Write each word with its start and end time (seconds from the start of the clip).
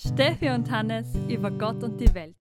Steffi 0.00 0.48
und 0.48 0.70
Hannes 0.70 1.14
über 1.28 1.50
Gott 1.50 1.82
und 1.82 2.00
die 2.00 2.14
Welt. 2.14 2.34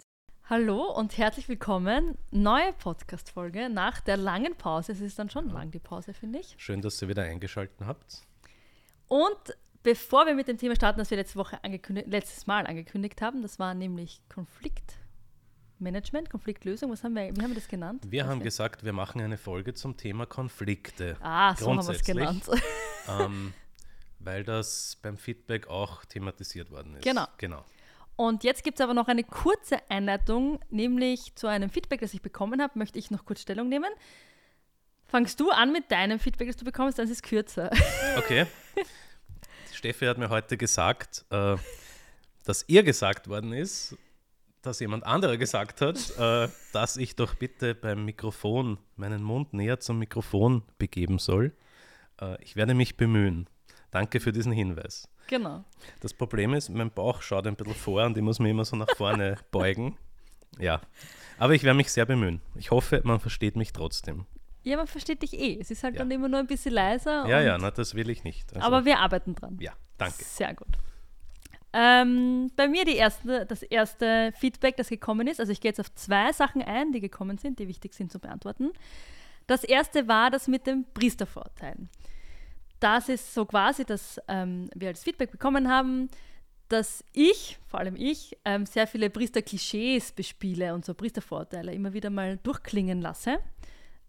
Hallo 0.45 0.93
und 0.93 1.17
herzlich 1.17 1.49
willkommen. 1.49 2.17
Neue 2.31 2.71
Podcast-Folge 2.71 3.69
nach 3.69 3.99
der 3.99 4.15
langen 4.15 4.55
Pause. 4.55 4.93
Es 4.93 5.01
ist 5.01 5.19
dann 5.19 5.29
schon 5.29 5.49
lang 5.49 5.69
die 5.69 5.79
Pause, 5.79 6.13
finde 6.13 6.39
ich. 6.39 6.55
Schön, 6.57 6.81
dass 6.81 7.01
ihr 7.01 7.09
wieder 7.09 7.23
eingeschaltet 7.23 7.75
habt. 7.85 8.23
Und 9.09 9.57
bevor 9.83 10.25
wir 10.25 10.35
mit 10.35 10.47
dem 10.47 10.57
Thema 10.57 10.73
starten, 10.77 10.99
das 10.99 11.09
wir 11.09 11.17
letzte 11.17 11.37
Woche 11.37 11.59
letztes 12.05 12.47
Mal 12.47 12.65
angekündigt 12.65 13.21
haben, 13.21 13.41
das 13.41 13.59
war 13.59 13.73
nämlich 13.73 14.21
Konfliktmanagement, 14.33 16.29
Konfliktlösung. 16.29 16.89
Was 16.91 17.03
haben 17.03 17.13
wir, 17.13 17.23
wie 17.35 17.41
haben 17.41 17.51
wir 17.51 17.55
das 17.55 17.67
genannt? 17.67 18.05
Wir 18.07 18.25
haben 18.25 18.41
gesagt, 18.41 18.85
wir 18.85 18.93
machen 18.93 19.19
eine 19.19 19.37
Folge 19.37 19.73
zum 19.73 19.97
Thema 19.97 20.25
Konflikte. 20.25 21.17
Ah, 21.19 21.53
so 21.57 21.69
haben 21.69 21.85
wir 21.85 21.93
es 21.93 22.05
genannt. 22.05 22.45
ähm, 23.09 23.53
weil 24.19 24.43
das 24.43 24.97
beim 25.01 25.17
Feedback 25.17 25.67
auch 25.67 26.05
thematisiert 26.05 26.71
worden 26.71 26.95
ist. 26.95 27.03
Genau. 27.03 27.25
genau. 27.37 27.63
Und 28.15 28.43
jetzt 28.43 28.63
gibt 28.63 28.79
es 28.79 28.83
aber 28.83 28.93
noch 28.93 29.07
eine 29.07 29.23
kurze 29.23 29.77
Einleitung, 29.89 30.59
nämlich 30.69 31.35
zu 31.35 31.47
einem 31.47 31.69
Feedback, 31.69 32.01
das 32.01 32.13
ich 32.13 32.21
bekommen 32.21 32.61
habe, 32.61 32.77
möchte 32.77 32.99
ich 32.99 33.11
noch 33.11 33.23
kurz 33.23 33.41
Stellung 33.41 33.69
nehmen. 33.69 33.89
Fangst 35.07 35.39
du 35.39 35.49
an 35.49 35.71
mit 35.71 35.89
deinem 35.89 36.19
Feedback, 36.19 36.47
das 36.47 36.57
du 36.57 36.65
bekommst, 36.65 36.99
dann 36.99 37.05
ist 37.05 37.11
es 37.11 37.21
kürzer. 37.21 37.71
Okay. 38.17 38.45
Steffi 39.73 40.05
hat 40.05 40.17
mir 40.17 40.29
heute 40.29 40.57
gesagt, 40.57 41.23
äh, 41.29 41.55
dass 42.43 42.65
ihr 42.67 42.83
gesagt 42.83 43.29
worden 43.29 43.53
ist, 43.53 43.95
dass 44.61 44.81
jemand 44.81 45.05
anderer 45.05 45.37
gesagt 45.37 45.79
hat, 45.79 46.17
äh, 46.17 46.49
dass 46.73 46.97
ich 46.97 47.15
doch 47.15 47.35
bitte 47.35 47.73
beim 47.73 48.03
Mikrofon 48.03 48.77
meinen 48.97 49.23
Mund 49.23 49.53
näher 49.53 49.79
zum 49.79 49.99
Mikrofon 49.99 50.63
begeben 50.77 51.19
soll. 51.19 51.53
Äh, 52.19 52.43
ich 52.43 52.57
werde 52.57 52.73
mich 52.73 52.97
bemühen. 52.97 53.47
Danke 53.91 54.19
für 54.19 54.31
diesen 54.31 54.51
Hinweis. 54.51 55.07
Genau. 55.27 55.63
Das 55.99 56.13
Problem 56.13 56.53
ist, 56.53 56.69
mein 56.69 56.91
Bauch 56.91 57.21
schaut 57.21 57.47
ein 57.47 57.55
bisschen 57.55 57.75
vor 57.75 58.03
und 58.05 58.17
ich 58.17 58.23
muss 58.23 58.39
mich 58.39 58.51
immer 58.51 58.65
so 58.65 58.75
nach 58.75 58.89
vorne 58.95 59.37
beugen. 59.51 59.97
Ja, 60.57 60.81
aber 61.37 61.53
ich 61.53 61.63
werde 61.63 61.77
mich 61.77 61.91
sehr 61.91 62.05
bemühen. 62.05 62.41
Ich 62.55 62.71
hoffe, 62.71 63.01
man 63.03 63.19
versteht 63.19 63.55
mich 63.55 63.71
trotzdem. 63.71 64.25
Ja, 64.63 64.77
man 64.77 64.87
versteht 64.87 65.21
dich 65.21 65.33
eh. 65.33 65.57
Es 65.59 65.71
ist 65.71 65.83
halt 65.83 65.95
ja. 65.95 65.99
dann 65.99 66.11
immer 66.11 66.27
nur 66.27 66.39
ein 66.39 66.47
bisschen 66.47 66.73
leiser. 66.73 67.27
Ja, 67.27 67.41
ja, 67.41 67.57
na, 67.57 67.71
das 67.71 67.95
will 67.95 68.09
ich 68.09 68.23
nicht. 68.23 68.53
Also, 68.53 68.65
aber 68.65 68.85
wir 68.85 68.99
arbeiten 68.99 69.35
dran. 69.35 69.57
Ja, 69.61 69.73
danke. 69.97 70.23
Sehr 70.23 70.53
gut. 70.53 70.67
Ähm, 71.71 72.51
bei 72.55 72.67
mir 72.67 72.83
die 72.83 72.95
erste, 72.95 73.45
das 73.45 73.61
erste 73.61 74.33
Feedback, 74.35 74.75
das 74.77 74.89
gekommen 74.89 75.27
ist, 75.27 75.39
also 75.39 75.51
ich 75.51 75.61
gehe 75.61 75.69
jetzt 75.69 75.79
auf 75.79 75.93
zwei 75.93 76.31
Sachen 76.33 76.63
ein, 76.63 76.91
die 76.91 76.99
gekommen 76.99 77.37
sind, 77.37 77.59
die 77.59 77.67
wichtig 77.67 77.93
sind 77.93 78.11
zu 78.11 78.19
beantworten. 78.19 78.71
Das 79.45 79.63
erste 79.63 80.07
war 80.07 80.31
das 80.31 80.47
mit 80.47 80.65
dem 80.65 80.85
Priestervorteilen 80.93 81.89
das 82.79 83.09
ist 83.09 83.33
so 83.33 83.45
quasi, 83.45 83.85
dass 83.85 84.19
ähm, 84.27 84.69
wir 84.75 84.89
als 84.89 85.03
Feedback 85.03 85.31
bekommen 85.31 85.69
haben, 85.69 86.09
dass 86.69 87.03
ich, 87.13 87.57
vor 87.67 87.79
allem 87.79 87.95
ich, 87.95 88.37
ähm, 88.45 88.65
sehr 88.65 88.87
viele 88.87 89.09
Priester-Klischees 89.09 90.11
bespiele 90.11 90.73
und 90.73 90.85
so 90.85 90.93
Priestervorteile 90.93 91.73
immer 91.73 91.93
wieder 91.93 92.09
mal 92.09 92.37
durchklingen 92.37 93.01
lasse. 93.01 93.39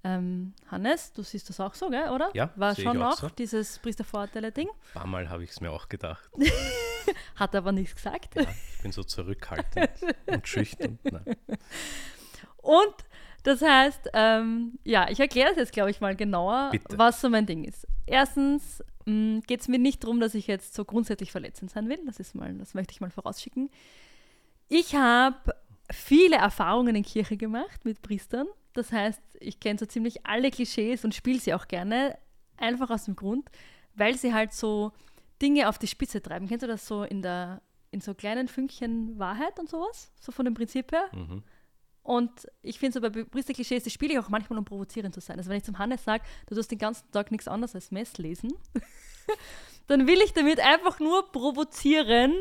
Ähm, 0.02 0.54
Hannes, 0.70 1.12
du 1.12 1.22
siehst 1.22 1.48
das 1.48 1.60
auch 1.60 1.74
so, 1.74 1.90
gell, 1.90 2.08
oder? 2.10 2.30
Ja, 2.34 2.50
War 2.56 2.74
schon 2.74 3.02
auch, 3.02 3.18
so. 3.18 3.28
dieses 3.28 3.78
Priestervorteile-Ding. 3.80 4.68
Ein 4.68 4.92
paar 4.94 5.06
Mal 5.06 5.28
habe 5.28 5.44
ich 5.44 5.50
es 5.50 5.60
mir 5.60 5.70
auch 5.70 5.88
gedacht. 5.88 6.30
Hat 7.36 7.54
aber 7.54 7.72
nichts 7.72 7.96
gesagt. 7.96 8.34
Ja, 8.34 8.42
ich 8.42 8.82
bin 8.82 8.92
so 8.92 9.02
zurückhaltend 9.02 9.90
und 10.26 10.46
schüchtern. 10.46 10.98
Nein. 11.02 11.36
Und 12.62 12.94
das 13.42 13.62
heißt, 13.62 14.10
ähm, 14.12 14.78
ja, 14.84 15.08
ich 15.10 15.20
erkläre 15.20 15.50
es 15.50 15.56
jetzt, 15.56 15.72
glaube 15.72 15.90
ich, 15.90 16.00
mal 16.00 16.14
genauer, 16.16 16.70
Bitte. 16.72 16.98
was 16.98 17.20
so 17.20 17.28
mein 17.28 17.46
Ding 17.46 17.64
ist. 17.64 17.86
Erstens 18.06 18.82
mm, 19.06 19.40
geht 19.46 19.60
es 19.60 19.68
mir 19.68 19.78
nicht 19.78 20.04
darum, 20.04 20.20
dass 20.20 20.34
ich 20.34 20.46
jetzt 20.46 20.74
so 20.74 20.84
grundsätzlich 20.84 21.32
verletzend 21.32 21.70
sein 21.70 21.88
will. 21.88 21.98
Das 22.06 22.20
ist 22.20 22.34
mal, 22.34 22.52
das 22.54 22.74
möchte 22.74 22.92
ich 22.92 23.00
mal 23.00 23.10
vorausschicken. 23.10 23.70
Ich 24.68 24.94
habe 24.94 25.54
viele 25.90 26.36
Erfahrungen 26.36 26.94
in 26.96 27.02
Kirche 27.02 27.36
gemacht 27.36 27.84
mit 27.84 28.02
Priestern. 28.02 28.46
Das 28.72 28.92
heißt, 28.92 29.20
ich 29.40 29.58
kenne 29.58 29.78
so 29.78 29.86
ziemlich 29.86 30.26
alle 30.26 30.50
Klischees 30.50 31.04
und 31.04 31.14
spiele 31.14 31.40
sie 31.40 31.54
auch 31.54 31.66
gerne. 31.66 32.16
Einfach 32.56 32.90
aus 32.90 33.06
dem 33.06 33.16
Grund, 33.16 33.48
weil 33.94 34.16
sie 34.16 34.34
halt 34.34 34.52
so 34.52 34.92
Dinge 35.40 35.68
auf 35.68 35.78
die 35.78 35.86
Spitze 35.86 36.20
treiben. 36.20 36.46
Kennst 36.46 36.62
du 36.62 36.66
das 36.66 36.86
so 36.86 37.04
in 37.04 37.22
der 37.22 37.62
in 37.90 38.00
so 38.00 38.14
kleinen 38.14 38.48
Fünkchen 38.48 39.18
Wahrheit 39.18 39.58
und 39.58 39.68
sowas? 39.68 40.12
So 40.20 40.30
von 40.30 40.44
dem 40.44 40.54
Prinzip 40.54 40.92
her? 40.92 41.08
Mhm. 41.12 41.42
Und 42.02 42.46
ich 42.62 42.78
finde 42.78 42.94
so 42.94 43.00
bei 43.00 43.10
Priester-Klischees, 43.10 43.84
das 43.84 43.92
spiele 43.92 44.14
ich 44.14 44.18
auch 44.18 44.28
manchmal, 44.28 44.58
um 44.58 44.64
provozierend 44.64 45.14
zu 45.14 45.20
sein. 45.20 45.38
Also 45.38 45.50
wenn 45.50 45.58
ich 45.58 45.64
zum 45.64 45.78
Hannes 45.78 46.04
sage, 46.04 46.24
du 46.46 46.54
tust 46.54 46.70
den 46.70 46.78
ganzen 46.78 47.10
Tag 47.10 47.30
nichts 47.30 47.46
anderes 47.46 47.74
als 47.74 47.90
Mess 47.90 48.16
lesen, 48.18 48.52
dann 49.86 50.06
will 50.06 50.20
ich 50.24 50.32
damit 50.32 50.60
einfach 50.60 50.98
nur 50.98 51.30
provozieren 51.30 52.34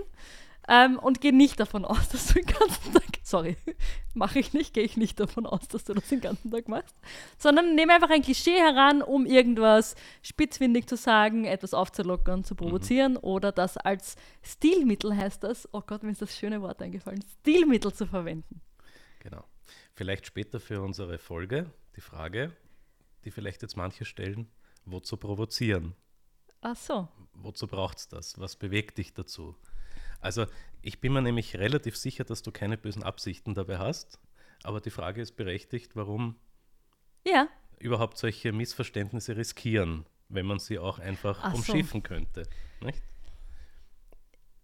ähm, 0.70 1.00
und 1.00 1.20
gehe 1.20 1.36
nicht 1.36 1.60
davon 1.60 1.84
aus, 1.84 2.10
dass 2.10 2.28
du 2.28 2.36
den 2.36 2.46
ganzen 2.46 2.94
Tag, 2.94 3.04
sorry, 3.24 3.58
mache 4.14 4.40
ich 4.40 4.54
nicht, 4.54 4.74
gehe 4.74 4.84
ich 4.84 4.98
nicht 4.98 5.20
davon 5.20 5.46
aus, 5.46 5.68
dass 5.68 5.84
du 5.84 5.94
das 5.94 6.08
den 6.08 6.22
ganzen 6.22 6.52
Tag 6.52 6.68
machst, 6.68 6.96
sondern 7.38 7.76
nehme 7.76 7.94
einfach 7.94 8.12
ein 8.12 8.22
Klischee 8.22 8.60
heran, 8.60 9.02
um 9.02 9.26
irgendwas 9.26 9.96
spitzfindig 10.22 10.88
zu 10.88 10.96
sagen, 10.96 11.46
etwas 11.46 11.74
aufzulockern, 11.74 12.44
zu 12.44 12.56
provozieren 12.56 13.14
mhm. 13.14 13.20
oder 13.24 13.52
das 13.52 13.78
als 13.78 14.16
Stilmittel 14.42 15.16
heißt 15.16 15.44
das, 15.44 15.68
oh 15.74 15.82
Gott, 15.86 16.04
mir 16.04 16.12
ist 16.12 16.22
das 16.22 16.38
schöne 16.38 16.62
Wort 16.62 16.82
eingefallen, 16.82 17.24
Stilmittel 17.42 17.92
zu 17.92 18.06
verwenden. 18.06 18.62
Vielleicht 20.00 20.26
später 20.26 20.62
für 20.62 20.82
unsere 20.82 21.18
Folge 21.18 21.74
die 21.98 22.00
Frage, 22.00 22.56
die 23.26 23.32
vielleicht 23.32 23.62
jetzt 23.64 23.76
manche 23.76 24.06
stellen, 24.06 24.50
wozu 24.86 25.18
provozieren? 25.18 25.94
Ach 26.62 26.78
so. 26.78 27.10
Wozu 27.34 27.68
braucht 27.68 27.98
es 27.98 28.08
das? 28.08 28.40
Was 28.40 28.56
bewegt 28.56 28.98
dich 28.98 29.14
dazu? 29.14 29.58
Also 30.22 30.46
ich 30.82 31.02
bin 31.02 31.12
mir 31.12 31.22
nämlich 31.22 31.58
relativ 31.58 31.98
sicher, 31.98 32.24
dass 32.24 32.44
du 32.44 32.54
keine 32.54 32.78
bösen 32.78 33.04
Absichten 33.04 33.56
dabei 33.56 33.78
hast, 33.78 34.22
aber 34.64 34.80
die 34.80 34.90
Frage 34.90 35.22
ist 35.22 35.36
berechtigt, 35.36 35.98
warum 35.98 36.38
ja. 37.28 37.50
überhaupt 37.80 38.18
solche 38.18 38.54
Missverständnisse 38.54 39.36
riskieren, 39.36 40.06
wenn 40.30 40.46
man 40.46 40.60
sie 40.60 40.80
auch 40.80 41.00
einfach 41.00 41.42
Ach 41.44 41.56
umschiffen 41.56 42.00
so. 42.00 42.08
könnte. 42.08 42.48
Nicht? 42.80 43.04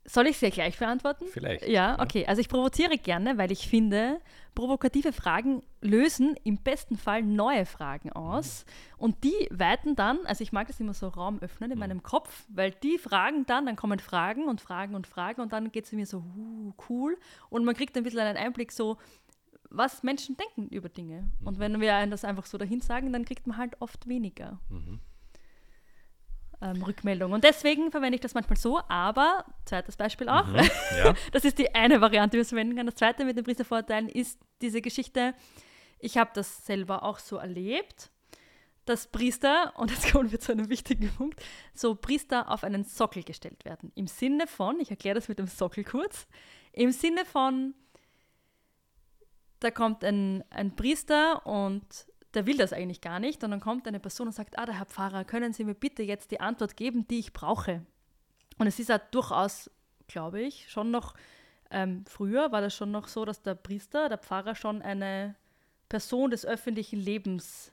Soll 0.08 0.28
ich 0.28 0.36
es 0.36 0.42
ja 0.42 0.50
gleich 0.50 0.78
beantworten? 0.78 1.26
Vielleicht. 1.32 1.68
Ja, 1.68 2.00
okay. 2.00 2.28
Also 2.28 2.40
ich 2.40 2.48
provoziere 2.48 2.98
gerne, 2.98 3.40
weil 3.40 3.52
ich 3.52 3.68
finde, 3.68 4.22
provokative 4.54 5.12
Fragen 5.12 5.64
lösen 5.82 6.36
im 6.44 6.58
besten 6.58 6.96
Fall 6.96 7.24
neue 7.24 7.66
Fragen 7.66 8.12
aus. 8.12 8.66
Mhm. 8.66 9.04
Und 9.04 9.24
die 9.24 9.48
weiten 9.50 9.96
dann, 9.96 10.20
also 10.26 10.44
ich 10.44 10.52
mag 10.52 10.68
das 10.68 10.80
immer 10.80 10.94
so 10.94 11.08
Raum 11.08 11.40
öffnen 11.40 11.72
in 11.72 11.78
mhm. 11.78 11.80
meinem 11.80 12.04
Kopf, 12.04 12.46
weil 12.50 12.72
die 12.72 13.00
fragen 13.00 13.48
dann, 13.48 13.66
dann 13.66 13.76
kommen 13.76 13.98
Fragen 13.98 14.48
und 14.48 14.62
Fragen 14.62 14.94
und 14.94 15.08
Fragen 15.08 15.42
und 15.42 15.54
dann 15.54 15.72
geht 15.72 15.86
es 15.86 15.92
mir 15.92 16.06
so, 16.06 16.20
uh, 16.20 16.74
cool. 16.88 17.18
Und 17.50 17.66
man 17.66 17.74
kriegt 17.74 17.98
ein 17.98 18.04
bisschen 18.04 18.20
einen 18.20 18.38
Einblick 18.38 18.72
so, 18.72 18.98
was 19.72 20.04
Menschen 20.04 20.38
denken 20.38 20.74
über 20.74 20.88
Dinge. 20.88 21.30
Mhm. 21.40 21.48
Und 21.48 21.60
wenn 21.60 21.82
wir 21.82 22.06
das 22.06 22.24
einfach 22.24 22.46
so 22.46 22.60
dahin 22.60 22.80
sagen, 22.80 23.12
dann 23.12 23.26
kriegt 23.26 23.48
man 23.48 23.58
halt 23.58 23.82
oft 23.82 24.08
weniger. 24.08 24.60
Mhm 24.70 25.00
ähm, 26.62 26.84
Rückmeldung. 26.84 27.34
Und 27.34 27.44
deswegen 27.44 27.92
verwende 27.92 28.16
ich 28.16 28.22
das 28.22 28.34
manchmal 28.34 28.58
so, 28.58 28.80
aber, 28.88 29.46
zweites 29.66 29.96
Beispiel 29.96 30.30
auch, 30.30 30.48
mhm, 30.48 30.70
ja. 30.98 31.14
das 31.32 31.46
ist 31.46 31.58
die 31.58 31.74
eine 31.74 32.02
Variante, 32.02 32.34
wie 32.34 32.38
man 32.38 32.42
es 32.44 32.50
verwenden 32.50 32.76
kann. 32.76 32.86
Das 32.86 32.96
zweite 32.96 33.26
mit 33.26 33.38
den 33.38 33.44
Priestervorteilen 33.44 34.10
ist 34.10 34.40
diese 34.62 34.82
Geschichte, 34.82 35.34
ich 36.00 36.18
habe 36.18 36.32
das 36.34 36.66
selber 36.66 37.04
auch 37.04 37.20
so 37.20 37.38
erlebt, 37.38 38.12
dass 38.86 39.08
Priester, 39.08 39.74
und 39.78 39.92
jetzt 39.92 40.12
kommen 40.12 40.32
wir 40.32 40.40
zu 40.40 40.52
einem 40.52 40.70
wichtigen 40.70 41.10
Punkt, 41.10 41.42
so 41.74 41.96
Priester 41.96 42.50
auf 42.52 42.64
einen 42.64 42.84
Sockel 42.84 43.24
gestellt 43.24 43.66
werden. 43.66 43.92
Im 43.96 44.08
Sinne 44.08 44.48
von, 44.48 44.80
ich 44.80 44.92
erkläre 44.92 45.16
das 45.16 45.28
mit 45.28 45.40
dem 45.40 45.48
Sockel 45.48 45.84
kurz, 45.84 46.28
im 46.72 46.92
Sinne 46.92 47.26
von, 47.26 47.74
da 49.60 49.72
kommt 49.72 50.04
ein, 50.04 50.44
ein 50.50 50.76
Priester 50.76 51.46
und 51.46 51.86
der 52.36 52.46
will 52.46 52.58
das 52.58 52.74
eigentlich 52.74 53.02
gar 53.02 53.20
nicht. 53.20 53.44
Und 53.44 53.52
dann 53.52 53.60
kommt 53.60 53.88
eine 53.88 54.00
Person 54.00 54.28
und 54.28 54.34
sagt, 54.34 54.58
ah, 54.60 54.66
der 54.66 54.78
Herr 54.78 54.86
Pfarrer, 54.86 55.24
können 55.24 55.54
Sie 55.54 55.64
mir 55.64 55.74
bitte 55.74 56.04
jetzt 56.04 56.32
die 56.32 56.40
Antwort 56.40 56.78
geben, 56.78 57.08
die 57.08 57.20
ich 57.20 57.34
brauche? 57.34 57.86
Und 58.58 58.68
es 58.68 58.80
ist 58.80 58.90
ja 58.90 58.98
durchaus, 58.98 59.70
glaube 60.08 60.42
ich, 60.42 60.70
schon 60.70 60.92
noch, 60.92 61.14
ähm, 61.72 62.06
früher 62.08 62.52
war 62.52 62.62
das 62.62 62.76
schon 62.76 62.92
noch 62.92 63.08
so, 63.08 63.26
dass 63.26 63.42
der 63.42 63.56
Priester, 63.56 64.10
der 64.10 64.18
Pfarrer 64.18 64.56
schon 64.56 64.82
eine 64.82 65.36
Person 65.90 66.32
des 66.32 66.46
öffentlichen 66.46 67.00
Lebens 67.00 67.72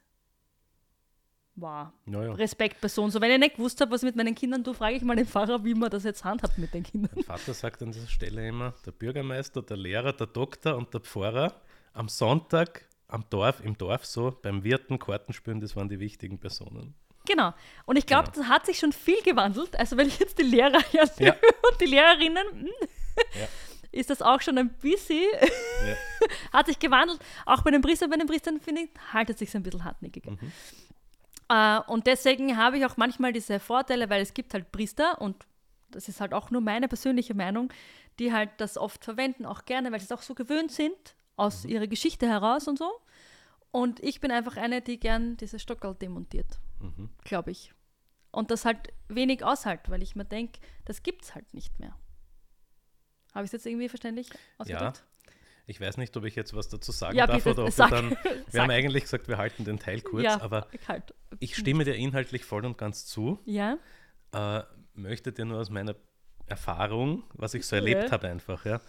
war. 1.55 1.93
Ja, 2.07 2.33
Respektperson. 2.33 3.11
So, 3.11 3.21
wenn 3.21 3.31
ich 3.31 3.39
nicht 3.39 3.57
gewusst 3.57 3.81
habe, 3.81 3.91
was 3.91 4.03
ich 4.03 4.07
mit 4.07 4.17
meinen 4.17 4.35
Kindern 4.35 4.65
tue, 4.65 4.75
frage 4.75 4.97
ich 4.97 5.03
mal 5.03 5.17
den 5.17 5.27
Pfarrer, 5.27 5.65
wie 5.65 5.75
man 5.75 5.91
das 5.91 6.05
jetzt 6.05 6.25
handhabt 6.25 6.59
mit 6.59 6.73
den 6.73 6.83
Kindern. 6.83 7.11
Mein 7.15 7.25
Vater 7.25 7.53
sagt 7.53 7.83
an 7.83 7.93
dieser 7.93 8.07
Stelle 8.07 8.49
immer, 8.49 8.75
der 8.87 8.93
Bürgermeister, 8.93 9.63
der 9.63 9.77
Lehrer, 9.77 10.13
der 10.13 10.29
Doktor 10.29 10.77
und 10.77 10.93
der 10.95 11.01
Pfarrer 11.01 11.61
am 11.93 12.09
Sonntag 12.09 12.89
am 13.13 13.25
Dorf, 13.31 13.61
im 13.65 13.77
Dorf 13.77 14.05
so, 14.07 14.37
beim 14.43 14.65
Wirten, 14.65 14.99
Kartenspielen, 14.99 15.61
das 15.61 15.77
waren 15.77 15.89
die 15.89 16.01
wichtigen 16.01 16.39
Personen. 16.39 16.95
Genau. 17.27 17.55
Und 17.85 17.97
ich 17.97 18.07
glaube, 18.07 18.31
genau. 18.31 18.43
das 18.43 18.49
hat 18.49 18.67
sich 18.67 18.79
schon 18.79 18.93
viel 18.93 19.21
gewandelt. 19.23 19.79
Also 19.79 19.97
wenn 19.97 20.09
ich 20.09 20.19
jetzt 20.19 20.39
die 20.39 20.43
Lehrer 20.43 20.81
ja, 20.93 21.05
ja. 21.19 21.33
und 21.71 21.81
die 21.81 21.87
Lehrerinnen, 21.87 22.47
hm, 22.51 22.69
ja. 23.39 23.49
ist 23.93 24.11
das 24.11 24.23
auch 24.23 24.41
schon 24.41 24.59
ein 24.59 24.71
bisschen, 24.71 25.29
ja. 25.87 25.95
hat 26.53 26.67
sich 26.67 26.79
gewandelt. 26.79 27.21
Auch 27.47 27.63
bei 27.63 27.71
den 27.71 27.83
Priestern, 27.83 28.11
bei 28.11 28.17
den 28.17 28.27
Priestern 28.27 28.61
finde 28.61 28.83
ich, 28.83 28.91
haltet 29.13 29.39
sich 29.39 29.55
ein 29.55 29.63
bisschen 29.63 29.85
hartnäckiger. 29.85 30.33
Mhm. 30.33 30.53
Uh, 31.53 31.83
und 31.87 32.07
deswegen 32.07 32.57
habe 32.57 32.79
ich 32.79 32.87
auch 32.87 32.97
manchmal 32.97 33.33
diese 33.33 33.61
Vorteile, 33.61 34.09
weil 34.09 34.23
es 34.23 34.33
gibt 34.33 34.55
halt 34.55 34.73
Priester 34.73 35.21
und 35.21 35.45
das 35.91 36.09
ist 36.09 36.21
halt 36.21 36.33
auch 36.33 36.51
nur 36.51 36.63
meine 36.63 36.89
persönliche 36.89 37.35
Meinung, 37.35 37.71
die 38.19 38.33
halt 38.33 38.49
das 38.57 38.79
oft 38.79 39.05
verwenden, 39.05 39.45
auch 39.45 39.67
gerne, 39.67 39.93
weil 39.93 40.01
sie 40.01 40.07
es 40.07 40.13
auch 40.13 40.23
so 40.23 40.35
gewöhnt 40.35 40.73
sind, 40.73 41.15
aus 41.37 41.65
ihrer 41.65 41.87
Geschichte 41.87 42.27
heraus 42.29 42.69
und 42.69 42.79
so. 42.79 42.91
Und 43.71 44.01
ich 44.01 44.21
bin 44.21 44.31
einfach 44.31 44.57
eine, 44.57 44.83
die 44.83 44.99
gern 45.01 45.37
diese 45.39 45.59
Stockerl 45.59 45.95
demontiert, 45.95 46.59
Mhm. 46.81 47.09
glaube 47.25 47.51
ich. 47.51 47.73
Und 48.31 48.51
das 48.51 48.65
halt 48.65 48.93
wenig 49.09 49.45
aushält, 49.45 49.89
weil 49.89 50.03
ich 50.03 50.15
mir 50.17 50.25
denke, 50.25 50.61
das 50.85 51.03
gibt 51.03 51.25
es 51.25 51.35
halt 51.35 51.53
nicht 51.55 51.79
mehr. 51.81 51.97
Habe 53.35 53.45
ich 53.45 53.49
es 53.49 53.53
jetzt 53.53 53.67
irgendwie 53.67 53.89
verständlich 53.89 54.29
ausgedrückt? 54.59 55.05
Ich 55.67 55.81
weiß 55.81 55.97
nicht, 55.97 56.15
ob 56.17 56.25
ich 56.25 56.35
jetzt 56.35 56.55
was 56.55 56.69
dazu 56.69 56.93
sagen 56.93 57.17
Ja, 57.17 57.27
darf 57.27 57.47
oder 57.47 57.65
ob 57.65 57.71
sag. 57.71 57.91
wir 57.91 57.97
dann. 57.97 58.11
Wir 58.25 58.45
Sag. 58.49 58.63
haben 58.63 58.71
eigentlich 58.71 59.05
gesagt, 59.05 59.29
wir 59.29 59.39
halten 59.39 59.65
den 59.65 59.79
Teil 59.79 60.01
kurz, 60.03 60.25
ja, 60.25 60.41
aber 60.43 60.67
halt. 60.89 61.15
ich 61.39 61.57
stimme 61.57 61.85
dir 61.85 61.95
inhaltlich 61.95 62.45
voll 62.45 62.67
und 62.67 62.77
ganz 62.77 63.07
zu. 63.07 63.39
Ja, 63.45 63.79
Äh, 64.33 64.63
möchte 64.95 65.33
dir 65.33 65.45
nur 65.45 65.61
aus 65.61 65.71
meiner 65.71 65.95
Erfahrung, 66.47 67.23
was 67.35 67.55
ich 67.55 67.65
so 67.67 67.77
Ja. 67.77 67.81
erlebt 67.83 68.13
habe, 68.13 68.29
einfach, 68.29 68.65
ja, 68.67 68.81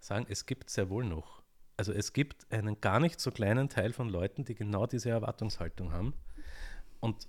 sagen, 0.00 0.26
es 0.28 0.44
gibt 0.46 0.70
sehr 0.70 0.88
wohl 0.90 1.04
noch. 1.04 1.37
Also 1.78 1.92
es 1.92 2.12
gibt 2.12 2.52
einen 2.52 2.80
gar 2.80 2.98
nicht 2.98 3.20
so 3.20 3.30
kleinen 3.30 3.68
Teil 3.68 3.92
von 3.92 4.08
Leuten, 4.08 4.44
die 4.44 4.56
genau 4.56 4.86
diese 4.86 5.10
Erwartungshaltung 5.10 5.92
haben. 5.92 6.12
Und 6.98 7.28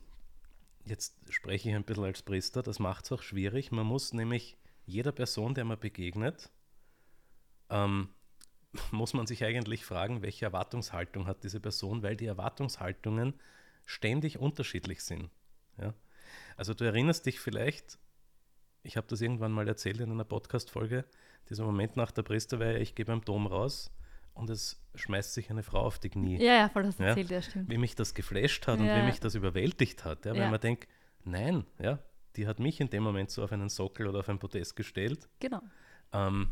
jetzt 0.85 1.15
spreche 1.29 1.69
ich 1.69 1.75
ein 1.75 1.83
bisschen 1.83 2.05
als 2.05 2.23
Priester, 2.23 2.63
das 2.63 2.79
macht 2.79 3.05
es 3.05 3.11
auch 3.11 3.21
schwierig. 3.21 3.71
Man 3.71 3.85
muss 3.85 4.11
nämlich 4.11 4.57
jeder 4.87 5.11
Person, 5.11 5.53
der 5.53 5.65
man 5.65 5.79
begegnet, 5.79 6.49
ähm, 7.69 8.09
muss 8.91 9.13
man 9.13 9.27
sich 9.27 9.43
eigentlich 9.43 9.85
fragen, 9.85 10.23
welche 10.23 10.45
Erwartungshaltung 10.45 11.27
hat 11.27 11.43
diese 11.43 11.59
Person, 11.59 12.01
weil 12.01 12.15
die 12.15 12.25
Erwartungshaltungen 12.25 13.35
ständig 13.85 14.39
unterschiedlich 14.39 15.03
sind. 15.03 15.29
Ja? 15.77 15.93
Also 16.57 16.73
du 16.73 16.85
erinnerst 16.85 17.27
dich 17.27 17.39
vielleicht, 17.39 17.99
ich 18.81 18.97
habe 18.97 19.05
das 19.05 19.21
irgendwann 19.21 19.51
mal 19.51 19.67
erzählt 19.67 19.99
in 19.99 20.09
einer 20.09 20.23
Podcast-Folge, 20.23 21.05
dieser 21.49 21.65
Moment 21.65 21.95
nach 21.97 22.09
der 22.09 22.23
Priesterweihe, 22.23 22.79
ich 22.79 22.95
gehe 22.95 23.05
beim 23.05 23.23
Dom 23.23 23.45
raus 23.45 23.91
und 24.39 24.49
es 24.49 24.81
schmeißt 24.95 25.33
sich 25.33 25.49
eine 25.49 25.63
Frau 25.63 25.81
auf 25.81 25.99
die 25.99 26.09
Knie. 26.09 26.37
ja, 26.43 26.53
ja, 26.53 26.69
voll 26.69 26.83
das 26.83 26.97
Ja. 26.97 27.07
erzählt, 27.07 27.29
ja, 27.29 27.41
stimmt. 27.41 27.69
Wie 27.69 27.77
mich 27.77 27.95
das 27.95 28.13
geflasht 28.13 28.65
hat 28.67 28.79
und 28.79 28.87
Ja. 28.87 28.95
wie 28.97 29.03
mich 29.05 29.19
das 29.19 29.35
überwältigt 29.35 30.05
hat. 30.05 30.25
Ja? 30.25 30.33
Weil 30.33 30.41
Ja. 30.41 30.49
man 30.49 30.59
denkt, 30.59 30.87
nein, 31.23 31.65
ja, 31.79 31.99
die 32.35 32.47
hat 32.47 32.59
mich 32.59 32.79
in 32.79 32.89
dem 32.89 33.03
Moment 33.03 33.29
so 33.31 33.43
auf 33.43 33.51
einen 33.51 33.69
Sockel 33.69 34.07
oder 34.07 34.19
auf 34.19 34.29
ein 34.29 34.39
Podest 34.39 34.75
gestellt. 34.75 35.27
Genau. 35.39 35.61
Ähm, 36.13 36.51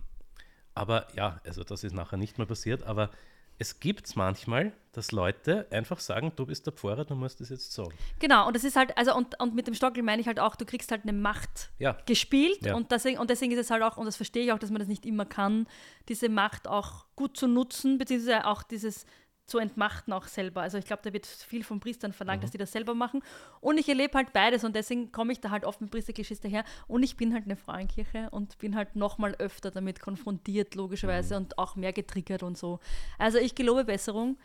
aber 0.73 1.07
ja, 1.15 1.41
also 1.45 1.63
das 1.63 1.83
ist 1.83 1.93
nachher 1.93 2.17
nicht 2.17 2.37
mehr 2.37 2.45
passiert, 2.47 2.83
aber 2.83 3.09
es 3.59 3.79
gibt 3.79 4.05
es 4.05 4.15
manchmal, 4.15 4.73
dass 4.91 5.11
Leute 5.11 5.67
einfach 5.71 5.99
sagen, 5.99 6.31
du 6.35 6.45
bist 6.45 6.65
der 6.65 6.73
Pfarrer, 6.73 7.05
du 7.05 7.15
musst 7.15 7.39
das 7.41 7.49
jetzt 7.49 7.71
sagen. 7.71 7.93
Genau, 8.19 8.47
und 8.47 8.55
das 8.55 8.63
ist 8.63 8.75
halt, 8.75 8.97
also 8.97 9.15
und, 9.15 9.39
und 9.39 9.55
mit 9.55 9.67
dem 9.67 9.73
Stockel 9.73 10.03
meine 10.03 10.21
ich 10.21 10.27
halt 10.27 10.39
auch, 10.39 10.55
du 10.55 10.65
kriegst 10.65 10.91
halt 10.91 11.03
eine 11.03 11.13
Macht 11.13 11.69
Ja, 11.79 11.97
gespielt 12.05 12.65
Ja. 12.65 12.75
und, 12.75 12.91
deswegen, 12.91 13.19
und 13.19 13.29
deswegen 13.29 13.51
ist 13.51 13.59
es 13.59 13.71
halt 13.71 13.83
auch, 13.83 13.97
und 13.97 14.05
das 14.05 14.15
verstehe 14.15 14.43
ich 14.45 14.51
auch, 14.51 14.59
dass 14.59 14.69
man 14.69 14.79
das 14.79 14.87
nicht 14.87 15.05
immer 15.05 15.25
kann, 15.25 15.67
diese 16.09 16.29
Macht 16.29 16.67
auch 16.67 17.05
gut 17.15 17.37
zu 17.37 17.47
nutzen, 17.47 17.97
beziehungsweise 17.97 18.45
auch 18.45 18.63
dieses 18.63 19.05
zu 19.47 19.59
entmachten 19.59 20.11
auch 20.13 20.27
selber. 20.27 20.61
Also 20.61 20.77
ich 20.77 20.85
glaube, 20.85 21.01
da 21.03 21.13
wird 21.13 21.25
viel 21.25 21.63
von 21.63 21.79
Priestern 21.79 22.11
verlangt, 22.11 22.39
Mhm. 22.39 22.41
dass 22.43 22.51
die 22.51 22.57
das 22.57 22.71
selber 22.73 22.93
machen. 22.93 23.23
Und 23.61 23.77
ich 23.79 23.87
erlebe 23.87 24.17
halt 24.17 24.33
beides 24.33 24.63
und 24.65 24.75
deswegen 24.75 25.11
komme 25.13 25.31
ich 25.31 25.39
da 25.39 25.49
halt 25.51 25.63
oft 25.63 25.79
mit 25.81 25.89
Priesterklischees 25.89 26.41
daher. 26.41 26.65
Und 26.87 27.01
ich 27.03 27.15
bin 27.15 27.33
halt 27.33 27.45
eine 27.45 27.55
Frauenkirche 27.55 28.29
und 28.31 28.57
bin 28.59 28.75
halt 28.75 28.95
nochmal 28.97 29.35
öfter 29.39 29.71
damit 29.71 30.01
konfrontiert, 30.01 30.75
logischerweise, 30.75 31.35
Mhm. 31.35 31.45
und 31.45 31.57
auch 31.57 31.75
mehr 31.77 31.93
getriggert 31.93 32.43
und 32.43 32.57
so. 32.57 32.79
Also 33.17 33.37
ich 33.37 33.55
gelobe 33.55 33.85
Besserung. 33.85 34.37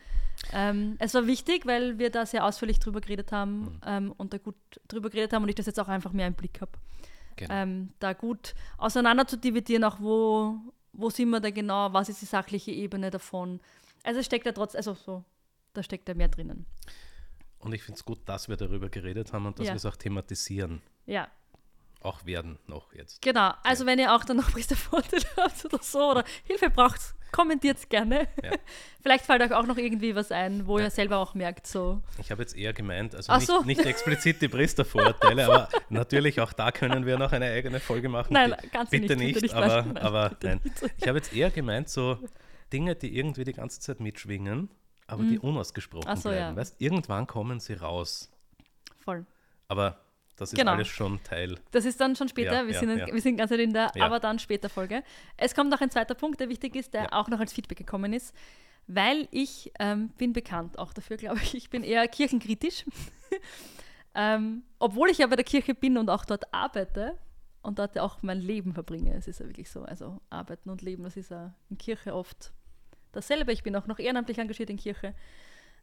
Ähm, 0.53 0.95
es 0.99 1.13
war 1.13 1.27
wichtig, 1.27 1.65
weil 1.65 1.99
wir 1.99 2.09
da 2.09 2.25
sehr 2.25 2.45
ausführlich 2.45 2.79
drüber 2.79 3.01
geredet 3.01 3.31
haben 3.33 3.59
Mhm. 3.61 3.79
ähm, 3.85 4.11
und 4.17 4.33
da 4.33 4.37
gut 4.37 4.55
drüber 4.87 5.09
geredet 5.09 5.33
haben 5.33 5.43
und 5.43 5.49
ich 5.49 5.55
das 5.55 5.65
jetzt 5.65 5.79
auch 5.79 5.89
einfach 5.89 6.13
mehr 6.13 6.27
im 6.27 6.33
Blick 6.33 6.61
habe. 6.61 6.71
genau. 7.35 7.53
Ähm, 7.53 7.89
da 7.99 8.13
gut 8.13 8.53
auseinander 8.77 9.27
zu 9.27 9.37
dividieren, 9.37 9.83
auch 9.83 9.99
wo, 9.99 10.55
wo 10.93 11.09
sind 11.09 11.29
wir 11.29 11.39
da 11.39 11.49
genau, 11.49 11.91
was 11.91 12.07
ist 12.07 12.21
die 12.21 12.25
sachliche 12.25 12.71
Ebene 12.71 13.09
davon. 13.09 13.59
Also 14.03 14.19
es 14.19 14.25
steckt 14.25 14.45
da 14.45 14.51
trotz, 14.51 14.75
also 14.75 14.93
so, 14.93 15.23
da 15.73 15.81
steckt 15.83 16.07
da 16.09 16.13
mehr 16.13 16.27
drinnen. 16.27 16.65
Und 17.59 17.73
ich 17.73 17.83
finde 17.83 17.97
es 17.97 18.05
gut, 18.05 18.19
dass 18.25 18.49
wir 18.49 18.57
darüber 18.57 18.89
geredet 18.89 19.31
haben 19.33 19.45
und 19.45 19.57
dass 19.59 19.67
Ja. 19.67 19.73
wir 19.73 19.77
es 19.77 19.85
auch 19.85 19.95
thematisieren. 19.95 20.81
Ja, 21.05 21.29
Auch 22.01 22.25
werden 22.25 22.59
noch 22.67 22.93
jetzt. 22.93 23.21
genau. 23.21 23.53
Also 23.63 23.85
wenn 23.85 23.97
ihr 23.99 24.13
auch 24.13 24.25
dann 24.25 24.37
noch 24.37 24.51
Priestervorteile 24.51 25.23
habt 25.37 25.63
oder 25.65 25.79
so 25.81 26.11
oder 26.11 26.25
Hilfe 26.43 26.69
braucht, 26.69 26.99
kommentiert 27.31 27.77
es 27.77 27.87
gerne. 27.87 28.27
Ja. 28.43 28.51
Vielleicht 29.01 29.25
fällt 29.25 29.41
euch 29.41 29.53
auch 29.53 29.65
noch 29.65 29.77
irgendwie 29.77 30.13
was 30.13 30.31
ein, 30.33 30.67
wo 30.67 30.77
Ja. 30.79 30.85
ihr 30.85 30.91
selber 30.91 31.17
auch 31.19 31.33
merkt, 31.33 31.65
so. 31.65 32.01
Ich 32.19 32.29
habe 32.31 32.41
jetzt 32.41 32.57
eher 32.57 32.73
gemeint, 32.73 33.15
also 33.15 33.33
nicht, 33.33 33.47
so. 33.47 33.61
nicht 33.63 33.85
explizit 33.85 34.41
die 34.41 34.49
Priestervorurteile, 34.49 35.45
aber 35.45 35.69
natürlich 35.89 36.41
auch 36.41 36.51
da 36.51 36.71
können 36.73 37.05
wir 37.05 37.17
noch 37.17 37.31
eine 37.31 37.45
eigene 37.45 37.79
Folge 37.79 38.09
machen. 38.09 38.33
Nein, 38.33 38.53
Die- 38.61 38.69
du 38.69 38.85
bitte 38.89 39.15
nicht, 39.15 39.17
nicht, 39.17 39.33
bitte 39.35 39.45
nicht, 39.45 39.55
aber, 39.55 39.67
nein, 39.83 39.93
nein, 39.93 40.03
aber 40.03 40.29
bitte 40.31 40.47
nein. 40.47 40.59
nicht. 40.63 40.93
Ich 40.97 41.07
habe 41.07 41.17
jetzt 41.17 41.33
eher 41.33 41.49
gemeint, 41.51 41.87
so 41.89 42.17
Dinge, 42.71 42.95
die 42.95 43.17
irgendwie 43.17 43.43
die 43.43 43.53
ganze 43.53 43.79
Zeit 43.79 43.99
mitschwingen, 43.99 44.69
aber 45.07 45.23
die 45.23 45.39
unausgesprochen 45.39 46.09
Mhm. 46.09 46.15
So, 46.15 46.29
bleiben. 46.29 46.55
ja. 46.55 46.55
Weißt, 46.55 46.79
irgendwann 46.81 47.27
kommen 47.27 47.59
sie 47.59 47.73
raus. 47.73 48.31
Voll. 48.97 49.25
Aber 49.67 49.99
das 50.35 50.53
ist 50.53 50.57
Genau. 50.59 50.71
alles 50.71 50.87
schon 50.87 51.21
Teil. 51.23 51.59
Das 51.71 51.85
ist 51.85 51.99
dann 52.01 52.15
schon 52.15 52.27
später, 52.29 52.53
Ja, 52.61 52.65
wir, 52.65 52.73
ja, 52.73 52.79
sind, 52.79 52.97
ja. 52.97 53.07
wir 53.07 53.21
sind 53.21 53.37
ganz 53.37 53.51
in 53.51 53.73
der 53.73 53.91
aber 54.01 54.19
dann 54.19 54.39
später 54.39 54.69
Folge. 54.69 55.03
Es 55.37 55.53
kommt 55.53 55.69
noch 55.69 55.81
ein 55.81 55.91
zweiter 55.91 56.15
Punkt, 56.15 56.39
der 56.39 56.49
wichtig 56.49 56.75
ist, 56.75 56.93
der 56.93 57.13
auch 57.13 57.27
noch 57.27 57.39
als 57.39 57.53
Feedback 57.53 57.77
gekommen 57.77 58.13
ist, 58.13 58.33
weil 58.87 59.27
ich 59.31 59.71
ähm, 59.79 60.09
bin 60.17 60.33
bekannt 60.33 60.79
auch 60.79 60.93
dafür, 60.93 61.17
glaube 61.17 61.39
ich, 61.43 61.53
ich 61.55 61.69
bin 61.69 61.83
eher 61.83 62.07
kirchenkritisch. 62.07 62.85
ähm, 64.15 64.63
obwohl 64.79 65.09
ich 65.09 65.17
ja 65.19 65.27
bei 65.27 65.35
der 65.35 65.45
Kirche 65.45 65.73
bin 65.75 65.97
und 65.97 66.09
auch 66.09 66.25
dort 66.25 66.53
arbeite 66.53 67.17
und 67.63 67.79
dort 67.79 67.97
auch 67.97 68.21
mein 68.21 68.39
Leben 68.39 68.73
verbringe. 68.73 69.15
Es 69.15 69.27
ist 69.27 69.39
ja 69.39 69.47
wirklich 69.47 69.71
so, 69.71 69.83
also 69.83 70.21
arbeiten 70.29 70.69
und 70.69 70.81
leben, 70.81 71.03
das 71.03 71.17
ist 71.17 71.31
ja 71.31 71.55
in 71.69 71.77
Kirche 71.77 72.13
oft 72.13 72.53
dasselbe. 73.13 73.53
Ich 73.53 73.63
bin 73.63 73.75
auch 73.75 73.87
noch 73.87 73.99
ehrenamtlich 73.99 74.37
engagiert 74.37 74.69
in 74.69 74.77
Kirche. 74.77 75.15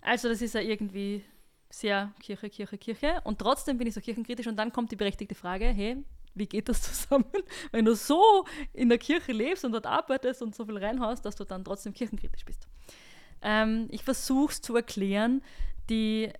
Also 0.03 0.29
das 0.29 0.43
ist 0.43 0.55
ja 0.55 0.61
irgendwie 0.61 1.25
sehr 1.71 2.13
Kirche, 2.21 2.51
Kirche, 2.51 2.79
Kirche. 2.79 3.21
Und 3.25 3.39
trotzdem 3.39 3.79
bin 3.79 3.87
ich 3.87 3.95
so 3.95 4.01
kirchenkritisch. 4.01 4.47
Und 4.47 4.57
dann 4.57 4.73
kommt 4.73 4.93
die 4.93 4.97
berechtigte 4.97 5.35
Frage, 5.35 5.67
hey, 5.67 6.05
wie 6.35 6.47
geht 6.47 6.69
das 6.69 6.83
zusammen, 7.09 7.25
wenn 7.73 7.85
du 7.85 7.95
so 7.95 8.45
in 8.73 8.89
der 8.91 8.99
Kirche 8.99 9.33
lebst 9.33 9.65
und 9.65 9.73
dort 9.73 9.87
arbeitest 9.87 10.43
und 10.43 10.55
so 10.55 10.67
viel 10.67 10.77
reinhaust, 10.77 11.25
dass 11.25 11.37
du 11.37 11.45
dann 11.45 11.65
trotzdem 11.65 11.95
kirchenkritisch 11.95 12.45
bist? 12.45 12.69
Ähm, 13.41 13.89
ich 13.91 14.05
versuche 14.05 14.53
es 14.53 14.61
zu 14.61 14.77
erklären. 14.77 15.43
Die, 15.89 16.31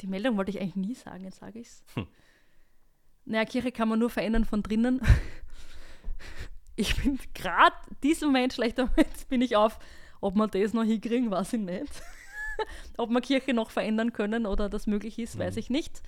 die 0.00 0.06
Meldung 0.06 0.36
wollte 0.36 0.52
ich 0.52 0.60
eigentlich 0.60 0.76
nie 0.76 0.94
sagen, 0.94 1.24
jetzt 1.24 1.40
sage 1.40 1.58
ich 1.58 1.66
es. 1.66 1.84
Hm. 1.94 2.06
Naja, 3.28 3.44
Kirche 3.44 3.72
kann 3.72 3.88
man 3.88 3.98
nur 3.98 4.10
verändern 4.10 4.44
von 4.44 4.62
drinnen. 4.62 5.00
Ich 6.80 6.94
bin 6.94 7.18
gerade 7.34 7.74
diesen 8.04 8.28
Moment, 8.28 8.52
schlechter 8.52 8.86
Moment, 8.90 9.28
bin 9.28 9.42
ich 9.42 9.56
auf, 9.56 9.80
ob 10.20 10.36
wir 10.36 10.46
das 10.46 10.72
noch 10.74 10.84
hinkriegen, 10.84 11.28
weiß 11.28 11.54
ich 11.54 11.60
nicht. 11.60 11.90
ob 12.96 13.10
wir 13.10 13.20
Kirche 13.20 13.52
noch 13.52 13.70
verändern 13.72 14.12
können 14.12 14.46
oder 14.46 14.68
das 14.68 14.86
möglich 14.86 15.18
ist, 15.18 15.36
weiß 15.40 15.56
Mhm. 15.56 15.58
ich 15.58 15.70
nicht. 15.70 16.02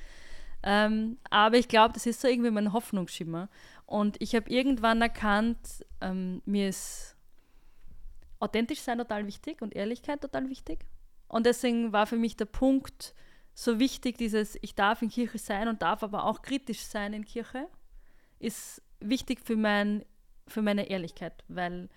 Ähm, 0.62 1.18
aber 1.28 1.56
ich 1.56 1.66
glaube, 1.66 1.95
das 1.95 2.06
ist 2.06 2.21
so 2.21 2.28
irgendwie 2.28 2.52
mein 2.52 2.73
Hoffnungsschimmer. 2.73 3.49
Und 3.85 4.16
ich 4.23 4.37
habe 4.37 4.49
irgendwann 4.49 5.02
erkannt, 5.02 5.85
ähm, 6.00 6.40
mir 6.45 6.68
ist 6.68 7.16
authentisch 8.38 8.80
sein 8.80 8.99
total 8.99 9.26
wichtig 9.26 9.62
und 9.62 9.75
Ehrlichkeit 9.75 10.21
total 10.21 10.49
wichtig. 10.50 10.87
Und 11.26 11.47
deswegen 11.47 11.92
war 11.92 12.06
für 12.06 12.16
mich 12.16 12.37
der 12.37 12.45
Punkt 12.45 13.12
so 13.61 13.79
wichtig, 13.79 14.17
dieses, 14.17 14.57
ich 14.62 14.75
darf 14.75 15.02
in 15.02 15.11
Kirche 15.11 15.37
sein 15.37 15.69
und 15.69 15.83
darf 15.83 16.02
aber 16.02 16.25
auch 16.25 16.40
kritisch 16.40 16.81
sein 16.81 17.12
in 17.12 17.26
Kirche, 17.26 17.69
ist 18.38 18.81
wichtig 19.00 19.40
für, 19.45 19.55
mein, 19.55 20.02
für 20.47 20.62
meine 20.62 20.88
Ehrlichkeit, 20.88 21.45
weil 21.49 21.90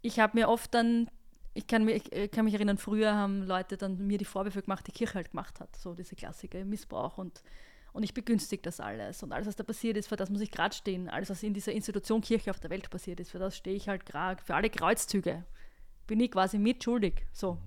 ich 0.00 0.20
habe 0.20 0.38
mir 0.38 0.48
oft 0.48 0.72
dann, 0.72 1.10
ich 1.54 1.66
kann, 1.66 1.84
mich, 1.84 2.12
ich 2.12 2.30
kann 2.30 2.44
mich 2.44 2.54
erinnern, 2.54 2.78
früher 2.78 3.16
haben 3.16 3.42
Leute 3.42 3.76
dann 3.76 4.06
mir 4.06 4.16
die 4.16 4.24
Vorwürfe 4.24 4.62
gemacht, 4.62 4.86
die 4.86 4.92
Kirche 4.92 5.14
halt 5.14 5.32
gemacht 5.32 5.58
hat, 5.58 5.74
so 5.74 5.92
diese 5.92 6.14
Klassiker, 6.14 6.64
Missbrauch 6.64 7.18
und, 7.18 7.42
und 7.92 8.04
ich 8.04 8.14
begünstige 8.14 8.62
das 8.62 8.78
alles 8.78 9.24
und 9.24 9.32
alles, 9.32 9.48
was 9.48 9.56
da 9.56 9.64
passiert 9.64 9.96
ist, 9.96 10.06
für 10.06 10.16
das 10.16 10.30
muss 10.30 10.40
ich 10.40 10.52
gerade 10.52 10.74
stehen, 10.74 11.08
alles, 11.08 11.30
was 11.30 11.42
in 11.42 11.52
dieser 11.52 11.72
Institution 11.72 12.20
Kirche 12.20 12.52
auf 12.52 12.60
der 12.60 12.70
Welt 12.70 12.88
passiert 12.90 13.18
ist, 13.18 13.32
für 13.32 13.40
das 13.40 13.56
stehe 13.56 13.74
ich 13.74 13.88
halt 13.88 14.06
gerade, 14.06 14.40
für 14.40 14.54
alle 14.54 14.70
Kreuzzüge 14.70 15.44
bin 16.06 16.20
ich 16.20 16.30
quasi 16.30 16.58
mitschuldig, 16.58 17.26
so. 17.32 17.58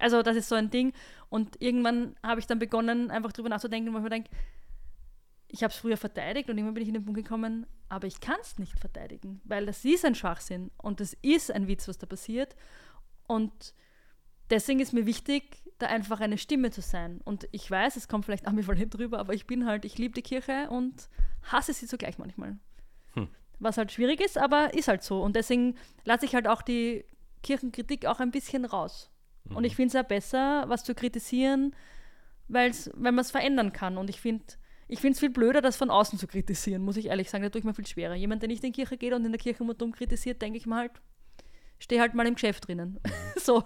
Also 0.00 0.22
das 0.22 0.36
ist 0.36 0.48
so 0.48 0.54
ein 0.54 0.70
Ding 0.70 0.92
und 1.28 1.60
irgendwann 1.60 2.16
habe 2.22 2.40
ich 2.40 2.46
dann 2.46 2.58
begonnen, 2.58 3.10
einfach 3.10 3.32
drüber 3.32 3.48
nachzudenken, 3.48 3.92
wo 3.92 3.98
ich 3.98 4.02
mir 4.02 4.10
denke, 4.10 4.30
ich 5.48 5.62
habe 5.62 5.72
es 5.72 5.78
früher 5.78 5.96
verteidigt 5.96 6.48
und 6.48 6.56
irgendwann 6.56 6.74
bin 6.74 6.82
ich 6.82 6.88
in 6.88 6.94
den 6.94 7.04
Punkt 7.04 7.22
gekommen, 7.22 7.66
aber 7.88 8.06
ich 8.06 8.20
kann 8.20 8.38
es 8.40 8.58
nicht 8.58 8.78
verteidigen, 8.78 9.40
weil 9.44 9.66
das 9.66 9.84
ist 9.84 10.04
ein 10.04 10.14
Schwachsinn 10.14 10.70
und 10.78 11.00
das 11.00 11.14
ist 11.22 11.50
ein 11.50 11.66
Witz, 11.66 11.88
was 11.88 11.98
da 11.98 12.06
passiert. 12.06 12.54
Und 13.26 13.74
deswegen 14.48 14.80
ist 14.80 14.92
mir 14.92 15.06
wichtig, 15.06 15.62
da 15.78 15.86
einfach 15.86 16.20
eine 16.20 16.38
Stimme 16.38 16.70
zu 16.70 16.82
sein. 16.82 17.20
Und 17.24 17.48
ich 17.52 17.68
weiß, 17.70 17.96
es 17.96 18.08
kommt 18.08 18.24
vielleicht 18.24 18.46
ambivalent 18.46 18.94
drüber, 18.94 19.18
aber 19.18 19.34
ich 19.34 19.46
bin 19.46 19.66
halt, 19.66 19.84
ich 19.84 19.98
liebe 19.98 20.14
die 20.14 20.22
Kirche 20.22 20.68
und 20.70 21.08
hasse 21.42 21.72
sie 21.72 21.86
zugleich 21.86 22.18
manchmal. 22.18 22.58
Hm. 23.14 23.28
Was 23.58 23.70
Was 23.70 23.78
halt 23.78 23.92
schwierig 23.92 24.20
ist, 24.20 24.38
aber 24.38 24.74
ist 24.74 24.88
halt 24.88 25.02
so. 25.02 25.22
Und 25.22 25.36
deswegen 25.36 25.76
lasse 26.04 26.26
ich 26.26 26.34
halt 26.34 26.46
auch 26.46 26.62
die 26.62 27.04
Kirchenkritik 27.42 28.06
auch 28.06 28.20
ein 28.20 28.30
bisschen 28.30 28.64
raus. 28.64 29.10
Und 29.54 29.64
ich 29.64 29.76
finde 29.76 29.88
es 29.88 29.92
ja 29.94 30.02
besser, 30.02 30.64
was 30.68 30.84
zu 30.84 30.94
kritisieren, 30.94 31.74
weil's, 32.48 32.90
weil 32.94 33.12
man 33.12 33.20
es 33.20 33.30
verändern 33.30 33.72
kann. 33.72 33.98
Und 33.98 34.10
ich 34.10 34.20
finde, 34.20 34.44
ich 34.88 35.00
finde 35.00 35.14
es 35.14 35.20
viel 35.20 35.30
blöder, 35.30 35.60
das 35.60 35.76
von 35.76 35.90
außen 35.90 36.18
zu 36.18 36.26
kritisieren, 36.26 36.82
muss 36.82 36.96
ich 36.96 37.06
ehrlich 37.06 37.30
sagen. 37.30 37.44
Da 37.44 37.50
tue 37.50 37.60
ich 37.60 37.64
mir 37.64 37.74
viel 37.74 37.86
schwerer. 37.86 38.14
Jemand, 38.14 38.42
der 38.42 38.48
nicht 38.48 38.64
in 38.64 38.72
die 38.72 38.76
Kirche 38.76 38.96
geht 38.96 39.12
und 39.12 39.24
in 39.24 39.32
der 39.32 39.40
Kirche 39.40 39.62
immer 39.62 39.74
dumm 39.74 39.92
kritisiert, 39.92 40.42
denke 40.42 40.58
ich 40.58 40.66
mal 40.66 40.80
halt, 40.80 40.92
steh 41.78 42.00
halt 42.00 42.14
mal 42.14 42.26
im 42.26 42.34
Geschäft 42.34 42.66
drinnen. 42.68 42.98
Mhm. 43.04 43.10
so. 43.40 43.64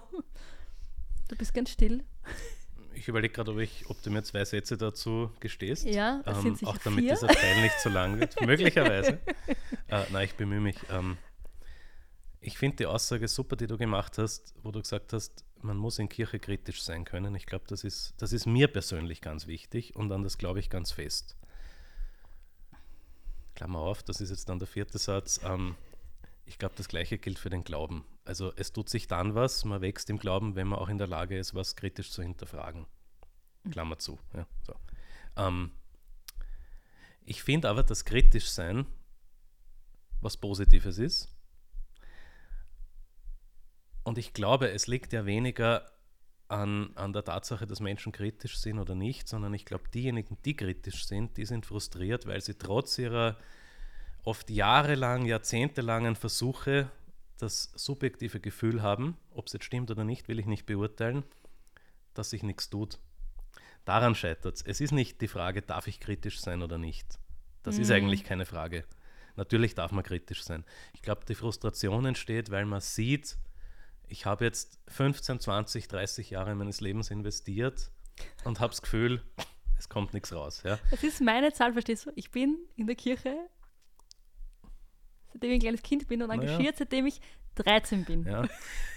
Du 1.27 1.35
bist 1.35 1.53
ganz 1.53 1.71
still. 1.71 2.03
Ich 2.93 3.07
überlege 3.07 3.33
gerade, 3.33 3.51
ob, 3.51 3.59
ich, 3.59 3.89
ob 3.89 4.01
du 4.03 4.09
mir 4.09 4.23
zwei 4.23 4.45
Sätze 4.45 4.77
dazu 4.77 5.31
gestehst. 5.39 5.85
Ja, 5.85 6.21
es 6.25 6.41
sind 6.41 6.57
sicher 6.57 6.71
Auch 6.71 6.77
damit 6.77 7.01
vier. 7.01 7.13
dieser 7.13 7.27
Teil 7.27 7.61
nicht 7.61 7.79
so 7.79 7.89
lang 7.89 8.19
wird. 8.19 8.39
Möglicherweise. 8.45 9.19
äh, 9.87 10.03
nein, 10.11 10.25
ich 10.25 10.35
bemühe 10.35 10.61
mich. 10.61 10.77
Ähm, 10.89 11.17
ich 12.39 12.57
finde 12.57 12.77
die 12.77 12.85
Aussage 12.85 13.27
super, 13.27 13.55
die 13.55 13.67
du 13.67 13.77
gemacht 13.77 14.17
hast, 14.17 14.53
wo 14.61 14.71
du 14.71 14.79
gesagt 14.79 15.13
hast, 15.13 15.44
man 15.65 15.77
muss 15.77 15.99
in 15.99 16.09
Kirche 16.09 16.39
kritisch 16.39 16.81
sein 16.81 17.05
können. 17.05 17.35
Ich 17.35 17.45
glaube, 17.45 17.65
das 17.67 17.83
ist, 17.83 18.13
das 18.17 18.33
ist 18.33 18.45
mir 18.45 18.67
persönlich 18.67 19.21
ganz 19.21 19.47
wichtig 19.47 19.95
und 19.95 20.11
an 20.11 20.23
das 20.23 20.37
glaube 20.37 20.59
ich 20.59 20.69
ganz 20.69 20.91
fest. 20.91 21.35
Klammer 23.55 23.79
auf, 23.79 24.03
das 24.03 24.21
ist 24.21 24.29
jetzt 24.29 24.49
dann 24.49 24.59
der 24.59 24.67
vierte 24.67 24.97
Satz. 24.97 25.39
Ähm, 25.43 25.75
ich 26.45 26.57
glaube, 26.57 26.75
das 26.77 26.87
Gleiche 26.87 27.17
gilt 27.17 27.39
für 27.39 27.49
den 27.49 27.63
Glauben. 27.63 28.05
Also 28.25 28.53
es 28.55 28.73
tut 28.73 28.89
sich 28.89 29.07
dann 29.07 29.35
was, 29.35 29.65
man 29.65 29.81
wächst 29.81 30.09
im 30.09 30.19
Glauben, 30.19 30.55
wenn 30.55 30.67
man 30.67 30.79
auch 30.79 30.89
in 30.89 30.97
der 30.97 31.07
Lage 31.07 31.37
ist, 31.37 31.55
was 31.55 31.75
kritisch 31.75 32.11
zu 32.11 32.21
hinterfragen. 32.21 32.85
Klammer 33.71 33.97
zu. 33.97 34.19
Ja, 34.33 34.45
so. 34.65 34.75
ähm, 35.37 35.71
ich 37.25 37.41
finde 37.41 37.69
aber, 37.69 37.83
dass 37.83 38.05
kritisch 38.05 38.49
sein 38.49 38.85
was 40.21 40.37
Positives 40.37 40.97
ist. 40.97 41.29
Und 44.05 44.19
ich 44.19 44.33
glaube, 44.33 44.69
es 44.71 44.85
liegt 44.85 45.13
ja 45.13 45.25
weniger 45.25 45.91
an, 46.47 46.91
an 46.95 47.11
der 47.11 47.23
Tatsache, 47.23 47.65
dass 47.65 47.79
Menschen 47.79 48.11
kritisch 48.11 48.57
sind 48.59 48.77
oder 48.77 48.93
nicht, 48.93 49.27
sondern 49.27 49.53
ich 49.55 49.65
glaube, 49.65 49.89
diejenigen, 49.89 50.37
die 50.45 50.55
kritisch 50.55 51.07
sind, 51.07 51.37
die 51.37 51.45
sind 51.45 51.65
frustriert, 51.65 52.27
weil 52.27 52.39
sie 52.39 52.53
trotz 52.53 52.99
ihrer 52.99 53.35
oft 54.23 54.51
jahrelang, 54.51 55.25
jahrzehntelangen 55.25 56.15
Versuche 56.15 56.91
das 57.39 57.71
subjektive 57.75 58.39
Gefühl 58.39 58.83
haben, 58.83 59.17
ob 59.31 59.47
es 59.47 59.53
jetzt 59.53 59.65
stimmt 59.65 59.89
oder 59.89 60.03
nicht, 60.03 60.27
will 60.27 60.39
ich 60.39 60.45
nicht 60.45 60.67
beurteilen, 60.67 61.23
dass 62.13 62.29
sich 62.29 62.43
nichts 62.43 62.69
tut. 62.69 62.99
Daran 63.85 64.13
scheitert 64.13 64.55
es. 64.55 64.61
Es 64.61 64.81
ist 64.81 64.91
nicht 64.91 65.21
die 65.21 65.27
Frage, 65.27 65.63
darf 65.63 65.87
ich 65.87 65.99
kritisch 65.99 66.39
sein 66.39 66.61
oder 66.61 66.77
nicht. 66.77 67.19
Das 67.63 67.79
ist 67.79 67.89
eigentlich 67.89 68.23
keine 68.23 68.45
Frage. 68.45 68.85
Natürlich 69.35 69.73
darf 69.73 69.91
man 69.91 70.03
kritisch 70.03 70.43
sein. 70.43 70.63
Ich 70.93 71.01
glaube, 71.01 71.25
die 71.27 71.35
Frustration 71.35 72.05
entsteht, 72.05 72.51
weil 72.51 72.65
man 72.65 72.81
sieht, 72.81 73.35
ich 74.07 74.25
habe 74.25 74.45
jetzt 74.45 74.79
15, 74.87 75.39
20, 75.39 75.87
30 75.87 76.29
Jahre 76.29 76.55
meines 76.55 76.81
Lebens 76.81 77.11
investiert 77.11 77.91
und 78.43 78.59
habe 78.59 78.71
das 78.71 78.81
Gefühl, 78.81 79.21
es 79.77 79.89
kommt 79.89 80.13
nichts 80.13 80.33
raus. 80.33 80.63
Ja? 80.65 80.79
Das 80.91 81.03
ist 81.03 81.21
meine 81.21 81.53
Zahl, 81.53 81.73
verstehst 81.73 82.05
du? 82.05 82.11
Ich 82.15 82.31
bin 82.31 82.57
in 82.75 82.87
der 82.87 82.95
Kirche, 82.95 83.35
seitdem 85.33 85.51
ich 85.51 85.55
ein 85.55 85.61
kleines 85.61 85.83
Kind 85.83 86.07
bin 86.07 86.21
und 86.21 86.29
Naja. 86.29 86.41
engagiert, 86.41 86.77
seitdem 86.77 87.05
ich 87.05 87.19
13 87.55 88.05
bin. 88.05 88.25
Ja. 88.25 88.47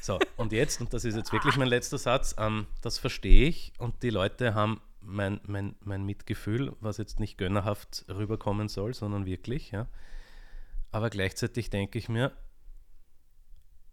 So, 0.02 0.18
und 0.36 0.52
jetzt, 0.52 0.80
und 0.80 0.92
das 0.92 1.04
ist 1.04 1.16
jetzt 1.16 1.32
wirklich 1.32 1.56
mein 1.56 1.68
letzter 1.68 1.98
Satz, 1.98 2.34
ähm, 2.38 2.66
das 2.82 2.98
verstehe 2.98 3.48
ich 3.48 3.72
und 3.78 4.02
die 4.02 4.10
Leute 4.10 4.54
haben 4.54 4.80
mein, 5.00 5.40
mein, 5.44 5.74
mein 5.80 6.04
Mitgefühl, 6.04 6.74
was 6.80 6.98
jetzt 6.98 7.20
nicht 7.20 7.38
gönnerhaft 7.38 8.04
rüberkommen 8.08 8.68
soll, 8.68 8.94
sondern 8.94 9.26
wirklich, 9.26 9.70
ja. 9.70 9.86
Aber 10.90 11.10
gleichzeitig 11.10 11.70
denke 11.70 11.98
ich 11.98 12.08
mir, 12.08 12.32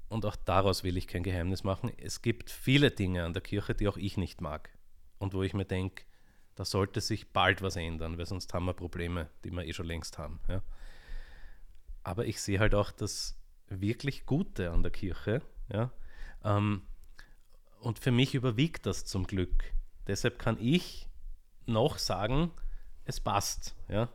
und 0.10 0.26
auch 0.26 0.36
daraus 0.36 0.84
will 0.84 0.98
ich 0.98 1.08
kein 1.08 1.24
Geheimnis 1.24 1.64
machen, 1.64 1.92
es 1.98 2.22
gibt 2.22 2.50
viele 2.50 2.92
Dinge 2.92 3.24
an 3.26 3.34
der 3.34 3.42
Kirche, 3.42 3.74
die 3.74 3.88
auch 3.88 3.98
ich 3.98 4.18
nicht 4.18 4.42
mag. 4.42 4.70
Und 5.18 5.34
wo 5.34 5.44
ich 5.44 5.54
mir 5.54 5.66
denke, 5.66 6.04
da 6.56 6.66
sollte 6.66 7.02
sich 7.02 7.32
bald 7.34 7.62
was 7.62 7.76
ändern, 7.76 8.18
weil 8.18 8.26
sonst 8.26 8.54
haben 8.54 8.66
wir 8.66 8.74
Probleme, 8.74 9.30
die 9.44 9.52
wir 9.52 9.66
eh 9.66 9.74
schon 9.74 9.86
längst 9.86 10.18
haben. 10.18 10.40
Ja. 10.48 10.62
Aber 12.04 12.26
ich 12.26 12.42
sehe 12.42 12.60
halt 12.60 12.76
auch 12.76 12.92
das 12.92 13.38
wirklich 13.68 14.26
Gute 14.26 14.72
an 14.72 14.84
der 14.84 14.92
Kirche. 14.92 15.42
Ja. 15.72 15.92
Ähm, 16.44 16.84
und 17.80 18.00
für 18.00 18.12
mich 18.12 18.36
überwiegt 18.36 18.86
das 18.86 19.06
zum 19.06 19.28
Glück. 19.28 19.74
Deshalb 20.08 20.40
kann 20.40 20.58
ich 20.60 21.10
noch 21.66 21.98
sagen, 21.98 22.52
es 23.06 23.20
passt. 23.20 23.76
Ja. 23.90 24.10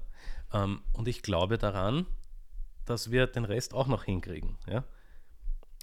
Ähm, 0.53 0.83
und 0.93 1.09
ich 1.09 1.23
glaube 1.23 1.59
daran, 1.59 2.07
dass 2.85 3.11
wir 3.11 3.27
den 3.27 3.45
Rest 3.45 3.75
auch 3.75 3.87
noch 3.87 4.05
hinkriegen. 4.05 4.57
Ja. 4.67 4.85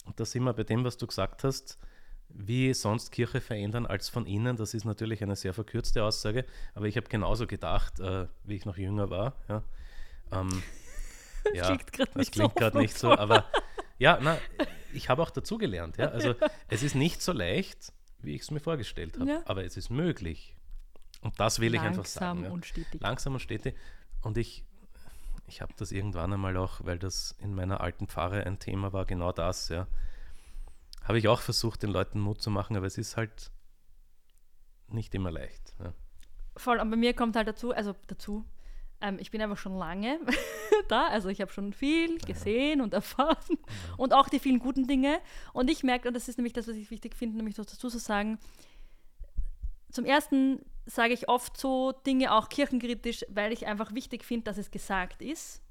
Und 0.08 0.20
da 0.20 0.26
sind 0.26 0.44
wir 0.44 0.54
bei 0.54 0.64
dem, 0.64 0.84
was 0.84 0.98
du 0.98 1.06
gesagt 1.06 1.44
hast, 1.44 1.78
wie 2.30 2.74
sonst 2.74 3.12
Kirche 3.12 3.42
verändern 3.42 3.86
als 3.86 4.10
von 4.10 4.26
innen. 4.26 4.58
Das 4.58 4.74
ist 4.74 4.86
natürlich 4.86 5.22
eine 5.22 5.36
sehr 5.36 5.54
verkürzte 5.54 6.04
Aussage, 6.04 6.46
aber 6.74 6.86
ich 6.88 6.98
habe 6.98 7.08
genauso 7.08 7.46
gedacht, 7.48 8.00
äh, 8.00 8.28
wie 8.44 8.56
ich 8.56 8.66
noch 8.66 8.78
jünger 8.78 9.10
war. 9.10 9.36
Ja. 9.48 9.64
Ähm, 10.32 10.64
ja, 11.54 11.76
klingt 11.78 12.00
das 12.00 12.16
nicht 12.16 12.34
so 12.34 12.40
klingt 12.42 12.56
gerade 12.56 12.78
nicht 12.78 12.98
so, 12.98 13.12
aber 13.12 13.46
ja, 14.00 14.20
na, 14.22 14.38
ich 14.94 15.10
habe 15.10 15.22
auch 15.22 15.30
dazugelernt. 15.30 15.98
Ja. 15.98 16.08
Also 16.10 16.36
es 16.70 16.84
ist 16.84 16.96
nicht 16.96 17.22
so 17.22 17.32
leicht, 17.32 17.94
wie 18.20 18.36
ich 18.36 18.42
es 18.42 18.52
mir 18.52 18.60
vorgestellt 18.60 19.18
habe, 19.20 19.30
Ja. 19.30 19.42
aber 19.46 19.64
es 19.64 19.78
ist 19.78 19.90
möglich. 19.90 20.56
Und 21.22 21.40
das 21.40 21.60
will 21.60 21.74
ich 21.74 21.82
einfach 21.82 22.04
Langsam 22.04 22.38
sagen. 22.38 22.44
Ja 22.44 22.50
und 22.52 22.66
stetig. 22.66 23.02
langsam 23.02 23.34
und 23.34 23.40
stetig. 23.40 23.76
Und 24.22 24.38
ich, 24.38 24.64
ich 25.48 25.62
habe 25.62 25.74
das 25.78 25.92
irgendwann 25.92 26.34
einmal 26.34 26.58
auch, 26.58 26.82
weil 26.84 27.00
das 27.00 27.36
in 27.40 27.56
meiner 27.56 27.82
alten 27.82 28.08
Pfarre 28.08 28.46
ein 28.46 28.60
Thema 28.60 28.94
war, 28.94 29.06
genau 29.06 29.32
das, 29.32 29.70
ja. 29.70 29.88
Habe 31.04 31.18
ich 31.18 31.28
auch 31.30 31.40
versucht, 31.40 31.84
den 31.84 31.92
Leuten 31.92 32.20
Mut 32.20 32.42
zu 32.42 32.52
machen, 32.52 32.76
aber 32.76 32.86
es 32.86 32.98
ist 32.98 33.16
halt 33.16 33.52
nicht 34.90 35.16
immer 35.16 35.32
leicht. 35.32 35.74
Ja. 35.80 35.94
Voll, 36.58 36.80
und 36.80 36.90
bei 36.90 36.98
mir 36.98 37.14
kommt 37.14 37.36
halt 37.38 37.48
dazu, 37.48 37.72
also 37.72 37.96
dazu, 38.08 38.46
ähm, 39.00 39.18
ich 39.20 39.32
bin 39.32 39.42
einfach 39.42 39.58
schon 39.58 39.78
lange 39.78 40.20
da, 40.90 41.08
also 41.08 41.30
ich 41.30 41.40
habe 41.40 41.52
schon 41.52 41.72
viel 41.72 42.18
gesehen 42.20 42.82
und 42.82 42.94
erfahren 42.94 43.58
und 43.96 44.14
auch 44.14 44.28
die 44.28 44.40
vielen 44.40 44.60
guten 44.60 44.88
Dinge. 44.88 45.20
Und 45.54 45.70
ich 45.70 45.84
merke, 45.84 46.10
und 46.10 46.14
das 46.14 46.28
ist 46.28 46.38
nämlich 46.38 46.54
das, 46.54 46.68
was 46.68 46.76
ich 46.76 46.92
wichtig 46.92 47.16
finde, 47.16 47.38
nämlich 47.38 47.56
dazu 47.56 47.76
zu 47.76 48.00
sagen, 48.00 48.40
zum 49.92 50.04
Ersten 50.04 50.62
sage 50.88 51.14
ich 51.14 51.30
oft 51.30 51.58
so 51.58 51.92
Dinge 51.92 52.34
auch 52.34 52.50
kirchenkritisch, 52.50 53.26
weil 53.30 53.52
ich 53.52 53.68
einfach 53.68 53.94
wichtig 53.94 54.24
finde, 54.24 54.46
dass 54.46 54.58
es 54.58 54.72
gesagt 54.72 55.22
ist. 55.22 55.62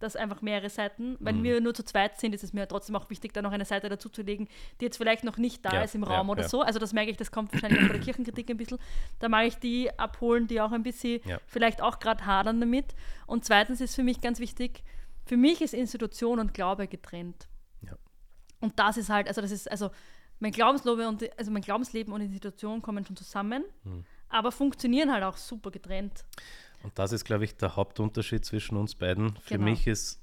Dass 0.00 0.16
einfach 0.16 0.40
mehrere 0.40 0.70
Seiten, 0.70 1.18
wenn 1.20 1.42
wir 1.42 1.60
nur 1.60 1.74
zu 1.74 1.84
zweit 1.84 2.18
sind, 2.18 2.34
ist 2.34 2.42
es 2.42 2.54
mir 2.54 2.66
trotzdem 2.66 2.96
auch 2.96 3.10
wichtig, 3.10 3.34
da 3.34 3.42
noch 3.42 3.52
eine 3.52 3.66
Seite 3.66 3.90
dazuzulegen, 3.90 4.48
die 4.80 4.86
jetzt 4.86 4.96
vielleicht 4.96 5.24
noch 5.24 5.36
nicht 5.36 5.62
da 5.62 5.74
Ja, 5.74 5.82
ist 5.82 5.94
im 5.94 6.04
ja, 6.04 6.08
Raum 6.08 6.30
oder 6.30 6.42
ja. 6.42 6.48
so. 6.48 6.62
Also 6.62 6.78
das 6.78 6.94
merke 6.94 7.10
ich, 7.10 7.18
das 7.18 7.30
kommt 7.30 7.52
wahrscheinlich 7.52 7.82
bei 7.82 7.92
der 7.92 8.00
Kirchenkritik 8.00 8.48
ein 8.50 8.56
bisschen. 8.56 8.78
Da 9.18 9.28
mag 9.28 9.46
ich 9.46 9.56
die 9.56 9.90
abholen, 9.98 10.46
die 10.46 10.58
auch 10.62 10.72
ein 10.72 10.82
bisschen 10.82 11.20
Ja. 11.26 11.38
vielleicht 11.46 11.82
auch 11.82 11.98
gerade 11.98 12.24
hadern 12.24 12.60
damit. 12.60 12.94
Und 13.26 13.44
zweitens 13.44 13.82
ist 13.82 13.94
für 13.94 14.02
mich 14.02 14.22
ganz 14.22 14.40
wichtig, 14.40 14.84
für 15.26 15.36
mich 15.36 15.60
ist 15.60 15.74
Institution 15.74 16.38
und 16.40 16.54
Glaube 16.54 16.88
getrennt. 16.88 17.46
Ja. 17.82 17.92
Und 18.60 18.78
das 18.78 18.96
ist 18.96 19.10
halt, 19.10 19.28
also 19.28 19.42
das 19.42 19.50
ist, 19.50 19.70
also 19.70 19.90
mein 20.40 20.52
Glaubensleben 20.52 21.06
und 21.06 21.38
also 21.38 21.50
mein 21.50 21.62
Glaubensleben 21.62 22.12
und 22.12 22.20
Institution 22.20 22.82
kommen 22.82 23.04
schon 23.06 23.16
zusammen, 23.16 23.64
Hm. 23.84 24.04
aber 24.28 24.50
funktionieren 24.52 25.12
halt 25.12 25.22
auch 25.24 25.36
super 25.36 25.70
getrennt. 25.70 26.24
Und 26.82 26.98
das 26.98 27.12
ist, 27.12 27.24
glaube 27.24 27.44
ich, 27.44 27.56
der 27.56 27.76
Hauptunterschied 27.76 28.44
zwischen 28.44 28.76
uns 28.76 28.94
beiden. 28.94 29.36
Für 29.36 29.54
Genau. 29.54 29.64
mich 29.64 29.86
ist, 29.86 30.20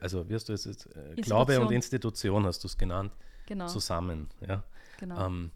also 0.00 0.28
wie 0.28 0.34
hast 0.34 0.48
du 0.48 0.52
es 0.54 0.64
jetzt, 0.64 0.86
äh, 0.96 1.14
Glaube 1.20 1.60
und 1.60 1.70
Institution. 1.70 2.44
Hast 2.46 2.64
du 2.64 2.66
es 2.68 2.76
genannt, 2.78 3.12
Genau. 3.46 3.66
zusammen. 3.66 4.28
Ja. 4.46 4.64
genau. 4.98 5.26
Ähm, 5.26 5.50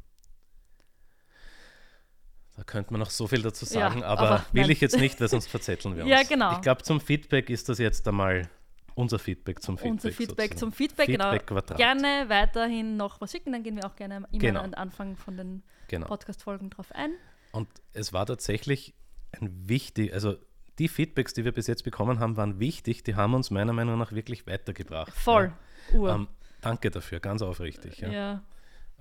da 2.57 2.63
könnte 2.63 2.93
man 2.93 3.01
noch 3.01 3.11
so 3.11 3.27
viel 3.27 3.43
dazu 3.43 3.65
Ja, 3.65 3.71
sagen, 3.91 4.05
aber, 4.05 4.21
aber 4.31 4.45
will 4.53 4.63
nein. 4.63 4.71
ich 4.71 4.81
jetzt 4.81 4.97
nicht, 4.97 5.21
weil 5.21 5.29
sonst 5.29 5.49
verzetteln 5.49 5.97
wir 5.97 6.03
uns. 6.05 6.11
Ja, 6.11 6.23
genau. 6.23 6.53
Ich 6.53 6.61
glaube, 6.61 6.83
zum 6.83 7.01
Feedback 7.01 7.51
ist 7.51 7.69
das 7.69 7.79
jetzt 7.79 8.07
einmal 8.07 8.49
unser 8.95 9.19
Feedback 9.19 9.61
zum 9.63 9.77
Feedback. 9.77 9.93
Unser 9.93 10.11
Feedback 10.13 10.29
sozusagen. 10.51 10.59
zum 10.59 10.73
Feedback, 10.73 11.07
Feedback 11.07 11.47
genau. 11.47 11.61
Quadrat. 11.61 11.77
Gerne 11.79 12.25
weiterhin 12.29 12.97
noch 12.97 13.21
was 13.21 13.33
schicken, 13.33 13.53
dann 13.53 13.63
gehen 13.63 13.77
wir 13.77 13.85
auch 13.87 13.97
gerne 13.97 14.17
immer 14.17 14.29
Genau. 14.33 14.61
an 14.61 14.71
den 14.71 14.75
Anfang 14.75 15.17
von 15.17 15.37
den 15.37 15.63
Genau. 15.89 16.07
Podcast-Folgen 16.07 16.71
drauf 16.71 16.93
ein. 16.93 17.13
Und 17.53 17.69
es 17.93 18.13
war 18.13 18.27
tatsächlich 18.27 18.95
ein 19.33 19.69
wichtig, 19.69 20.13
also 20.15 20.37
die 20.79 20.89
Feedbacks, 20.89 21.35
die 21.35 21.45
wir 21.45 21.53
bis 21.53 21.67
jetzt 21.67 21.85
bekommen 21.85 22.19
haben, 22.21 22.37
waren 22.37 22.59
wichtig. 22.59 23.05
Die 23.05 23.15
haben 23.15 23.35
uns 23.35 23.51
meiner 23.51 23.73
Meinung 23.73 23.99
nach 23.99 24.13
wirklich 24.13 24.47
weitergebracht. 24.47 25.13
Voll. 25.13 25.53
Ja. 25.93 26.15
Ähm, 26.17 26.29
danke 26.61 26.91
dafür, 26.91 27.21
ganz 27.21 27.43
aufrichtig. 27.43 27.99
Ja, 27.99 28.09
ja. 28.11 28.43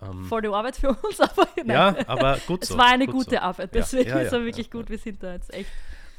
Ähm, 0.02 0.26
Voll 0.26 0.42
die 0.42 0.50
Arbeit 0.50 0.76
für 0.76 0.90
uns, 0.90 1.20
aber 1.20 1.48
nein. 1.58 1.68
ja 1.68 1.96
aber 2.08 2.38
gut 2.48 2.64
es 2.64 2.70
so. 2.70 2.78
war 2.78 2.88
eine 2.88 3.06
gut 3.06 3.16
gute 3.16 3.36
so. 3.36 3.38
Arbeit, 3.38 3.74
Ja, 3.74 3.82
deswegen 3.82 4.10
ja, 4.10 4.20
ist 4.20 4.34
er 4.34 4.40
ja, 4.40 4.46
wirklich 4.46 4.68
ja, 4.68 4.72
gut. 4.72 4.84
ja. 4.86 4.90
Wir 4.90 4.98
sind 4.98 5.24
da 5.24 5.34
jetzt 5.34 5.54
echt. 5.54 5.70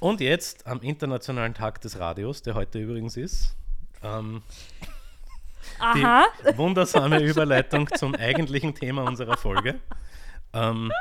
Und 0.00 0.20
jetzt 0.20 0.66
am 0.66 0.80
Internationalen 0.80 1.54
Tag 1.54 1.80
des 1.82 1.98
Radios, 1.98 2.42
der 2.42 2.54
heute 2.54 2.78
übrigens 2.80 3.16
ist, 3.16 3.56
ähm, 4.04 4.42
die 5.96 6.04
Aha, 6.04 6.26
wundersame 6.54 7.20
Überleitung 7.22 7.88
zum 7.96 8.14
eigentlichen 8.14 8.74
Thema 8.74 9.04
unserer 9.04 9.36
Folge, 9.36 9.80
ähm, 10.52 10.92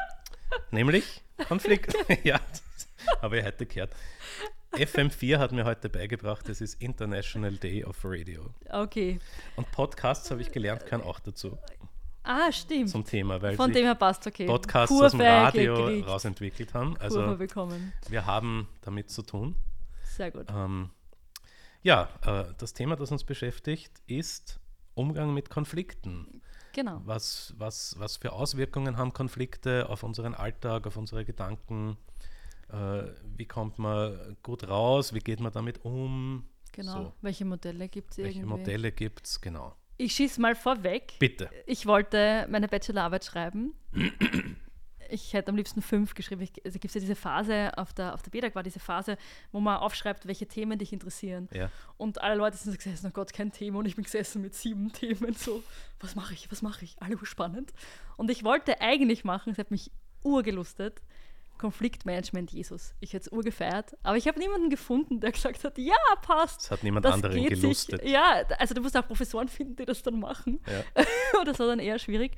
nämlich 0.72 1.22
Konflikt. 1.48 1.96
ja, 2.24 2.40
habe 3.22 3.40
ich 3.40 3.46
heute 3.46 3.66
gehört. 3.66 3.94
FM4 4.74 5.38
hat 5.38 5.52
mir 5.52 5.66
heute 5.66 5.90
beigebracht, 5.90 6.50
es 6.50 6.60
ist 6.60 6.82
International 6.82 7.52
Day 7.54 7.84
of 7.84 8.00
Radio. 8.04 8.50
okay. 8.72 9.20
Und 9.56 9.72
Podcasts, 9.72 10.32
habe 10.32 10.42
ich 10.42 10.52
gelernt, 10.52 10.86
gehören 10.86 11.04
auch 11.04 11.20
dazu. 11.20 11.60
Ah, 12.24 12.52
stimmt. 12.52 12.90
zum 12.90 13.04
Thema, 13.04 13.42
weil 13.42 13.56
Von 13.56 13.72
dem 13.74 13.84
her 13.84 13.96
passt, 13.96 14.26
okay. 14.26 14.46
Podcasts 14.46 14.90
Kurve 14.90 15.06
aus 15.08 15.12
dem 15.12 15.22
Radio 15.22 15.76
gekriegt, 15.76 16.08
rausentwickelt 16.08 16.74
haben. 16.74 16.96
Kurve 16.96 17.04
Also 17.04 17.38
bekommen. 17.38 17.94
wir 18.08 18.26
haben 18.26 18.68
damit 18.82 19.12
zu 19.12 19.22
tun. 19.24 19.56
Sehr 20.04 20.32
gut. 20.32 20.46
Ähm, 20.50 20.90
ja, 21.84 22.10
äh, 22.26 22.46
das 22.58 22.74
Thema, 22.74 22.96
das 22.96 23.12
uns 23.12 23.24
beschäftigt, 23.24 24.02
ist 24.08 24.60
Umgang 24.96 25.34
mit 25.34 25.50
Konflikten. 25.50 26.42
Genau. 26.74 27.02
Was, 27.06 27.54
was, 27.58 27.96
was 28.00 28.18
für 28.18 28.34
Auswirkungen 28.34 28.98
haben 28.98 29.14
Konflikte 29.14 29.90
auf 29.90 30.04
unseren 30.04 30.34
Alltag, 30.34 30.88
auf 30.88 30.98
unsere 30.98 31.24
Gedanken? 31.24 31.98
Äh, 32.70 33.04
wie 33.38 33.46
kommt 33.46 33.78
man 33.78 34.38
gut 34.42 34.68
raus? 34.68 35.14
Wie 35.14 35.20
geht 35.20 35.40
man 35.40 35.52
damit 35.52 35.86
um? 35.86 36.46
Genau. 36.72 36.92
So. 36.92 37.14
Welche 37.22 37.46
Modelle 37.46 37.88
gibt 37.88 38.12
es 38.12 38.18
Welche 38.18 38.40
irgendwie? 38.40 38.58
Modelle 38.58 38.92
gibt 38.92 39.28
es? 39.28 39.40
Genau. 39.40 39.76
Ich 39.98 40.14
schieße 40.14 40.42
mal 40.42 40.56
vorweg. 40.56 41.14
Bitte. 41.20 41.50
Ich 41.68 41.86
wollte 41.86 42.48
meine 42.50 42.68
Bachelorarbeit 42.68 43.26
schreiben. 43.26 43.74
Ich 45.14 45.34
hätte 45.34 45.50
am 45.50 45.56
liebsten 45.56 45.84
fünf 45.84 46.16
geschrieben. 46.16 46.42
Ich, 46.42 46.54
also 46.66 46.80
gibt 46.80 46.86
es 46.90 46.96
ja 46.96 47.02
diese 47.02 47.16
Phase, 47.16 47.78
auf 47.78 47.94
der, 47.94 48.16
auf 48.16 48.24
der 48.24 48.32
BEDAG 48.32 48.56
war 48.56 48.64
diese 48.64 48.80
Phase, 48.80 49.16
wo 49.52 49.60
man 49.60 49.78
aufschreibt, 49.78 50.26
welche 50.26 50.48
Themen 50.48 50.80
dich 50.80 50.92
interessieren. 50.92 51.48
Ja. 51.54 51.70
Und 51.98 52.22
alle 52.22 52.36
Leute 52.36 52.58
sind 52.58 52.72
so 52.72 52.78
gesessen, 52.78 53.08
oh 53.08 53.12
Gott, 53.14 53.32
kein 53.32 53.52
Thema. 53.52 53.78
Und 53.78 53.86
ich 53.86 53.96
bin 53.96 54.04
gesessen 54.04 54.42
mit 54.42 54.56
sieben 54.56 54.92
Themen, 54.92 55.34
so, 55.34 55.62
was 56.00 56.16
mache 56.16 56.34
ich, 56.34 56.52
was 56.52 56.64
mache 56.64 56.84
ich? 56.84 56.96
Alle 57.00 57.18
spannend. 57.24 57.74
Und 58.18 58.32
ich 58.32 58.44
wollte 58.44 58.82
eigentlich 58.82 59.24
machen, 59.24 59.52
es 59.52 59.60
hat 59.60 59.70
mich 59.70 59.92
urgelustet, 60.24 61.02
Konfliktmanagement 61.60 62.52
Jesus. 62.52 62.96
Ich 63.00 63.14
hätte 63.14 63.28
es 63.28 63.32
urgefeiert, 63.32 63.96
aber 64.02 64.18
ich 64.18 64.28
habe 64.28 64.40
niemanden 64.40 64.72
gefunden, 64.72 65.20
der 65.20 65.32
gesagt 65.32 65.64
hat, 65.64 65.78
ja, 65.78 65.96
passt. 66.24 66.62
Es 66.62 66.72
hat 66.72 66.84
niemand 66.84 67.06
anderen 67.06 67.46
gelustet. 67.46 68.02
Sich, 68.02 68.12
ja, 68.12 68.44
also 68.58 68.74
du 68.74 68.82
musst 68.82 68.98
auch 68.98 69.06
Professoren 69.06 69.48
finden, 69.48 69.76
die 69.76 69.86
das 69.86 70.02
dann 70.02 70.20
machen. 70.20 70.60
Ja. 70.68 71.04
Oder 71.36 71.52
das 71.52 71.60
war 71.60 71.68
dann 71.68 71.80
eher 71.80 72.00
schwierig. 72.00 72.32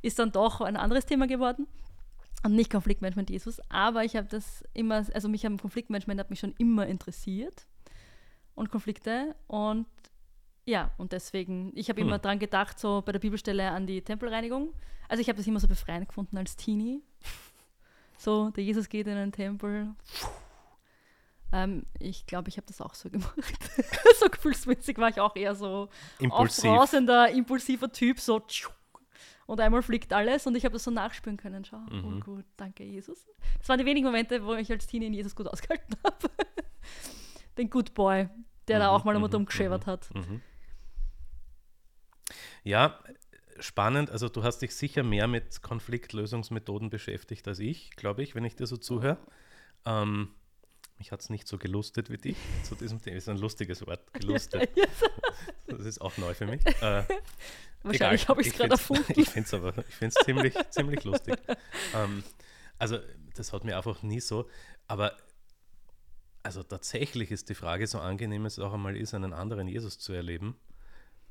Ist 0.00 0.18
dann 0.18 0.32
doch 0.32 0.62
ein 0.62 0.76
anderes 0.76 1.04
Thema 1.04 1.26
geworden. 1.26 1.68
Und 2.44 2.54
nicht 2.54 2.70
Konfliktmanagement 2.70 3.30
Jesus. 3.30 3.60
Aber 3.68 4.04
ich 4.04 4.16
habe 4.16 4.26
das 4.28 4.64
immer, 4.74 5.06
also 5.14 5.28
mich 5.28 5.46
am 5.46 5.58
Konfliktmanagement 5.58 6.18
hat 6.18 6.30
mich 6.30 6.40
schon 6.40 6.54
immer 6.58 6.86
interessiert. 6.86 7.66
Und 8.54 8.70
Konflikte. 8.70 9.34
Und 9.46 9.86
ja, 10.64 10.90
und 10.98 11.12
deswegen, 11.12 11.72
ich 11.74 11.88
habe 11.88 12.00
Hm. 12.00 12.08
immer 12.08 12.18
dran 12.18 12.38
gedacht, 12.38 12.78
so 12.78 13.02
bei 13.04 13.12
der 13.12 13.18
Bibelstelle 13.20 13.70
an 13.70 13.86
die 13.86 14.02
Tempelreinigung. 14.02 14.72
Also 15.08 15.20
ich 15.20 15.28
habe 15.28 15.36
das 15.36 15.46
immer 15.46 15.60
so 15.60 15.68
befreiend 15.68 16.08
gefunden 16.08 16.36
als 16.36 16.56
Teenie. 16.56 17.02
So, 18.18 18.50
der 18.50 18.62
Jesus 18.64 18.88
geht 18.88 19.06
in 19.08 19.16
einen 19.16 19.32
Tempel. 19.32 19.94
Ähm, 21.52 21.84
ich 21.98 22.26
glaube, 22.26 22.48
ich 22.48 22.56
habe 22.56 22.66
das 22.66 22.80
auch 22.80 22.94
so 22.94 23.10
gemacht. 23.10 23.34
so 24.20 24.26
gefühlsmäßig 24.26 24.96
war 24.98 25.08
ich 25.10 25.20
auch 25.20 25.36
eher 25.36 25.54
so 25.54 25.88
Impulsiv. 26.18 26.64
aufbrausender, 26.64 27.30
impulsiver 27.30 27.90
Typ, 27.92 28.20
so 28.20 28.40
tschuck. 28.40 28.74
Und 29.46 29.60
einmal 29.60 29.82
fliegt 29.82 30.12
alles 30.12 30.46
und 30.46 30.56
ich 30.56 30.64
habe 30.64 30.72
das 30.74 30.84
so 30.84 30.90
nachspüren 30.90 31.36
können. 31.36 31.64
Schau, 31.64 31.80
oh 31.90 31.94
Mhm. 31.94 32.20
gut, 32.20 32.44
danke 32.56 32.84
Jesus. 32.84 33.26
Das 33.58 33.68
waren 33.68 33.78
die 33.78 33.84
wenigen 33.84 34.06
Momente, 34.06 34.44
wo 34.44 34.54
ich 34.54 34.70
als 34.70 34.86
Teenie 34.86 35.06
in 35.06 35.14
Jesus 35.14 35.34
gut 35.34 35.46
ausgehalten 35.48 35.96
habe. 36.04 36.30
Den 37.58 37.68
Good 37.70 37.94
Boy, 37.94 38.28
der 38.68 38.78
da 38.78 38.88
Mhm, 38.88 38.94
auch 38.94 39.04
mal 39.04 39.14
um 39.16 39.20
mhm, 39.20 39.24
und 39.24 39.34
um 39.34 39.44
geschäbert 39.46 39.86
mhm, 39.86 39.90
hat. 39.90 40.14
Mhm. 40.14 40.40
Ja, 42.64 42.98
spannend. 43.58 44.10
Also 44.10 44.28
du 44.28 44.42
hast 44.42 44.58
dich 44.60 44.74
sicher 44.74 45.02
mehr 45.02 45.26
mit 45.26 45.62
Konfliktlösungsmethoden 45.62 46.90
beschäftigt 46.90 47.46
als 47.48 47.58
ich, 47.58 47.90
glaube 47.96 48.22
ich, 48.22 48.34
wenn 48.34 48.44
ich 48.44 48.56
dir 48.56 48.66
so 48.66 48.76
zuhöre. 48.76 49.18
Ähm, 49.84 50.30
mich 51.02 51.10
hat 51.10 51.20
es 51.20 51.30
nicht 51.30 51.48
so 51.48 51.58
gelustet 51.58 52.10
wie 52.10 52.16
dich 52.16 52.36
zu 52.62 52.76
diesem 52.76 53.02
Thema. 53.02 53.16
Ist 53.16 53.28
ein 53.28 53.38
lustiges 53.38 53.84
Wort, 53.84 54.12
gelustet. 54.14 54.70
Das 55.66 55.84
ist 55.84 56.00
auch 56.00 56.16
neu 56.16 56.32
für 56.34 56.46
mich. 56.46 56.62
Äh, 56.80 57.04
Wahrscheinlich 57.84 58.28
habe 58.28 58.40
ich 58.42 58.46
es 58.48 58.52
gerade 58.54 58.70
erfunden. 58.70 59.12
Ich 59.16 59.28
finde 59.28 59.46
es 59.46 59.54
aber 59.54 59.76
ich 59.76 59.94
find's 59.96 60.14
ziemlich, 60.24 60.54
ziemlich 60.70 61.02
lustig. 61.02 61.36
Ähm, 61.96 62.22
also, 62.78 62.98
das 63.34 63.52
hat 63.52 63.64
mir 63.64 63.76
einfach 63.76 64.04
nie 64.04 64.20
so. 64.20 64.48
Aber 64.86 65.16
also 66.44 66.62
tatsächlich 66.62 67.32
ist 67.32 67.48
die 67.48 67.56
Frage, 67.56 67.88
so 67.88 67.98
angenehm 67.98 68.46
es 68.46 68.60
auch 68.60 68.72
einmal 68.72 68.96
ist, 68.96 69.14
einen 69.14 69.32
anderen 69.32 69.66
Jesus 69.66 69.98
zu 69.98 70.12
erleben. 70.12 70.56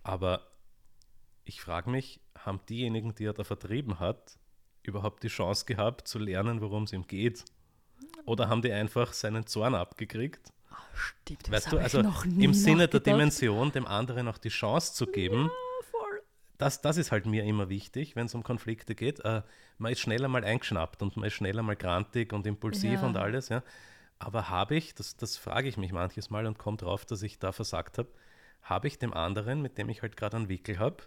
Aber 0.04 0.46
ich 1.46 1.62
frage 1.62 1.90
mich, 1.90 2.20
haben 2.38 2.60
diejenigen, 2.68 3.16
die 3.16 3.24
er 3.24 3.34
da 3.34 3.46
vertrieben 3.46 4.00
hat, 4.02 4.38
überhaupt 4.84 5.24
die 5.24 5.30
Chance 5.30 5.66
gehabt 5.66 6.10
zu 6.10 6.20
lernen, 6.20 6.60
worum 6.60 6.84
es 6.84 6.92
ihm 6.92 7.08
geht? 7.08 7.46
Oder 8.32 8.48
haben 8.48 8.62
die 8.62 8.72
einfach 8.72 9.12
seinen 9.12 9.46
Zorn 9.46 9.76
abgekriegt? 9.76 10.40
Stimmt, 10.94 11.48
das 11.48 11.52
Weißt 11.52 11.74
du, 11.74 11.78
also 11.78 11.98
ich 12.00 12.04
noch 12.06 12.24
nie 12.24 12.46
im 12.46 12.54
Sinne 12.54 12.88
der. 12.88 13.02
Dimension, 13.02 13.74
dem 13.74 13.86
anderen 13.86 14.30
auch 14.30 14.38
die 14.38 14.48
Chance 14.48 14.94
zu 14.94 15.06
geben, 15.06 15.52
Voll. 15.92 16.22
das, 16.58 16.80
das 16.82 16.96
ist 16.96 17.12
halt 17.12 17.26
mir 17.26 17.44
immer 17.44 17.68
wichtig, 17.68 18.16
wenn 18.16 18.28
es 18.28 18.34
um 18.34 18.42
Konflikte 18.42 18.96
geht. 18.96 19.20
Äh, 19.26 19.42
man 19.80 19.92
ist 19.92 20.00
schneller 20.00 20.30
mal 20.30 20.46
eingeschnappt 20.46 21.02
und 21.02 21.18
man 21.18 21.26
ist 21.28 21.34
schneller 21.34 21.62
mal 21.62 21.76
grantig 21.76 22.32
und 22.32 22.48
impulsiv 22.48 23.02
Ja. 23.02 23.06
und 23.06 23.18
alles, 23.18 23.50
ja. 23.50 23.64
Aber 24.18 24.48
habe 24.48 24.76
ich, 24.78 24.96
das, 24.96 25.18
das 25.18 25.36
frage 25.36 25.68
ich 25.68 25.76
mich 25.76 25.92
manches 25.92 26.30
Mal 26.30 26.46
und 26.46 26.58
komme 26.58 26.78
drauf, 26.78 27.04
dass 27.04 27.24
ich 27.24 27.38
da 27.38 27.52
versagt 27.52 27.98
habe, 27.98 28.08
habe 28.62 28.88
ich 28.88 28.98
dem 28.98 29.14
anderen, 29.14 29.62
mit 29.62 29.78
dem 29.78 29.90
ich 29.90 30.04
halt 30.04 30.16
gerade 30.16 30.38
einen 30.38 30.48
Wickel 30.48 30.80
habe, 30.80 31.04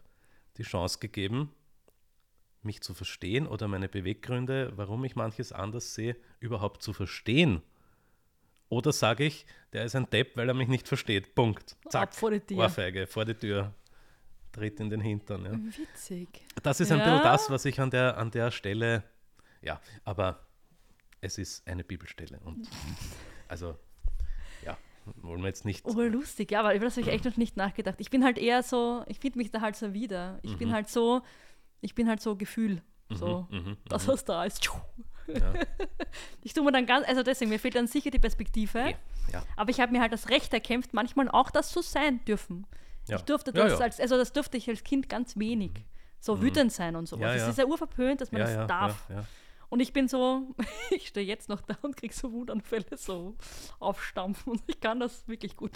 die 0.58 0.62
Chance 0.62 0.98
gegeben, 0.98 1.52
mich 2.64 2.81
zu 2.83 2.94
verstehen 2.94 3.46
oder 3.46 3.68
meine 3.68 3.88
Beweggründe, 3.88 4.72
warum 4.77 5.05
ich 5.05 5.16
manches 5.16 5.53
anders 5.53 5.94
sehe, 5.94 6.16
überhaupt 6.40 6.83
zu 6.83 6.92
verstehen? 6.92 7.62
Oder 8.68 8.92
sage 8.92 9.24
ich, 9.24 9.46
der 9.72 9.85
ist 9.85 9.94
ein 9.94 10.09
Depp, 10.11 10.37
weil 10.37 10.48
er 10.48 10.55
mich 10.55 10.68
nicht 10.68 10.88
versteht. 10.88 11.35
Punkt. 11.35 11.77
Zack. 11.88 12.03
Ab 12.03 12.14
vor 12.14 12.31
die 12.31 12.40
Tür. 12.40 12.59
Ohrfeige 12.59 13.07
vor 13.07 13.24
die 13.24 13.35
Tür. 13.35 13.72
Tritt 14.53 14.79
in 14.81 14.88
den 14.88 15.00
Hintern. 15.00 15.44
Ja. 15.44 15.53
Witzig. 15.53 16.29
Das 16.62 16.81
ist 16.81 16.90
ein 16.92 16.98
Ja. 16.98 17.05
bisschen 17.05 17.22
das, 17.24 17.50
was 17.50 17.64
ich 17.64 17.81
an 17.81 17.90
der, 17.90 18.16
an 18.16 18.31
der 18.31 18.50
Stelle, 18.53 19.03
ja, 19.62 19.81
aber 20.05 20.46
es 21.20 21.38
ist 21.38 21.66
eine 21.68 21.83
Bibelstelle. 21.85 22.38
Und 22.44 22.68
also, 23.48 23.77
ja, 24.64 24.77
wollen 25.16 25.40
wir 25.40 25.48
jetzt 25.48 25.64
nicht. 25.64 25.85
Oh, 25.85 26.00
lustig, 26.00 26.53
ja, 26.53 26.61
aber 26.61 26.74
über 26.74 26.85
das 26.85 26.96
habe 26.96 27.07
ich 27.09 27.12
echt 27.12 27.24
noch 27.24 27.37
nicht 27.37 27.57
nachgedacht. 27.57 27.96
Ich 28.00 28.11
bin 28.11 28.24
halt 28.24 28.38
eher 28.38 28.62
so, 28.62 29.05
ich 29.09 29.18
finde 29.18 29.38
mich 29.38 29.50
da 29.50 29.61
halt 29.61 29.74
so 29.77 29.92
wieder. 29.92 30.38
Ich 30.42 30.57
bin 30.57 30.72
halt 30.72 30.88
so, 30.88 31.22
ich 31.84 31.94
bin 31.94 32.08
halt 32.08 32.20
so 32.20 32.36
Gefühl. 32.36 32.82
So, 33.10 33.46
Mhm, 33.50 33.58
mhm, 33.58 33.76
das, 33.88 34.08
was 34.08 34.24
da 34.24 34.44
ist. 34.44 34.64
ja, 35.28 35.52
Ich 36.42 36.52
tue 36.54 36.64
mir 36.64 36.72
dann 36.72 36.86
ganz, 36.86 37.06
also 37.06 37.22
deswegen, 37.22 37.50
mir 37.50 37.58
fehlt 37.58 37.74
dann 37.76 37.86
sicher 37.86 38.10
die 38.10 38.18
Perspektive. 38.18 38.78
eh, 38.78 38.96
ja, 39.32 39.44
Aber 39.56 39.70
ich 39.70 39.80
habe 39.80 39.92
mir 39.92 40.00
halt 40.00 40.12
das 40.12 40.28
Recht 40.30 40.52
erkämpft, 40.52 40.92
manchmal 40.94 41.28
auch 41.28 41.50
das 41.50 41.70
zu 41.70 41.82
sein 41.82 42.24
dürfen. 42.24 42.66
ja. 43.08 43.16
Ich 43.16 43.22
durfte 43.22 43.52
das 43.52 43.80
als, 43.80 44.00
also 44.00 44.16
das 44.16 44.32
durfte 44.32 44.56
ich 44.56 44.68
als 44.68 44.82
Kind 44.84 45.08
ganz 45.08 45.36
wenig. 45.38 45.72
So 46.20 46.40
wütend 46.40 46.72
sein 46.72 46.96
und 46.96 47.06
sowas. 47.06 47.36
Es 47.42 47.48
ist 47.48 47.58
ja 47.58 47.66
urverpönt, 47.66 48.20
dass 48.22 48.32
man 48.32 48.40
das 48.40 48.66
darf. 48.66 49.06
Und 49.68 49.80
ich 49.80 49.92
bin 49.92 50.08
so, 50.08 50.54
ich 50.90 51.08
stehe 51.08 51.26
jetzt 51.26 51.48
noch 51.48 51.60
da 51.60 51.76
und 51.82 51.96
kriege 51.96 52.14
so 52.14 52.32
Wutanfälle, 52.32 52.96
so 52.96 53.36
aufstampfen. 53.80 54.52
Und 54.52 54.62
ich 54.66 54.80
kann 54.80 55.00
das 55.00 55.26
wirklich 55.28 55.56
gut. 55.56 55.72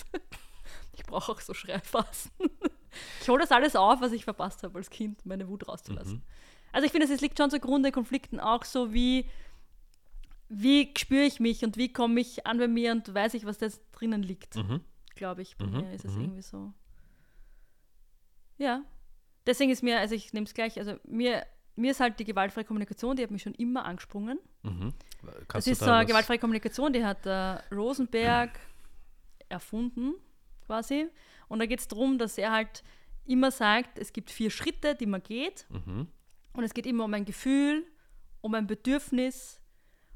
Ich 0.92 1.02
brauche 1.04 1.32
auch 1.32 1.40
so 1.40 1.52
Schreiphasen. 1.54 2.30
Ich 3.20 3.28
hole 3.28 3.40
das 3.40 3.52
alles 3.52 3.76
auf, 3.76 4.00
was 4.00 4.12
ich 4.12 4.24
verpasst 4.24 4.62
habe 4.62 4.78
als 4.78 4.90
Kind, 4.90 5.24
meine 5.26 5.48
Wut 5.48 5.68
rauszulassen. 5.68 6.16
Mhm. 6.16 6.22
Also 6.72 6.86
ich 6.86 6.92
finde, 6.92 7.12
es 7.12 7.20
liegt 7.20 7.38
schon 7.38 7.50
zugrunde 7.50 7.92
Konflikten 7.92 8.40
auch 8.40 8.64
so, 8.64 8.92
wie, 8.92 9.24
wie 10.48 10.92
spüre 10.96 11.22
ich 11.24 11.40
mich 11.40 11.64
und 11.64 11.76
wie 11.76 11.92
komme 11.92 12.20
ich 12.20 12.46
an 12.46 12.58
bei 12.58 12.68
mir 12.68 12.92
und 12.92 13.12
weiß 13.12 13.34
ich, 13.34 13.44
was 13.46 13.58
da 13.58 13.68
drinnen 13.92 14.22
liegt. 14.22 14.56
Mhm. 14.56 14.80
Glaube 15.14 15.42
ich, 15.42 15.56
bei 15.56 15.66
Mhm, 15.66 15.72
mir 15.72 15.92
ist 15.92 16.04
es 16.04 16.14
mhm. 16.14 16.22
irgendwie 16.22 16.42
so. 16.42 16.72
Ja. 18.58 18.82
Deswegen 19.46 19.70
ist 19.70 19.82
mir, 19.82 19.98
also 19.98 20.14
ich 20.14 20.32
nehme 20.32 20.44
es 20.44 20.52
gleich, 20.52 20.78
also 20.78 20.96
mir, 21.04 21.46
mir 21.74 21.92
ist 21.92 22.00
halt 22.00 22.18
die 22.20 22.24
gewaltfreie 22.24 22.64
Kommunikation, 22.64 23.16
die 23.16 23.22
hat 23.22 23.30
mich 23.30 23.42
schon 23.42 23.54
immer 23.54 23.84
angesprungen. 23.86 24.38
Mhm. 24.62 24.92
Das 25.48 25.66
ist 25.66 25.80
da 25.80 25.86
so 25.86 25.90
eine 25.92 26.06
gewaltfreie 26.06 26.38
Kommunikation, 26.38 26.92
die 26.92 27.04
hat 27.04 27.24
der 27.24 27.64
Rosenberg 27.72 28.58
erfunden, 29.48 30.14
quasi. 30.66 31.08
Und 31.48 31.58
da 31.58 31.66
geht 31.66 31.80
es 31.80 31.88
darum, 31.88 32.18
dass 32.18 32.38
er 32.38 32.52
halt 32.52 32.82
immer 33.24 33.50
sagt, 33.50 33.98
es 33.98 34.12
gibt 34.12 34.30
vier 34.30 34.50
Schritte, 34.50 34.94
die 34.94 35.06
man 35.06 35.22
geht. 35.22 35.66
Mhm. 35.70 36.08
Und 36.52 36.64
es 36.64 36.74
geht 36.74 36.86
immer 36.86 37.04
um 37.04 37.14
ein 37.14 37.24
Gefühl, 37.24 37.86
um 38.40 38.54
ein 38.54 38.66
Bedürfnis 38.66 39.60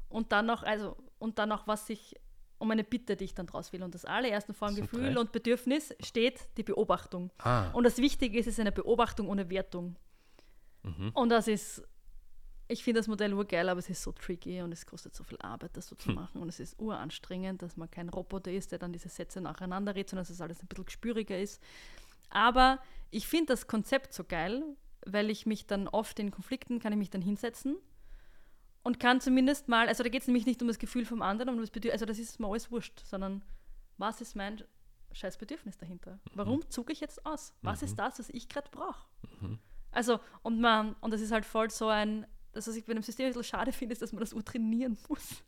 und 0.09 0.31
dann 0.31 0.45
noch, 0.45 0.63
also, 0.63 0.97
und 1.19 1.39
dann 1.39 1.49
noch, 1.49 1.67
was 1.67 1.89
ich, 1.89 2.15
um 2.57 2.71
eine 2.71 2.83
Bitte, 2.83 3.15
die 3.15 3.25
ich 3.25 3.33
dann 3.33 3.45
draus 3.45 3.73
will. 3.73 3.83
Und 3.83 3.93
das 3.93 4.05
allererste 4.05 4.53
sind 4.53 4.75
Gefühl 4.75 5.13
drei. 5.13 5.19
und 5.19 5.31
Bedürfnis 5.31 5.93
steht 5.99 6.39
die 6.57 6.63
Beobachtung. 6.63 7.31
Ah, 7.39 7.71
Und 7.71 7.83
das 7.83 7.97
Wichtige 7.97 8.37
ist, 8.39 8.47
es 8.47 8.53
ist 8.53 8.59
eine 8.59 8.71
Beobachtung 8.71 9.27
ohne 9.27 9.49
Wertung. 9.49 9.97
Mhm. 10.83 11.11
Und 11.13 11.29
das 11.29 11.47
ist, 11.47 11.83
ich 12.67 12.83
finde 12.83 12.99
das 12.99 13.07
Modell 13.07 13.33
urgeil, 13.33 13.67
aber 13.69 13.79
es 13.79 13.89
ist 13.89 14.01
so 14.01 14.11
tricky 14.11 14.61
und 14.61 14.71
es 14.71 14.85
kostet 14.85 15.13
so 15.15 15.23
viel 15.23 15.37
Arbeit, 15.39 15.75
das 15.75 15.87
so 15.87 15.95
zu 15.95 16.09
Hm. 16.09 16.15
machen. 16.15 16.41
Und 16.41 16.49
es 16.49 16.59
ist 16.59 16.79
uranstrengend, 16.79 17.61
dass 17.61 17.77
man 17.77 17.91
kein 17.91 18.09
Roboter 18.09 18.51
ist, 18.51 18.71
der 18.71 18.79
dann 18.79 18.93
diese 18.93 19.09
Sätze 19.09 19.41
nacheinander 19.41 19.93
redet, 19.95 20.09
sondern 20.11 20.21
dass 20.23 20.29
es 20.29 20.41
alles 20.41 20.61
ein 20.61 20.67
bisschen 20.67 20.85
gespüriger 20.85 21.37
ist. 21.37 21.61
Aber 22.29 22.79
ich 23.11 23.27
finde 23.27 23.47
das 23.53 23.67
Konzept 23.67 24.13
so 24.13 24.23
geil, 24.23 24.63
weil 25.05 25.29
ich 25.29 25.45
mich 25.45 25.67
dann 25.67 25.87
oft 25.87 26.17
in 26.19 26.31
Konflikten, 26.31 26.79
kann 26.79 26.93
ich 26.93 26.97
mich 26.99 27.09
dann 27.09 27.21
hinsetzen 27.21 27.75
und 28.83 28.99
kann 28.99 29.21
zumindest 29.21 29.67
mal, 29.67 29.87
also 29.87 30.01
da 30.03 30.09
geht 30.09 30.21
es 30.21 30.27
nämlich 30.27 30.45
nicht 30.45 30.61
um 30.61 30.67
das 30.67 30.79
Gefühl 30.79 31.05
vom 31.05 31.21
anderen, 31.21 31.53
um 31.55 31.59
das 31.61 31.69
Bedürfnis, 31.71 31.93
also 32.01 32.05
das 32.05 32.17
ist 32.19 32.39
mir 32.39 32.47
alles 32.47 32.71
wurscht, 32.71 33.01
sondern 33.05 33.43
was 33.97 34.21
ist 34.21 34.35
mein 34.35 34.63
scheiß 35.11 35.37
Bedürfnis 35.37 35.77
dahinter? 35.77 36.19
Warum 36.33 36.67
zucke 36.69 36.91
ich 36.91 37.01
jetzt 37.01 37.25
aus? 37.25 37.53
Was 37.61 37.83
ist 37.83 37.99
das, 37.99 38.17
was 38.19 38.29
ich 38.29 38.49
gerade 38.49 38.69
brauche? 38.71 39.05
Also, 39.91 40.19
und 40.41 40.59
man, 40.59 40.93
und 41.01 41.11
das 41.13 41.21
ist 41.21 41.31
halt 41.31 41.45
voll 41.45 41.69
so 41.69 41.87
ein, 41.87 42.25
das, 42.53 42.67
was 42.67 42.75
ich 42.75 42.85
bei 42.85 42.93
dem 42.93 43.03
System 43.03 43.25
ein 43.25 43.29
bisschen 43.29 43.43
schade 43.43 43.71
finde, 43.71 43.93
ist, 43.93 44.01
dass 44.01 44.13
man 44.13 44.19
das 44.21 44.33
urtrainieren 44.33 44.97
muss. 45.09 45.43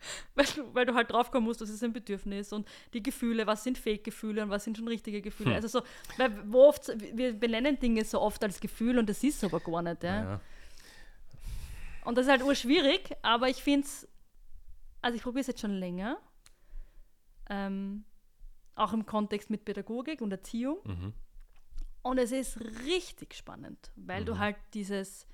weil, 0.34 0.46
du, 0.46 0.74
weil 0.74 0.86
du 0.86 0.94
halt 0.94 1.10
draufkommen 1.10 1.44
musst, 1.44 1.60
das 1.60 1.68
ist 1.68 1.84
ein 1.84 1.92
Bedürfnis 1.92 2.52
und 2.52 2.66
die 2.94 3.02
Gefühle, 3.02 3.46
was 3.46 3.64
sind 3.64 3.76
Fake-Gefühle 3.76 4.42
und 4.42 4.50
was 4.50 4.64
sind 4.64 4.78
schon 4.78 4.88
richtige 4.88 5.20
Gefühle. 5.20 5.50
Hm. 5.50 5.56
Also 5.56 5.68
so, 5.68 5.82
weil 6.16 6.50
wo 6.50 6.68
oft, 6.68 6.90
wir 7.14 7.34
benennen 7.34 7.78
Dinge 7.78 8.04
so 8.04 8.20
oft 8.20 8.42
als 8.42 8.60
Gefühl 8.60 8.98
und 8.98 9.08
das 9.08 9.22
ist 9.22 9.44
aber 9.44 9.60
gar 9.60 9.82
nicht, 9.82 10.02
ja. 10.02 10.22
Ja. 10.22 10.40
Und 12.04 12.16
das 12.16 12.26
ist 12.26 12.30
halt 12.30 12.42
urschwierig, 12.42 13.14
aber 13.22 13.48
ich 13.48 13.62
finde 13.62 13.86
es, 13.86 14.08
also 15.02 15.16
ich 15.16 15.22
probiere 15.22 15.42
es 15.42 15.46
jetzt 15.48 15.60
schon 15.60 15.74
länger, 15.74 16.18
ähm, 17.50 18.04
auch 18.74 18.92
im 18.94 19.04
Kontext 19.04 19.50
mit 19.50 19.64
Pädagogik 19.64 20.22
und 20.22 20.32
Erziehung. 20.32 20.78
Mhm. 20.84 21.12
Und 22.02 22.16
es 22.18 22.32
ist 22.32 22.58
richtig 22.86 23.34
spannend, 23.34 23.90
weil 23.96 24.24
du 24.24 24.34
Mhm. 24.34 24.38
halt 24.38 24.56
dieses, 24.72 25.26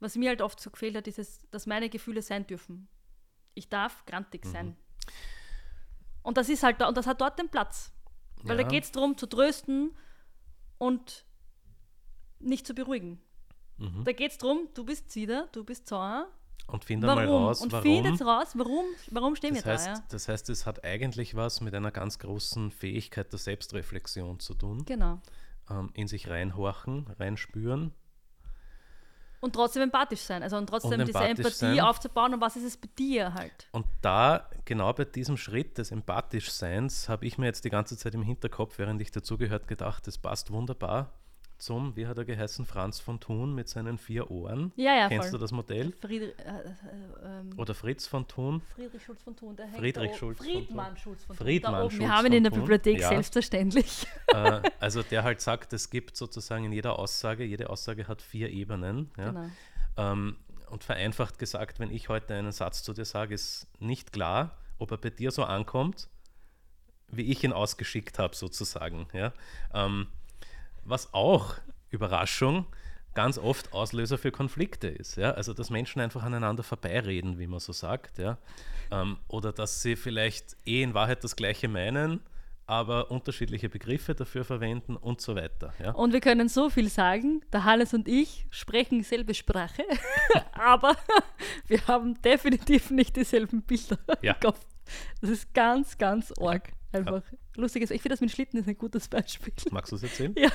was 0.00 0.16
mir 0.16 0.28
halt 0.30 0.42
oft 0.42 0.60
so 0.60 0.70
gefehlt 0.70 0.96
hat, 0.96 1.06
dieses, 1.06 1.48
dass 1.50 1.66
meine 1.66 1.88
Gefühle 1.88 2.22
sein 2.22 2.46
dürfen. 2.46 2.88
Ich 3.54 3.68
darf 3.68 4.04
grantig 4.06 4.44
Mhm. 4.44 4.50
sein. 4.50 4.76
Und 6.22 6.36
das 6.36 6.48
ist 6.48 6.62
halt 6.62 6.80
da, 6.80 6.88
und 6.88 6.96
das 6.96 7.06
hat 7.06 7.20
dort 7.20 7.38
den 7.38 7.48
Platz. 7.48 7.92
Weil 8.44 8.56
da 8.56 8.62
Ja. 8.62 8.68
geht 8.68 8.84
es 8.84 8.92
darum, 8.92 9.16
zu 9.16 9.26
trösten 9.26 9.96
und 10.78 11.24
nicht 12.38 12.66
zu 12.66 12.74
beruhigen. 12.74 13.20
Mhm. 13.78 14.04
Da 14.04 14.12
geht 14.12 14.32
es 14.32 14.38
darum, 14.38 14.68
du 14.74 14.84
bist 14.84 15.10
Zieder, 15.10 15.48
du 15.52 15.64
bist 15.64 15.86
Zauer. 15.88 16.28
Und 16.66 16.84
finde 16.84 17.06
mal 17.06 17.26
raus, 17.26 17.62
und 17.62 17.72
warum. 17.72 17.82
findet 17.82 18.20
raus, 18.20 18.48
warum, 18.54 18.84
warum 19.10 19.34
stehen 19.36 19.54
Das 19.54 19.64
wir 19.64 19.72
heißt, 19.72 19.86
da, 19.86 19.92
ja? 19.94 20.04
das 20.10 20.28
heißt, 20.28 20.50
es 20.50 20.66
hat 20.66 20.84
eigentlich 20.84 21.34
was 21.34 21.60
mit 21.62 21.74
einer 21.74 21.90
ganz 21.90 22.18
großen 22.18 22.70
Fähigkeit 22.70 23.32
der 23.32 23.38
Selbstreflexion 23.38 24.38
zu 24.38 24.54
tun. 24.54 24.84
Genau. 24.84 25.20
Ähm, 25.70 25.90
in 25.94 26.08
sich 26.08 26.28
reinhorchen, 26.28 27.06
reinspüren. 27.18 27.94
Und 29.40 29.54
trotzdem 29.54 29.82
empathisch 29.82 30.20
sein. 30.20 30.42
Also 30.42 30.56
und 30.56 30.66
trotzdem 30.66 31.00
Und 31.00 31.06
diese 31.06 31.18
Empathie 31.18 31.50
sein. 31.50 31.80
aufzubauen 31.80 32.34
und 32.34 32.40
was 32.40 32.56
ist 32.56 32.64
es 32.64 32.76
bei 32.76 32.88
dir 32.98 33.34
halt. 33.34 33.68
Und 33.72 33.86
da, 34.02 34.48
genau 34.64 34.92
bei 34.92 35.04
diesem 35.04 35.36
Schritt 35.36 35.78
des 35.78 35.90
Empathischseins, 35.90 37.08
habe 37.08 37.26
ich 37.26 37.38
mir 37.38 37.46
jetzt 37.46 37.64
die 37.64 37.70
ganze 37.70 37.96
Zeit 37.96 38.14
im 38.14 38.22
Hinterkopf, 38.22 38.78
während 38.78 39.00
ich 39.00 39.10
dazugehört, 39.10 39.68
gedacht, 39.68 40.06
das 40.06 40.18
passt 40.18 40.50
wunderbar 40.50 41.12
zum, 41.58 41.96
wie 41.96 42.06
hat 42.06 42.16
er 42.16 42.24
geheißen, 42.24 42.64
Franz 42.64 43.00
von 43.00 43.18
Thun 43.20 43.54
mit 43.54 43.68
seinen 43.68 43.98
vier 43.98 44.30
Ohren. 44.30 44.72
Ja, 44.76 44.94
ja, 44.94 45.08
Kennst 45.08 45.30
voll. 45.30 45.38
du 45.38 45.42
das 45.42 45.52
Modell? 45.52 45.92
Friedrich, 46.00 46.34
äh, 46.38 46.42
äh, 46.42 47.40
ähm, 47.40 47.50
Oder 47.56 47.74
Fritz 47.74 48.06
von 48.06 48.26
Thun? 48.28 48.62
Friedrich 48.76 49.02
Schulz 49.02 49.22
von 49.22 49.36
Thun, 49.36 49.56
der 49.56 49.68
Friedrich. 49.68 50.16
Schulz 50.16 50.38
von 50.38 50.46
Friedmann 50.46 50.86
Thun. 50.94 50.96
Schulz 50.96 51.24
von 51.24 51.36
Thun. 51.36 51.46
Friedmann 51.46 51.74
oben. 51.74 51.90
Wir 51.92 51.98
Schulz 51.98 52.10
haben 52.10 52.26
ihn 52.26 52.32
in 52.32 52.44
der 52.44 52.50
Bibliothek, 52.50 53.00
ja. 53.00 53.08
selbstverständlich. 53.08 54.06
äh, 54.28 54.62
also 54.78 55.02
der 55.02 55.24
halt 55.24 55.40
sagt, 55.40 55.72
es 55.72 55.90
gibt 55.90 56.16
sozusagen 56.16 56.64
in 56.64 56.72
jeder 56.72 56.98
Aussage, 56.98 57.44
jede 57.44 57.70
Aussage 57.70 58.06
hat 58.06 58.22
vier 58.22 58.50
Ebenen. 58.50 59.10
Ja? 59.16 59.30
Genau. 59.30 59.50
Ähm, 59.96 60.36
und 60.70 60.84
vereinfacht 60.84 61.38
gesagt, 61.38 61.80
wenn 61.80 61.90
ich 61.90 62.08
heute 62.08 62.34
einen 62.34 62.52
Satz 62.52 62.82
zu 62.82 62.92
dir 62.92 63.04
sage, 63.04 63.34
ist 63.34 63.66
nicht 63.80 64.12
klar, 64.12 64.58
ob 64.78 64.90
er 64.90 64.98
bei 64.98 65.10
dir 65.10 65.30
so 65.30 65.44
ankommt, 65.44 66.08
wie 67.10 67.32
ich 67.32 67.42
ihn 67.42 67.52
ausgeschickt 67.52 68.18
habe, 68.18 68.36
sozusagen. 68.36 69.06
Ja? 69.12 69.32
Ähm, 69.72 70.08
was 70.84 71.12
auch, 71.14 71.54
Überraschung, 71.90 72.66
ganz 73.14 73.38
oft 73.38 73.72
Auslöser 73.72 74.18
für 74.18 74.30
Konflikte 74.30 74.88
ist. 74.88 75.16
Ja? 75.16 75.32
Also, 75.32 75.54
dass 75.54 75.70
Menschen 75.70 76.00
einfach 76.00 76.22
aneinander 76.22 76.62
vorbeireden, 76.62 77.38
wie 77.38 77.46
man 77.46 77.60
so 77.60 77.72
sagt. 77.72 78.18
Ja? 78.18 78.38
Ähm, 78.90 79.18
oder 79.28 79.52
dass 79.52 79.82
sie 79.82 79.96
vielleicht 79.96 80.56
eh 80.66 80.82
in 80.82 80.94
Wahrheit 80.94 81.24
das 81.24 81.34
Gleiche 81.34 81.68
meinen, 81.68 82.20
aber 82.66 83.10
unterschiedliche 83.10 83.70
Begriffe 83.70 84.14
dafür 84.14 84.44
verwenden 84.44 84.94
und 84.96 85.20
so 85.22 85.34
weiter. 85.34 85.72
Ja? 85.82 85.92
Und 85.92 86.12
wir 86.12 86.20
können 86.20 86.48
so 86.50 86.68
viel 86.68 86.90
sagen, 86.90 87.40
der 87.52 87.64
Hannes 87.64 87.94
und 87.94 88.06
ich 88.06 88.46
sprechen 88.50 88.98
dieselbe 88.98 89.32
Sprache, 89.34 89.82
aber 90.52 90.94
wir 91.66 91.86
haben 91.86 92.20
definitiv 92.20 92.90
nicht 92.90 93.16
dieselben 93.16 93.62
Bilder 93.62 93.98
Ja. 94.20 94.34
im 94.34 94.40
Kopf. 94.40 94.60
Das 95.20 95.30
ist 95.30 95.52
ganz, 95.54 95.96
ganz 95.98 96.32
arg. 96.40 96.70
Einfach 96.92 97.22
lustiges. 97.54 97.90
Ich 97.90 98.00
finde 98.00 98.14
das 98.14 98.20
mit 98.20 98.30
Schlitten 98.30 98.58
ist 98.58 98.68
ein 98.68 98.78
gutes 98.78 99.08
Beispiel. 99.08 99.52
Magst 99.70 99.92
du 99.92 99.96
es 99.96 100.02
erzählen? 100.02 100.34
Ja, 100.38 100.50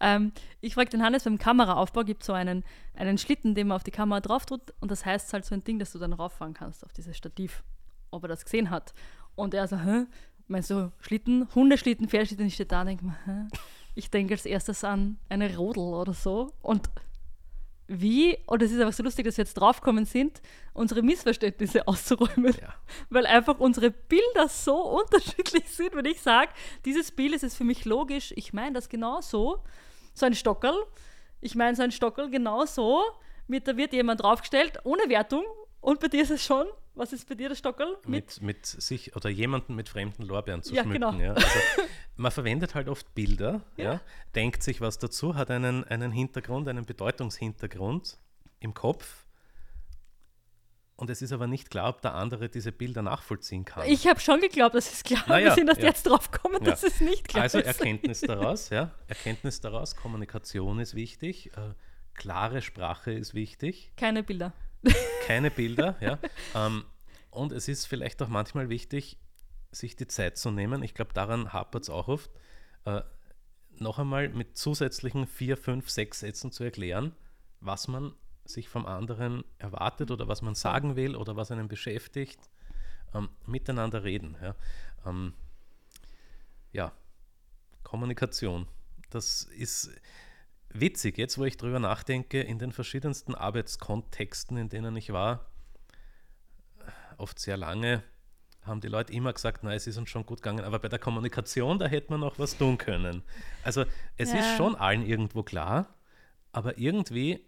ähm, 0.00 0.32
ich 0.60 0.74
frage 0.74 0.90
den 0.90 1.02
Hannes, 1.02 1.24
beim 1.24 1.38
Kameraaufbau 1.38 2.04
gibt 2.04 2.22
es 2.22 2.26
so 2.26 2.32
einen, 2.32 2.64
einen 2.94 3.18
Schlitten, 3.18 3.54
den 3.54 3.68
man 3.68 3.76
auf 3.76 3.84
die 3.84 3.90
Kamera 3.90 4.20
drauf 4.20 4.46
tut 4.46 4.74
und 4.80 4.90
das 4.90 5.06
heißt 5.06 5.32
halt 5.32 5.44
so 5.44 5.54
ein 5.54 5.64
Ding, 5.64 5.78
dass 5.78 5.92
du 5.92 5.98
dann 5.98 6.12
rauffahren 6.12 6.54
kannst 6.54 6.84
auf 6.84 6.92
dieses 6.92 7.16
Stativ, 7.16 7.62
ob 8.10 8.24
er 8.24 8.28
das 8.28 8.44
gesehen 8.44 8.70
hat. 8.70 8.92
Und 9.34 9.54
er 9.54 9.66
so, 9.66 9.78
hä? 9.78 10.06
Meinst 10.46 10.70
du 10.70 10.92
Schlitten, 11.00 11.46
Hundeschlitten, 11.54 12.08
Pferdeschlitten? 12.08 12.46
Ich 12.46 12.54
stehe 12.54 12.66
da 12.66 12.80
und 12.80 12.86
denke 12.88 13.04
mir, 13.04 13.16
hä? 13.26 13.46
Ich 13.94 14.10
denke 14.10 14.34
als 14.34 14.46
erstes 14.46 14.84
an 14.84 15.18
eine 15.28 15.56
Rodel 15.56 15.82
oder 15.82 16.14
so 16.14 16.52
und 16.62 16.88
wie, 17.88 18.36
und 18.44 18.62
es 18.62 18.70
ist 18.70 18.80
einfach 18.80 18.92
so 18.92 19.02
lustig, 19.02 19.24
dass 19.24 19.38
wir 19.38 19.44
jetzt 19.44 19.54
draufgekommen 19.54 20.04
sind, 20.04 20.42
unsere 20.74 21.02
Missverständnisse 21.02 21.88
auszuräumen. 21.88 22.54
Ja. 22.60 22.74
Weil 23.08 23.26
einfach 23.26 23.58
unsere 23.58 23.90
Bilder 23.90 24.48
so 24.48 24.76
unterschiedlich 25.00 25.68
sind. 25.70 25.94
Wenn 25.94 26.04
ich 26.04 26.20
sage, 26.20 26.50
dieses 26.84 27.10
Bild 27.10 27.34
ist 27.34 27.44
es 27.44 27.56
für 27.56 27.64
mich 27.64 27.86
logisch, 27.86 28.32
ich 28.36 28.52
meine 28.52 28.74
das 28.74 28.90
genau 28.90 29.22
so. 29.22 29.64
So 30.12 30.26
ein 30.26 30.34
Stockerl. 30.34 30.76
Ich 31.40 31.54
meine 31.54 31.76
so 31.76 31.82
ein 31.82 31.92
Stockerl 31.92 32.30
genau 32.30 32.66
so. 32.66 33.02
Mit, 33.46 33.66
da 33.66 33.76
wird 33.76 33.94
jemand 33.94 34.22
draufgestellt, 34.22 34.78
ohne 34.84 35.08
Wertung. 35.08 35.44
Und 35.80 36.00
bei 36.00 36.08
dir 36.08 36.22
ist 36.22 36.30
es 36.30 36.44
schon, 36.44 36.66
was 36.94 37.12
ist 37.12 37.28
bei 37.28 37.34
dir 37.36 37.48
das 37.48 37.58
Stockerl? 37.58 37.96
mit, 38.06 38.42
mit 38.42 38.66
sich 38.66 39.14
oder 39.14 39.28
jemanden 39.30 39.74
mit 39.76 39.88
fremden 39.88 40.24
Lorbeeren 40.24 40.62
zu 40.62 40.74
Ja, 40.74 40.82
schmücken. 40.82 41.00
genau. 41.00 41.12
Ja. 41.20 41.34
Also, 41.34 41.48
man 42.16 42.32
verwendet 42.32 42.74
halt 42.74 42.88
oft 42.88 43.14
Bilder, 43.14 43.62
ja. 43.76 43.84
Ja. 43.94 44.00
denkt 44.34 44.62
sich 44.62 44.80
was 44.80 44.98
dazu, 44.98 45.36
hat 45.36 45.50
einen, 45.50 45.84
einen 45.84 46.10
Hintergrund, 46.10 46.66
einen 46.68 46.84
Bedeutungshintergrund 46.84 48.18
im 48.60 48.74
Kopf. 48.74 49.26
Und 50.96 51.10
es 51.10 51.22
ist 51.22 51.30
aber 51.30 51.46
nicht 51.46 51.70
klar, 51.70 51.90
ob 51.90 52.02
der 52.02 52.14
andere 52.14 52.48
diese 52.48 52.72
Bilder 52.72 53.02
nachvollziehen 53.02 53.64
kann. 53.64 53.86
Ich 53.88 54.08
habe 54.08 54.18
schon 54.18 54.40
geglaubt, 54.40 54.74
das 54.74 54.92
ist 54.92 55.04
klar. 55.04 55.22
Na 55.28 55.38
ja, 55.38 55.44
wir 55.46 55.54
sind 55.54 55.68
erst 55.68 55.80
ja. 55.80 55.86
jetzt 55.86 56.02
draufgekommen, 56.04 56.60
Ja. 56.64 56.70
dass 56.70 56.82
es 56.82 57.00
nicht 57.00 57.28
klar 57.28 57.44
also 57.44 57.58
ist. 57.58 57.66
Erkenntnis 57.66 58.20
daraus, 58.22 58.70
ja. 58.70 58.90
Erkenntnis 59.06 59.60
daraus, 59.60 59.94
Kommunikation 59.94 60.80
ist 60.80 60.96
wichtig, 60.96 61.52
äh, 61.56 61.74
klare 62.14 62.62
Sprache 62.62 63.12
ist 63.12 63.32
wichtig. 63.32 63.92
Keine 63.96 64.24
Bilder. 64.24 64.52
Keine 65.26 65.50
Bilder, 65.50 65.96
ja. 66.00 66.18
Ähm, 66.54 66.84
und 67.30 67.52
es 67.52 67.68
ist 67.68 67.86
vielleicht 67.86 68.22
auch 68.22 68.28
manchmal 68.28 68.68
wichtig, 68.68 69.18
sich 69.70 69.96
die 69.96 70.06
Zeit 70.06 70.38
zu 70.38 70.50
nehmen. 70.50 70.82
Ich 70.82 70.94
glaube, 70.94 71.12
daran 71.12 71.52
hapert 71.52 71.84
es 71.84 71.90
auch 71.90 72.08
oft. 72.08 72.30
Äh, 72.84 73.02
noch 73.76 73.98
einmal 73.98 74.28
mit 74.30 74.56
zusätzlichen 74.56 75.26
vier, 75.26 75.56
fünf, 75.56 75.88
sechs 75.90 76.20
Sätzen 76.20 76.50
zu 76.50 76.64
erklären, 76.64 77.14
was 77.60 77.88
man 77.88 78.14
sich 78.44 78.68
vom 78.68 78.86
anderen 78.86 79.44
erwartet 79.58 80.10
oder 80.10 80.26
was 80.26 80.42
man 80.42 80.54
sagen 80.54 80.96
will 80.96 81.14
oder 81.16 81.36
was 81.36 81.50
einen 81.50 81.68
beschäftigt. 81.68 82.40
Ähm, 83.14 83.28
miteinander 83.46 84.04
reden. 84.04 84.36
Ja. 84.42 84.54
Ähm, 85.06 85.34
ja, 86.72 86.92
Kommunikation. 87.82 88.66
Das 89.10 89.42
ist 89.42 89.90
witzig, 90.70 91.18
jetzt 91.18 91.38
wo 91.38 91.44
ich 91.44 91.56
drüber 91.56 91.78
nachdenke, 91.78 92.40
in 92.40 92.58
den 92.58 92.72
verschiedensten 92.72 93.34
Arbeitskontexten, 93.34 94.56
in 94.56 94.68
denen 94.68 94.96
ich 94.96 95.12
war, 95.12 95.46
oft 97.16 97.38
sehr 97.38 97.56
lange, 97.56 98.02
haben 98.62 98.80
die 98.80 98.88
Leute 98.88 99.12
immer 99.12 99.32
gesagt, 99.32 99.64
na, 99.64 99.74
es 99.74 99.86
ist 99.86 99.96
uns 99.96 100.10
schon 100.10 100.26
gut 100.26 100.42
gegangen, 100.42 100.64
aber 100.64 100.78
bei 100.78 100.88
der 100.88 100.98
Kommunikation, 100.98 101.78
da 101.78 101.86
hätte 101.86 102.10
man 102.10 102.20
noch 102.20 102.38
was 102.38 102.56
tun 102.58 102.76
können. 102.78 103.22
Also 103.62 103.84
es 104.16 104.32
Ja. 104.32 104.40
ist 104.40 104.56
schon 104.56 104.76
allen 104.76 105.04
irgendwo 105.04 105.42
klar, 105.42 105.94
aber 106.52 106.78
irgendwie 106.78 107.44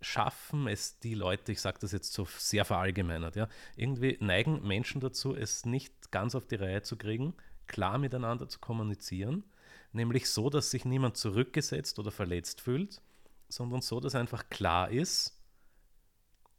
schaffen 0.00 0.66
es 0.66 0.98
die 1.00 1.14
Leute, 1.14 1.52
ich 1.52 1.60
sage 1.60 1.78
das 1.80 1.92
jetzt 1.92 2.12
so 2.12 2.24
sehr 2.24 2.64
verallgemeinert, 2.64 3.36
ja, 3.36 3.48
irgendwie 3.76 4.16
neigen 4.20 4.66
Menschen 4.66 5.00
dazu, 5.00 5.34
es 5.34 5.66
nicht 5.66 6.10
ganz 6.10 6.34
auf 6.34 6.46
die 6.46 6.54
Reihe 6.54 6.82
zu 6.82 6.96
kriegen, 6.96 7.34
klar 7.66 7.98
miteinander 7.98 8.48
zu 8.48 8.60
kommunizieren, 8.60 9.44
nämlich 9.92 10.30
so, 10.30 10.50
dass 10.50 10.70
sich 10.70 10.84
niemand 10.84 11.16
zurückgesetzt 11.16 11.98
oder 11.98 12.10
verletzt 12.10 12.60
fühlt, 12.60 13.00
sondern 13.48 13.80
so, 13.80 14.00
dass 14.00 14.14
einfach 14.14 14.48
klar 14.48 14.90
ist, 14.90 15.36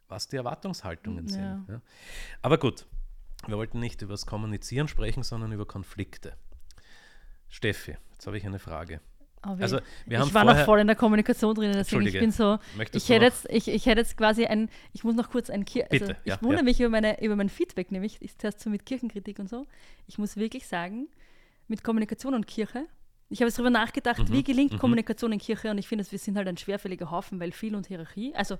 was 0.07 0.27
die 0.27 0.35
Erwartungshaltungen 0.35 1.27
Ja. 1.27 1.31
sind. 1.33 1.65
Ja. 1.69 1.81
Aber 2.41 2.57
gut, 2.57 2.85
wir 3.47 3.57
wollten 3.57 3.79
nicht 3.79 4.01
über 4.01 4.13
das 4.13 4.25
Kommunizieren 4.25 4.87
sprechen, 4.87 5.23
sondern 5.23 5.51
über 5.51 5.65
Konflikte. 5.65 6.35
Steffi, 7.47 7.97
jetzt 8.13 8.27
habe 8.27 8.37
ich 8.37 8.45
eine 8.45 8.59
Frage. 8.59 9.01
Aber 9.43 9.59
Also, 9.61 9.79
ich 10.05 10.33
war 10.35 10.43
noch 10.43 10.57
voll 10.65 10.79
in 10.81 10.87
der 10.87 10.95
Kommunikation 10.95 11.55
drin, 11.55 11.71
deswegen 11.73 12.05
ich 12.05 12.13
bin 12.13 12.31
so, 12.31 12.59
möchtest 12.77 13.03
ich 13.03 13.09
hätte, 13.09 13.25
jetzt, 13.25 13.49
ich, 13.49 13.67
ich 13.67 13.87
hätte 13.87 14.01
jetzt 14.01 14.15
quasi 14.15 14.45
ein, 14.45 14.69
ich 14.93 15.03
muss 15.03 15.15
noch 15.15 15.31
kurz 15.31 15.49
ein 15.49 15.65
Kir 15.65 15.87
also 15.91 16.05
Bitte, 16.05 16.19
ich 16.23 16.29
ja, 16.29 16.41
wundere 16.41 16.59
ja. 16.59 16.63
mich 16.63 16.79
über, 16.79 16.89
meine, 16.89 17.19
über 17.23 17.35
mein 17.35 17.49
Feedback, 17.49 17.91
nämlich 17.91 18.21
ist 18.21 18.39
zuerst 18.39 18.59
so 18.59 18.69
mit 18.69 18.85
Kirchenkritik 18.85 19.39
und 19.39 19.49
so. 19.49 19.65
Ich 20.05 20.19
muss 20.19 20.37
wirklich 20.37 20.67
sagen, 20.67 21.07
mit 21.67 21.83
Kommunikation 21.83 22.35
und 22.35 22.45
Kirche, 22.45 22.85
ich 23.31 23.39
habe 23.39 23.47
jetzt 23.47 23.57
darüber 23.57 23.69
nachgedacht, 23.69 24.29
Mhm, 24.29 24.33
wie 24.33 24.43
gelingt 24.43 24.73
mhm. 24.73 24.77
Kommunikation 24.77 25.31
in 25.31 25.39
Kirche 25.39 25.71
und 25.71 25.77
ich 25.77 25.87
finde, 25.87 26.09
wir 26.09 26.19
sind 26.19 26.35
halt 26.35 26.47
ein 26.47 26.57
schwerfälliger 26.57 27.09
Haufen, 27.09 27.39
weil 27.39 27.51
viel 27.53 27.75
und 27.75 27.87
Hierarchie, 27.87 28.35
also 28.35 28.57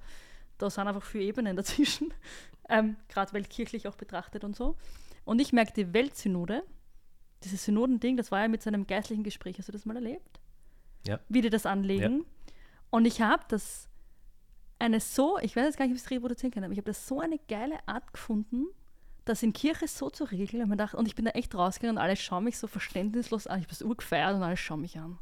da 0.58 0.70
sind 0.70 0.88
einfach 0.88 1.04
viele 1.04 1.26
Ebenen 1.26 1.56
dazwischen, 1.58 2.14
ähm, 2.70 2.96
gerade 3.10 3.34
weltkirchlich 3.34 3.88
auch 3.88 3.96
betrachtet 3.96 4.44
und 4.44 4.56
so. 4.56 4.78
Und 5.26 5.40
ich 5.42 5.52
merke, 5.52 5.74
die 5.74 5.94
Weltsynode, 5.94 6.64
dieses 7.44 7.66
Synodending, 7.66 8.16
das 8.18 8.32
war 8.32 8.42
ja 8.42 8.48
mit 8.48 8.64
so 8.64 8.70
einem 8.70 8.88
geistlichen 8.88 9.24
Gespräch, 9.24 9.58
hast 9.58 9.68
du 9.68 9.74
das 9.74 9.86
mal 9.86 9.96
erlebt? 9.96 10.40
Ja. 11.06 11.20
Wie 11.28 11.42
die 11.42 11.50
das 11.50 11.66
anlegen. 11.66 12.26
Und 12.90 13.06
ich 13.06 13.22
habe 13.22 13.44
das 13.50 13.90
eine 14.80 15.00
so, 15.00 15.38
ich 15.40 15.56
weiß 15.56 15.66
jetzt 15.66 15.78
gar 15.78 15.86
nicht, 15.86 15.94
ob 15.94 15.98
ich 15.98 16.04
es 16.04 16.12
reproduzieren 16.12 16.52
kann, 16.52 16.64
aber 16.64 16.74
ich 16.74 16.80
habe 16.80 16.90
das 16.90 17.08
so 17.08 17.20
eine 17.20 17.40
geile 17.48 17.78
Art 17.88 18.14
gefunden, 18.14 18.68
das 19.26 19.44
in 19.44 19.54
Kirche 19.54 19.88
so 19.88 20.10
zu 20.10 20.24
regeln. 20.24 20.64
Und, 20.64 20.70
man 20.70 20.78
dachte, 20.78 20.98
und 20.98 21.08
ich 21.08 21.16
bin 21.16 21.26
da 21.26 21.32
echt 21.32 21.54
rausgegangen 21.56 21.98
und 21.98 22.02
alle 22.04 22.16
schauen 22.16 22.44
mich 22.44 22.58
so 22.58 22.68
verständnislos 22.68 23.48
an. 23.48 23.60
Ich 23.60 23.66
habe 23.66 23.72
das 23.72 23.82
urgefeiert 23.82 24.36
und 24.36 24.44
alle 24.44 24.58
schauen 24.58 24.82
mich 24.82 24.98
an. 24.98 25.20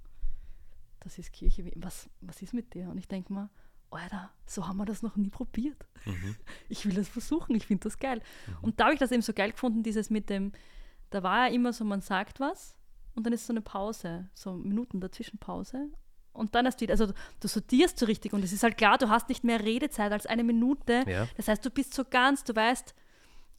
Das 1.02 1.18
ist 1.18 1.32
Kirche. 1.32 1.72
Was, 1.76 2.10
was 2.22 2.42
ist 2.42 2.54
mit 2.54 2.74
dir? 2.74 2.90
Und 2.90 2.98
ich 2.98 3.08
denke 3.08 3.34
mal, 3.34 3.50
Alter, 3.92 4.30
so 4.46 4.68
haben 4.68 4.78
wir 4.78 4.86
das 4.86 5.02
noch 5.02 5.16
nie 5.16 5.30
probiert. 5.30 5.86
Mhm. 6.06 6.36
Ich 6.70 6.86
will 6.86 6.94
das 6.94 7.10
versuchen, 7.10 7.56
ich 7.56 7.66
finde 7.66 7.84
das 7.86 7.98
geil. 7.98 8.22
Und 8.62 8.80
da 8.80 8.86
habe 8.86 8.94
ich 8.94 9.00
das 9.00 9.12
eben 9.12 9.22
so 9.22 9.34
geil 9.34 9.52
gefunden, 9.52 9.84
dieses 9.84 10.10
mit 10.10 10.30
dem, 10.30 10.52
da 11.10 11.24
war 11.24 11.48
ja 11.48 11.54
immer 11.54 11.74
so, 11.74 11.84
man 11.84 12.02
sagt 12.02 12.40
was 12.40 12.76
und 13.16 13.26
dann 13.26 13.34
ist 13.34 13.48
so 13.48 13.54
eine 13.54 13.62
Pause, 13.62 14.30
so 14.34 14.54
Minuten 14.54 15.02
dazwischen 15.02 15.40
Pause. 15.40 15.90
Und 16.32 16.54
dann 16.54 16.66
erst 16.66 16.80
wieder, 16.82 16.94
also 16.94 17.12
du 17.40 17.48
sortierst 17.48 17.98
so 17.98 18.06
richtig 18.06 18.34
und 18.34 18.44
es 18.44 18.54
ist 18.54 18.62
halt 18.62 18.78
klar, 18.78 18.98
du 19.00 19.10
hast 19.10 19.30
nicht 19.30 19.44
mehr 19.44 19.62
Redezeit 19.62 20.12
als 20.12 20.28
eine 20.28 20.44
Minute. 20.44 21.04
Ja. 21.08 21.28
Das 21.36 21.48
heißt, 21.48 21.66
du 21.66 21.72
bist 21.72 21.94
so 21.94 22.06
ganz, 22.06 22.44
du 22.44 22.56
weißt, 22.56 22.94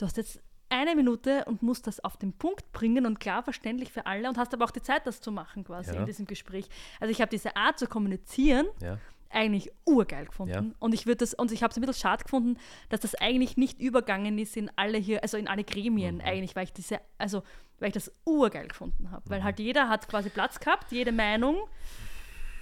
du 0.01 0.07
hast 0.07 0.17
jetzt 0.17 0.41
eine 0.69 0.95
Minute 0.95 1.45
und 1.47 1.63
musst 1.63 1.87
das 1.87 1.99
auf 2.05 2.17
den 2.17 2.33
Punkt 2.33 2.71
bringen 2.73 3.05
und 3.05 3.19
klar 3.19 3.43
verständlich 3.43 3.91
für 3.93 4.07
alle 4.07 4.29
und 4.29 4.39
hast 4.39 4.55
aber 4.55 4.65
auch 4.65 4.71
die 4.71 4.83
Zeit, 4.83 5.07
das 5.07 5.21
zu 5.21 5.33
machen 5.33 5.65
quasi 5.65 5.93
Ja. 5.93 6.01
in 6.01 6.07
diesem 6.07 6.27
Gespräch. 6.27 6.69
Also 7.01 7.11
ich 7.11 7.21
habe 7.21 7.29
diese 7.31 7.57
Art 7.57 7.79
zu 7.79 7.87
kommunizieren 7.89 8.67
Ja. 8.81 8.99
eigentlich 9.31 9.71
urgeil 9.85 10.27
gefunden. 10.27 10.53
Ja. 10.55 10.77
Und 10.79 10.95
ich 10.95 11.07
würde 11.07 11.17
das, 11.19 11.35
und 11.35 11.51
ich 11.51 11.63
habe 11.65 11.73
es 11.73 11.77
ein 11.77 11.81
bisschen 11.81 12.01
schade 12.01 12.23
gefunden, 12.23 12.57
dass 12.89 13.01
das 13.01 13.17
eigentlich 13.17 13.57
nicht 13.57 13.81
übergangen 13.81 14.39
ist 14.39 14.57
in 14.57 14.71
alle 14.77 14.99
hier, 14.99 15.23
also 15.25 15.37
in 15.37 15.49
alle 15.49 15.65
Gremien 15.65 16.17
Mhm. 16.17 16.21
eigentlich, 16.23 16.55
weil 16.55 16.65
ich 16.65 16.73
diese, 16.73 17.01
also 17.19 17.43
weil 17.81 17.89
ich 17.89 17.95
das 17.95 18.13
urgeil 18.25 18.69
gefunden 18.69 19.11
habe. 19.11 19.23
Mhm. 19.27 19.31
Weil 19.31 19.43
halt 19.45 19.59
jeder 19.59 19.89
hat 19.89 20.07
quasi 20.09 20.31
Platz 20.31 20.61
gehabt, 20.61 20.93
jede 20.93 21.11
Meinung 21.11 21.57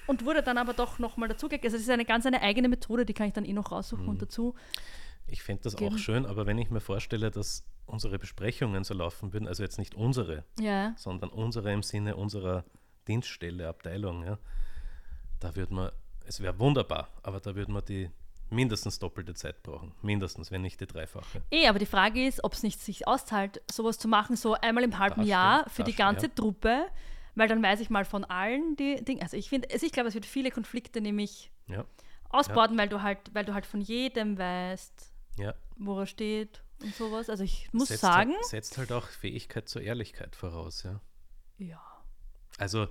und 0.06 0.24
wurde 0.24 0.42
dann 0.42 0.56
aber 0.56 0.72
doch 0.72 0.98
nochmal 0.98 1.28
dazugegeben. 1.28 1.66
Also 1.66 1.76
es 1.76 1.82
ist 1.82 1.90
eine 1.90 2.06
ganz 2.06 2.24
eine 2.24 2.40
eigene 2.40 2.68
Methode, 2.68 3.04
die 3.04 3.12
kann 3.12 3.26
ich 3.26 3.34
dann 3.34 3.44
eh 3.44 3.52
noch 3.52 3.70
raussuchen 3.70 4.04
Mhm. 4.04 4.10
und 4.10 4.22
dazu. 4.22 4.54
Ich 5.30 5.42
fände 5.42 5.62
das 5.62 5.76
Geben. 5.76 5.94
auch 5.94 5.98
schön, 5.98 6.26
aber 6.26 6.46
wenn 6.46 6.58
ich 6.58 6.70
mir 6.70 6.80
vorstelle, 6.80 7.30
dass 7.30 7.64
unsere 7.86 8.18
Besprechungen 8.18 8.84
so 8.84 8.94
laufen 8.94 9.32
würden, 9.32 9.46
also 9.48 9.62
jetzt 9.62 9.78
nicht 9.78 9.94
unsere, 9.94 10.44
Ja. 10.58 10.94
sondern 10.96 11.30
unsere 11.30 11.72
im 11.72 11.82
Sinne 11.82 12.16
unserer 12.16 12.64
Dienststelle, 13.06 13.68
Abteilung, 13.68 14.24
ja, 14.24 14.38
da 15.40 15.54
würde 15.56 15.74
man, 15.74 15.90
es 16.26 16.40
wäre 16.42 16.58
wunderbar, 16.58 17.08
aber 17.22 17.40
da 17.40 17.54
würde 17.54 17.72
man 17.72 17.84
die 17.84 18.10
mindestens 18.50 18.98
doppelte 18.98 19.34
Zeit 19.34 19.62
brauchen. 19.62 19.92
Mindestens, 20.02 20.50
wenn 20.50 20.62
nicht 20.62 20.80
die 20.80 20.86
dreifache. 20.86 21.42
Eh, 21.50 21.68
aber 21.68 21.78
die 21.78 21.86
Frage 21.86 22.26
ist, 22.26 22.42
ob 22.44 22.54
es 22.54 22.62
nicht 22.62 22.80
sich 22.80 23.06
auszahlt, 23.06 23.60
sowas 23.70 23.98
zu 23.98 24.08
machen, 24.08 24.36
so 24.36 24.54
einmal 24.54 24.84
im 24.84 24.98
halben 24.98 25.20
Das 25.20 25.28
Jahr 25.28 25.60
stimmt, 25.60 25.74
für 25.74 25.84
die 25.84 25.94
ganze 25.94 26.20
stimmt, 26.26 26.36
Truppe, 26.36 26.86
weil 27.34 27.48
dann 27.48 27.62
weiß 27.62 27.80
ich 27.80 27.90
mal 27.90 28.04
von 28.06 28.24
allen 28.24 28.74
die 28.76 29.04
Dinge. 29.04 29.20
Also 29.22 29.36
ich 29.36 29.48
finde, 29.50 29.68
also 29.70 29.84
ich 29.84 29.92
glaube, 29.92 30.08
es 30.08 30.14
wird 30.14 30.24
viele 30.26 30.50
Konflikte 30.50 31.00
nämlich 31.02 31.50
Ja, 31.68 31.84
ausbaden, 32.30 32.76
weil 32.78 32.88
du 32.88 33.02
halt, 33.02 33.18
weil 33.34 33.44
du 33.44 33.52
halt 33.54 33.66
von 33.66 33.80
jedem 33.82 34.38
weißt, 34.38 35.12
ja. 35.38 35.54
wo 35.76 35.98
er 36.00 36.06
steht 36.06 36.62
und 36.82 36.94
sowas. 36.94 37.30
Also 37.30 37.44
ich 37.44 37.72
muss 37.72 37.88
setzt 37.88 38.02
sagen, 38.02 38.34
Halt, 38.34 38.44
setzt 38.46 38.78
halt 38.78 38.92
auch 38.92 39.06
Fähigkeit 39.06 39.68
zur 39.68 39.82
Ehrlichkeit 39.82 40.36
voraus, 40.36 40.82
ja. 40.82 41.00
ja. 41.58 41.82
Also 42.58 42.88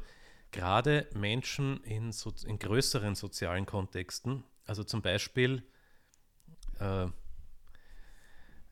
gerade 0.51 1.07
Menschen 1.13 1.83
in, 1.83 2.11
so, 2.11 2.33
in 2.45 2.59
größeren 2.59 3.15
sozialen 3.15 3.65
Kontexten, 3.65 4.43
also 4.65 4.83
zum 4.83 5.01
Beispiel 5.01 5.63
äh, 6.79 7.07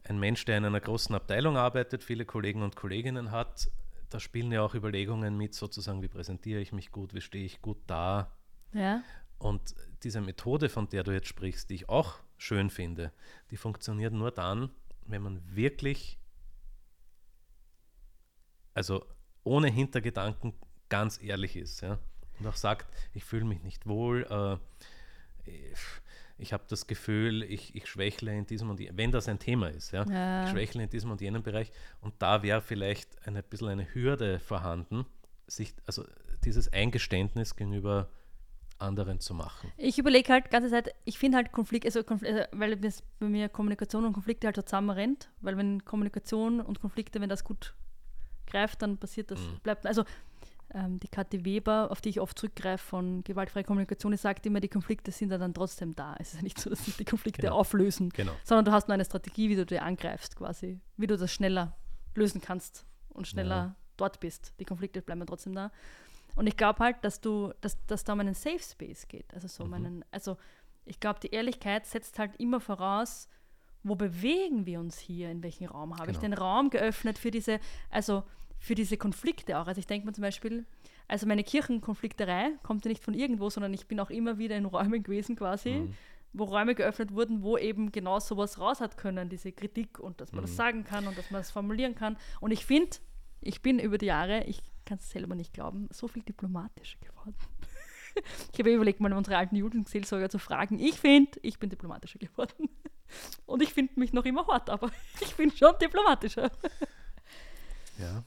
ein 0.03 0.19
Mensch, 0.19 0.45
der 0.45 0.57
in 0.57 0.65
einer 0.65 0.81
großen 0.81 1.15
Abteilung 1.15 1.57
arbeitet, 1.57 2.03
viele 2.03 2.25
Kollegen 2.25 2.61
und 2.61 2.75
Kolleginnen 2.75 3.31
hat, 3.31 3.69
da 4.09 4.19
spielen 4.19 4.51
ja 4.51 4.61
auch 4.61 4.75
Überlegungen 4.75 5.35
mit, 5.35 5.55
sozusagen, 5.55 6.01
wie 6.01 6.07
präsentiere 6.07 6.61
ich 6.61 6.71
mich 6.71 6.91
gut, 6.91 7.13
wie 7.13 7.21
stehe 7.21 7.45
ich 7.45 7.61
gut 7.61 7.77
da. 7.87 8.31
Ja. 8.71 9.03
Und 9.37 9.75
diese 10.03 10.21
Methode, 10.21 10.69
von 10.69 10.87
der 10.89 11.03
du 11.03 11.11
jetzt 11.11 11.27
sprichst, 11.27 11.69
die 11.69 11.75
ich 11.75 11.89
auch 11.89 12.19
schön 12.37 12.69
finde, 12.69 13.11
die 13.51 13.57
funktioniert 13.57 14.13
nur 14.13 14.31
dann, 14.31 14.69
wenn 15.05 15.21
man 15.21 15.41
wirklich, 15.55 16.17
also 18.73 19.05
ohne 19.43 19.69
Hintergedanken 19.69 20.53
ganz 20.89 21.21
ehrlich 21.21 21.55
ist. 21.55 21.81
Ja? 21.81 21.99
Und 22.39 22.47
auch 22.47 22.55
sagt, 22.55 22.93
ich 23.13 23.23
fühle 23.23 23.45
mich 23.45 23.61
nicht 23.63 23.85
wohl, 23.85 24.25
äh, 25.47 25.47
ich, 26.37 26.53
habe 26.53 26.65
das 26.67 26.87
Gefühl, 26.87 27.43
ich, 27.43 27.75
ich 27.75 27.87
schwächle 27.87 28.35
in 28.35 28.45
diesem 28.45 28.69
und 28.69 28.79
jenem, 28.79 28.97
wenn 28.97 29.11
das 29.11 29.27
ein 29.29 29.39
Thema 29.39 29.69
ist, 29.69 29.91
ja, 29.91 30.05
Ja. 30.09 30.43
ich 30.43 30.49
schwächle 30.49 30.83
in 30.83 30.89
diesem 30.89 31.11
und 31.11 31.21
jenem 31.21 31.43
Bereich 31.43 31.71
und 32.01 32.13
da 32.19 32.43
wäre 32.43 32.61
vielleicht 32.61 33.27
ein 33.27 33.41
bisschen 33.49 33.69
eine 33.69 33.93
Hürde 33.93 34.39
vorhanden, 34.39 35.05
sich, 35.47 35.73
also 35.85 36.03
dieses 36.43 36.73
Eingeständnis 36.73 37.55
gegenüber 37.55 38.09
anderen 38.77 39.19
zu 39.19 39.33
machen. 39.33 39.71
Ich 39.77 39.97
überlege 39.97 40.31
halt 40.33 40.45
die 40.47 40.49
ganze 40.49 40.69
Zeit, 40.69 40.93
ich 41.05 41.17
finde 41.17 41.37
halt 41.37 41.51
Konflikt, 41.51 41.85
also, 41.85 42.03
Konfl 42.03 42.27
also 42.27 42.41
weil 42.51 42.75
das 42.75 43.03
bei 43.19 43.27
mir 43.27 43.47
Kommunikation 43.49 44.05
und 44.05 44.13
Konflikte 44.13 44.47
halt 44.47 44.55
so 44.55 44.61
zusammenrennt, 44.61 45.29
weil 45.41 45.57
wenn 45.57 45.85
Kommunikation 45.85 46.59
und 46.59 46.81
Konflikte, 46.81 47.21
wenn 47.21 47.29
das 47.29 47.43
gut 47.43 47.73
greift, 48.47 48.81
dann 48.81 48.97
passiert 48.97 49.31
das, 49.31 49.39
Mhm. 49.39 49.59
bleibt, 49.63 49.85
also 49.85 50.03
ähm, 50.73 50.99
die 50.99 51.07
Kathi 51.07 51.45
Weber, 51.45 51.89
auf 51.89 52.01
die 52.01 52.09
ich 52.09 52.19
oft 52.19 52.37
zurückgreife 52.37 52.83
von 52.85 53.23
gewaltfreie 53.23 53.63
Kommunikation, 53.63 54.11
die 54.11 54.17
sagt 54.17 54.45
immer, 54.45 54.59
die 54.59 54.67
Konflikte 54.67 55.11
sind 55.11 55.31
ja 55.31 55.37
dann 55.37 55.53
trotzdem 55.53 55.95
da. 55.95 56.15
Es 56.19 56.29
ist 56.33 56.37
ja 56.37 56.41
nicht 56.43 56.59
so, 56.59 56.69
dass 56.69 56.83
sich 56.83 56.97
die 56.97 57.05
Konflikte 57.05 57.43
Genau. 57.43 57.55
auflösen, 57.55 58.09
Genau. 58.09 58.33
sondern 58.43 58.65
du 58.65 58.71
hast 58.71 58.87
nur 58.87 58.93
eine 58.95 59.05
Strategie, 59.05 59.47
wie 59.49 59.55
du 59.55 59.65
die 59.65 59.79
angreifst 59.79 60.35
quasi, 60.35 60.79
wie 60.97 61.07
du 61.07 61.17
das 61.17 61.31
schneller 61.31 61.77
lösen 62.15 62.41
kannst 62.41 62.85
und 63.09 63.25
schneller 63.27 63.55
Ja. 63.55 63.75
dort 63.95 64.19
bist. 64.19 64.53
Die 64.59 64.65
Konflikte 64.65 65.01
bleiben 65.01 65.21
ja 65.21 65.25
trotzdem 65.25 65.53
da. 65.55 65.71
Und 66.35 66.47
ich 66.47 66.57
glaube 66.57 66.79
halt, 66.83 66.97
dass 67.03 67.21
du, 67.21 67.53
dass, 67.61 67.77
dass 67.87 68.03
da 68.03 68.13
um 68.13 68.19
einen 68.19 68.33
Safe 68.33 68.59
Space 68.59 69.07
geht. 69.07 69.33
Also 69.33 69.47
so 69.47 69.63
um 69.63 69.69
Mhm. 69.69 69.75
einen, 69.75 70.05
also 70.11 70.37
ich 70.85 70.99
glaube, 70.99 71.19
die 71.19 71.29
Ehrlichkeit 71.31 71.85
setzt 71.85 72.19
halt 72.19 72.35
immer 72.37 72.59
voraus, 72.59 73.27
wo 73.83 73.95
bewegen 73.95 74.65
wir 74.65 74.79
uns 74.79 74.97
hier, 74.97 75.29
in 75.29 75.41
welchem 75.43 75.67
Raum 75.67 75.93
habe 75.97 76.11
ich 76.11 76.19
Genau. 76.19 76.29
den 76.29 76.33
Raum 76.33 76.69
geöffnet 76.69 77.17
für 77.17 77.31
diese, 77.31 77.59
also 77.89 78.23
für 78.57 78.75
diese 78.75 78.97
Konflikte 78.97 79.59
auch. 79.59 79.67
Also 79.67 79.79
ich 79.79 79.87
denke 79.87 80.07
mir 80.07 80.13
zum 80.13 80.23
Beispiel, 80.23 80.65
also 81.07 81.27
meine 81.27 81.43
Kirchenkonflikterei 81.43 82.51
kommt 82.63 82.85
ja 82.85 82.89
nicht 82.89 83.03
von 83.03 83.13
irgendwo, 83.13 83.49
sondern 83.49 83.73
ich 83.73 83.87
bin 83.87 83.99
auch 83.99 84.09
immer 84.09 84.37
wieder 84.37 84.55
in 84.57 84.65
Räumen 84.65 85.03
gewesen 85.03 85.35
quasi, 85.35 85.71
Mhm. 85.71 85.93
wo 86.33 86.45
Räume 86.45 86.73
geöffnet 86.75 87.13
wurden, 87.13 87.43
wo 87.43 87.57
eben 87.57 87.91
genau 87.91 88.19
sowas 88.19 88.59
raus 88.59 88.81
hat 88.81 88.97
können, 88.97 89.29
diese 89.29 89.51
Kritik 89.51 89.99
und 89.99 90.19
dass 90.21 90.31
man 90.31 90.41
Mhm. 90.41 90.47
das 90.47 90.55
sagen 90.55 90.83
kann 90.83 91.07
und 91.07 91.17
dass 91.17 91.31
man 91.31 91.39
das 91.41 91.51
formulieren 91.51 91.95
kann. 91.95 92.17
Und 92.41 92.51
ich 92.51 92.65
finde, 92.65 92.97
ich 93.45 93.61
bin 93.61 93.79
über 93.79 93.97
die 93.97 94.07
Jahre, 94.07 94.43
ich 94.43 94.61
kann 94.85 94.97
es 94.97 95.09
selber 95.09 95.35
nicht 95.35 95.53
glauben, 95.53 95.87
so 95.91 96.07
viel 96.07 96.23
diplomatischer 96.23 96.99
geworden. 96.99 97.35
Ich 98.53 98.59
habe 98.59 98.73
überlegt, 98.73 99.01
mal 99.01 99.11
unsere 99.11 99.35
alten 99.35 99.57
Jugendseelsorger 99.57 100.29
zu 100.29 100.39
fragen. 100.39 100.79
Ich 100.79 100.97
finde, 101.01 101.37
ich 101.41 101.59
bin 101.59 101.69
diplomatischer 101.69 102.17
geworden. 102.17 102.69
Und 103.45 103.61
ich 103.61 103.73
finde 103.73 103.99
mich 103.99 104.13
noch 104.13 104.23
immer 104.23 104.47
hart, 104.47 104.69
aber 104.69 104.89
ich 105.19 105.35
bin 105.35 105.51
schon 105.51 105.77
diplomatischer. 105.81 106.49
Ja. 107.99 108.23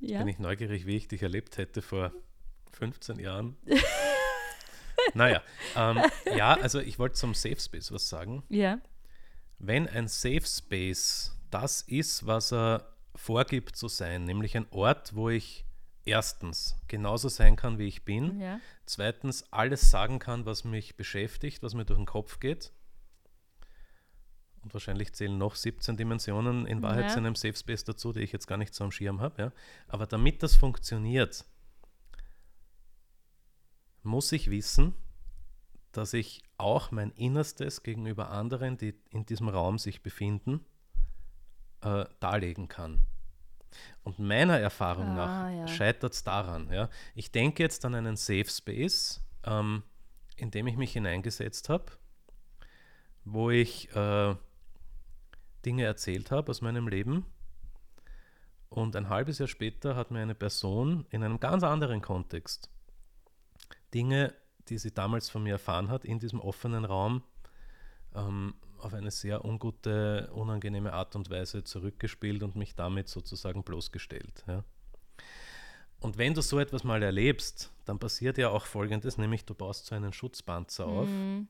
Ja. 0.00 0.18
Bin 0.20 0.28
ich 0.28 0.38
neugierig, 0.38 0.86
wie 0.86 0.96
ich 0.96 1.08
dich 1.08 1.22
erlebt 1.22 1.58
hätte 1.58 1.82
vor 1.82 2.10
15 2.72 3.18
Jahren. 3.18 3.58
naja, 5.12 5.42
ähm, 5.76 6.00
ja, 6.34 6.54
also 6.54 6.80
ich 6.80 6.98
wollte 6.98 7.16
zum 7.16 7.34
Safe 7.34 7.60
Space 7.60 7.92
was 7.92 8.08
sagen. 8.08 8.44
ja. 8.48 8.80
Wenn 9.58 9.86
ein 9.88 10.08
Safe 10.08 10.46
Space 10.46 11.38
das 11.50 11.82
ist, 11.82 12.26
was 12.26 12.50
er 12.50 12.93
vorgibt 13.14 13.76
zu 13.76 13.88
sein, 13.88 14.24
nämlich 14.24 14.56
ein 14.56 14.66
Ort, 14.70 15.14
wo 15.14 15.28
ich 15.30 15.64
erstens 16.04 16.76
genauso 16.88 17.28
sein 17.28 17.56
kann, 17.56 17.78
wie 17.78 17.86
ich 17.88 18.04
bin, 18.04 18.40
Ja. 18.40 18.60
zweitens 18.86 19.50
alles 19.52 19.90
sagen 19.90 20.18
kann, 20.18 20.44
was 20.44 20.64
mich 20.64 20.96
beschäftigt, 20.96 21.62
was 21.62 21.74
mir 21.74 21.84
durch 21.84 21.98
den 21.98 22.06
Kopf 22.06 22.40
geht. 22.40 22.72
Und 24.62 24.72
wahrscheinlich 24.74 25.12
zählen 25.14 25.36
noch 25.36 25.56
17 25.56 25.96
Dimensionen 25.96 26.66
in 26.66 26.82
Wahrheit 26.82 27.04
Ja. 27.04 27.08
zu 27.10 27.18
einem 27.18 27.34
Safe 27.36 27.56
Space 27.56 27.84
dazu, 27.84 28.12
die 28.12 28.20
ich 28.20 28.32
jetzt 28.32 28.46
gar 28.46 28.56
nicht 28.58 28.74
so 28.74 28.84
am 28.84 28.90
Schirm 28.90 29.20
habe. 29.20 29.42
Ja. 29.42 29.52
Aber 29.88 30.06
damit 30.06 30.42
das 30.42 30.56
funktioniert, 30.56 31.44
muss 34.02 34.32
ich 34.32 34.50
wissen, 34.50 34.94
dass 35.92 36.12
ich 36.12 36.42
auch 36.58 36.90
mein 36.90 37.10
Innerstes 37.12 37.82
gegenüber 37.82 38.30
anderen, 38.30 38.76
die 38.76 38.94
in 39.10 39.24
diesem 39.26 39.48
Raum 39.48 39.78
sich 39.78 40.02
befinden, 40.02 40.64
äh, 41.84 42.04
darlegen 42.20 42.68
kann. 42.68 43.00
Und 44.02 44.18
meiner 44.18 44.58
Erfahrung 44.58 45.08
Ah, 45.10 45.14
nach 45.14 45.50
ja. 45.50 45.68
scheitert 45.68 46.12
es 46.12 46.24
daran. 46.24 46.70
Ja. 46.72 46.88
Ich 47.14 47.32
denke 47.32 47.62
jetzt 47.62 47.84
an 47.84 47.94
einen 47.94 48.16
Safe 48.16 48.48
Space, 48.48 49.20
ähm, 49.44 49.82
in 50.36 50.50
dem 50.50 50.66
ich 50.66 50.76
mich 50.76 50.92
hineingesetzt 50.92 51.68
habe, 51.68 51.86
wo 53.24 53.50
ich 53.50 53.94
äh, 53.94 54.34
Dinge 55.64 55.84
erzählt 55.84 56.30
habe 56.30 56.50
aus 56.50 56.60
meinem 56.60 56.88
Leben. 56.88 57.24
Und 58.68 58.96
ein 58.96 59.08
halbes 59.08 59.38
Jahr 59.38 59.48
später 59.48 59.94
hat 59.96 60.10
mir 60.10 60.20
eine 60.20 60.34
Person 60.34 61.06
in 61.10 61.22
einem 61.22 61.38
ganz 61.40 61.62
anderen 61.62 62.02
Kontext 62.02 62.70
Dinge, 63.94 64.34
die 64.68 64.78
sie 64.78 64.92
damals 64.92 65.30
von 65.30 65.44
mir 65.44 65.52
erfahren 65.52 65.88
hat, 65.88 66.04
in 66.04 66.18
diesem 66.18 66.40
offenen 66.40 66.84
Raum 66.84 67.22
ähm, 68.14 68.54
auf 68.84 68.94
eine 68.94 69.10
sehr 69.10 69.44
ungute, 69.44 70.30
unangenehme 70.32 70.92
Art 70.92 71.16
und 71.16 71.30
Weise 71.30 71.64
zurückgespielt 71.64 72.42
und 72.42 72.54
mich 72.56 72.74
damit 72.74 73.08
sozusagen 73.08 73.64
bloßgestellt. 73.64 74.44
Ja. 74.46 74.64
Und 76.00 76.18
wenn 76.18 76.34
du 76.34 76.42
so 76.42 76.58
etwas 76.58 76.84
mal 76.84 77.02
erlebst, 77.02 77.72
dann 77.86 77.98
passiert 77.98 78.36
ja 78.36 78.50
auch 78.50 78.66
Folgendes, 78.66 79.16
nämlich 79.16 79.44
du 79.46 79.54
baust 79.54 79.86
so 79.86 79.94
einen 79.94 80.12
Schutzpanzer 80.12 80.86
auf 80.86 81.08
Mhm. 81.08 81.48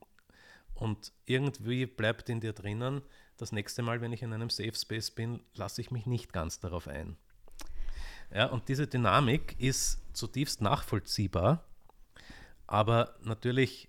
und 0.74 1.12
irgendwie 1.26 1.86
bleibt 1.86 2.28
in 2.28 2.40
dir 2.40 2.52
drinnen, 2.52 3.02
das 3.36 3.50
nächste 3.50 3.82
Mal, 3.82 4.00
wenn 4.00 4.12
ich 4.12 4.22
in 4.22 4.32
einem 4.32 4.50
Safe 4.50 4.74
Space 4.74 5.10
bin, 5.10 5.42
lasse 5.54 5.80
ich 5.80 5.90
mich 5.90 6.06
nicht 6.06 6.32
ganz 6.32 6.60
darauf 6.60 6.86
ein. 6.86 7.16
Ja, 8.32 8.46
und 8.46 8.68
diese 8.68 8.86
Dynamik 8.86 9.56
ist 9.58 10.00
zutiefst 10.12 10.60
nachvollziehbar, 10.60 11.64
aber 12.66 13.16
natürlich 13.22 13.88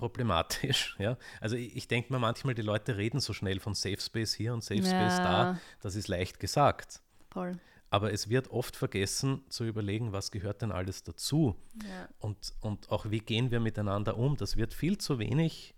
problematisch. 0.00 0.96
Ja? 0.98 1.16
Also 1.40 1.56
ich, 1.56 1.76
ich 1.76 1.86
denke 1.88 2.12
mir 2.12 2.18
manchmal, 2.18 2.54
die 2.54 2.62
Leute 2.62 2.96
reden 2.96 3.20
so 3.20 3.32
schnell 3.32 3.60
von 3.60 3.74
Safe 3.74 4.00
Space 4.00 4.34
hier 4.34 4.52
und 4.54 4.64
Safe 4.64 4.80
Space 4.82 5.16
da, 5.18 5.52
Ja. 5.52 5.58
das 5.80 5.94
ist 5.94 6.08
leicht 6.08 6.40
gesagt. 6.40 7.00
Voll. 7.30 7.58
Aber 7.90 8.12
es 8.12 8.28
wird 8.28 8.50
oft 8.50 8.76
vergessen 8.76 9.42
zu 9.48 9.64
überlegen, 9.64 10.12
was 10.12 10.30
gehört 10.30 10.62
denn 10.62 10.72
alles 10.72 11.02
dazu 11.02 11.56
Ja. 11.84 12.08
und, 12.18 12.52
und 12.60 12.90
auch 12.90 13.10
wie 13.10 13.18
gehen 13.20 13.50
wir 13.50 13.60
miteinander 13.60 14.16
um. 14.16 14.36
Das 14.36 14.56
wird 14.56 14.74
viel 14.74 14.98
zu 14.98 15.18
wenig, 15.18 15.74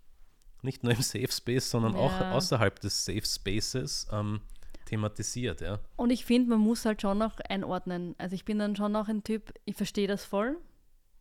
nicht 0.61 0.83
nur 0.83 0.93
im 0.93 1.01
Safe 1.01 1.31
Space, 1.31 1.69
sondern 1.69 1.95
auch 1.95 2.19
Ja. 2.19 2.31
außerhalb 2.33 2.79
des 2.79 3.03
Safe 3.05 3.25
Spaces 3.25 4.07
ähm, 4.11 4.41
thematisiert. 4.85 5.61
Ja. 5.61 5.79
Und 5.95 6.09
ich 6.11 6.23
finde, 6.25 6.49
man 6.51 6.59
muss 6.59 6.85
halt 6.85 7.01
schon 7.01 7.17
noch 7.17 7.39
einordnen. 7.49 8.15
Also 8.17 8.35
ich 8.35 8.45
bin 8.45 8.59
dann 8.59 8.75
schon 8.75 8.91
noch 8.91 9.07
ein 9.07 9.23
Typ, 9.23 9.53
ich 9.65 9.75
verstehe 9.75 10.07
das 10.07 10.23
voll, 10.25 10.57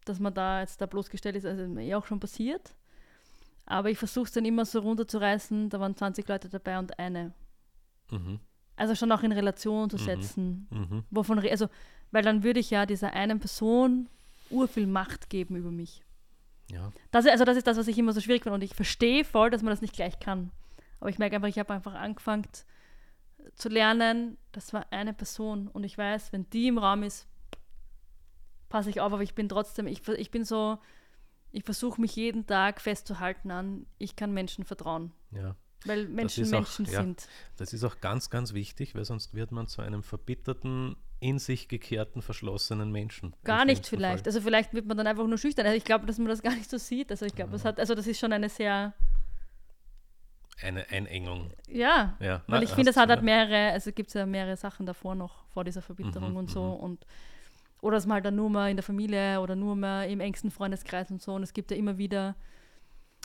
dass 0.04 0.18
man 0.18 0.34
da 0.34 0.60
jetzt 0.60 0.80
da 0.80 0.86
bloßgestellt 0.86 1.36
ist, 1.36 1.46
also 1.46 1.66
mir 1.68 1.84
eh 1.84 1.94
auch 1.94 2.04
schon 2.06 2.20
passiert. 2.20 2.74
Aber 3.66 3.90
ich 3.90 3.98
versuche 3.98 4.24
es 4.26 4.32
dann 4.32 4.44
immer 4.44 4.64
so 4.64 4.80
runterzureißen, 4.80 5.70
da 5.70 5.78
waren 5.80 5.96
20 5.96 6.26
Leute 6.28 6.48
dabei 6.48 6.78
und 6.78 6.98
eine. 6.98 7.32
Mhm. 8.10 8.40
Also 8.76 8.94
schon 8.94 9.12
auch 9.12 9.22
in 9.22 9.32
Relation 9.32 9.88
zu 9.90 9.96
setzen. 9.98 10.66
Mhm. 10.70 11.04
Wovon, 11.10 11.38
also, 11.38 11.68
weil 12.10 12.22
dann 12.22 12.42
würde 12.42 12.58
ich 12.60 12.70
ja 12.70 12.86
dieser 12.86 13.12
einen 13.12 13.38
Person 13.38 14.08
urviel 14.50 14.86
Macht 14.86 15.30
geben 15.30 15.56
über 15.56 15.70
mich. 15.70 16.02
Ja. 16.70 16.92
Das, 17.10 17.24
ist- 17.24 17.30
also 17.30 17.44
das 17.44 17.56
ist 17.56 17.66
das, 17.66 17.76
was 17.76 17.86
ich 17.88 17.98
immer 17.98 18.12
so 18.12 18.20
schwierig 18.20 18.42
finde. 18.42 18.54
Und 18.54 18.62
ich 18.64 18.74
verstehe 18.74 19.24
voll, 19.24 19.50
dass 19.50 19.62
man 19.62 19.70
das 19.70 19.80
nicht 19.82 19.94
gleich 19.94 20.18
kann. 20.20 20.50
Aber 21.00 21.10
ich 21.10 21.18
merke 21.18 21.36
einfach, 21.36 21.48
ich 21.48 21.58
habe 21.58 21.72
einfach 21.72 21.94
angefangen 21.94 22.46
zu 23.54 23.68
lernen, 23.68 24.38
das 24.52 24.72
war 24.72 24.86
eine 24.90 25.12
Person. 25.12 25.68
Und 25.68 25.84
ich 25.84 25.96
weiß, 25.96 26.32
wenn 26.32 26.48
die 26.50 26.68
im 26.68 26.78
Raum 26.78 27.02
ist, 27.02 27.26
passe 28.68 28.90
ich 28.90 29.00
auf, 29.00 29.12
aber 29.12 29.22
ich 29.22 29.34
bin 29.34 29.48
trotzdem, 29.48 29.86
ich, 29.86 30.06
ich 30.08 30.30
bin 30.30 30.44
so, 30.44 30.78
ich 31.52 31.64
versuche 31.64 32.00
mich 32.00 32.16
jeden 32.16 32.46
Tag 32.46 32.80
festzuhalten 32.80 33.50
an, 33.50 33.86
ich 33.98 34.16
kann 34.16 34.32
Menschen 34.32 34.64
vertrauen. 34.64 35.12
ja. 35.30 35.54
Weil 35.84 36.06
Menschen 36.06 36.44
auch- 36.46 36.50
Menschen 36.52 36.84
ja. 36.86 37.00
sind. 37.02 37.26
Das 37.56 37.72
ist 37.72 37.82
auch 37.82 38.00
ganz, 38.00 38.30
ganz 38.30 38.52
wichtig, 38.52 38.94
weil 38.94 39.04
sonst 39.04 39.34
wird 39.34 39.50
man 39.50 39.66
zu 39.66 39.82
einem 39.82 40.04
verbitterten, 40.04 40.94
in 41.18 41.40
sich 41.40 41.66
gekehrten, 41.66 42.22
verschlossenen 42.22 42.92
Menschen. 42.92 43.34
Gar 43.42 43.64
nicht 43.64 43.84
vielleicht. 43.88 44.20
Fall. 44.24 44.28
Also 44.28 44.40
vielleicht 44.42 44.74
wird 44.74 44.86
man 44.86 44.96
dann 44.96 45.08
einfach 45.08 45.26
nur 45.26 45.38
schüchtern. 45.38 45.66
Also 45.66 45.76
ich 45.76 45.82
glaube, 45.84 46.06
dass 46.06 46.18
man 46.18 46.28
das 46.28 46.40
gar 46.40 46.54
nicht 46.54 46.70
so 46.70 46.78
sieht. 46.78 47.10
Also 47.10 47.26
ich 47.26 47.34
glaube, 47.34 47.50
das 47.50 47.64
hat, 47.64 47.80
also 47.80 47.96
das 47.96 48.06
ist 48.06 48.20
schon 48.20 48.32
eine 48.32 48.48
sehr, 48.48 48.92
Eine 50.60 50.88
Einengung. 50.90 51.50
ja, 51.66 52.16
Ja. 52.20 52.42
Weil 52.46 52.60
Na, 52.60 52.62
ich 52.62 52.70
finde, 52.70 52.90
es 52.92 52.96
hat 52.96 53.08
halt 53.08 53.18
ja. 53.20 53.24
mehrere, 53.24 53.72
also 53.72 53.90
gibt 53.90 54.08
es 54.08 54.14
ja 54.14 54.24
mehrere 54.24 54.56
Sachen 54.56 54.86
davor 54.86 55.16
noch, 55.16 55.44
vor 55.48 55.64
dieser 55.64 55.82
Verbitterung 55.82 56.30
Mhm, 56.30 56.36
und 56.36 56.50
so. 56.50 56.62
Und, 56.62 57.04
oder 57.82 57.96
dass 57.96 58.06
man 58.06 58.14
halt 58.14 58.24
dann 58.24 58.36
nur 58.36 58.48
mal 58.48 58.70
in 58.70 58.76
der 58.76 58.84
Familie 58.84 59.40
oder 59.40 59.54
nur 59.56 59.76
mal 59.76 60.04
im 60.08 60.20
engsten 60.20 60.50
Freundeskreis 60.50 61.10
und 61.10 61.20
so. 61.20 61.34
Und 61.34 61.42
es 61.42 61.52
gibt 61.52 61.70
ja 61.70 61.76
immer 61.76 61.98
wieder. 61.98 62.36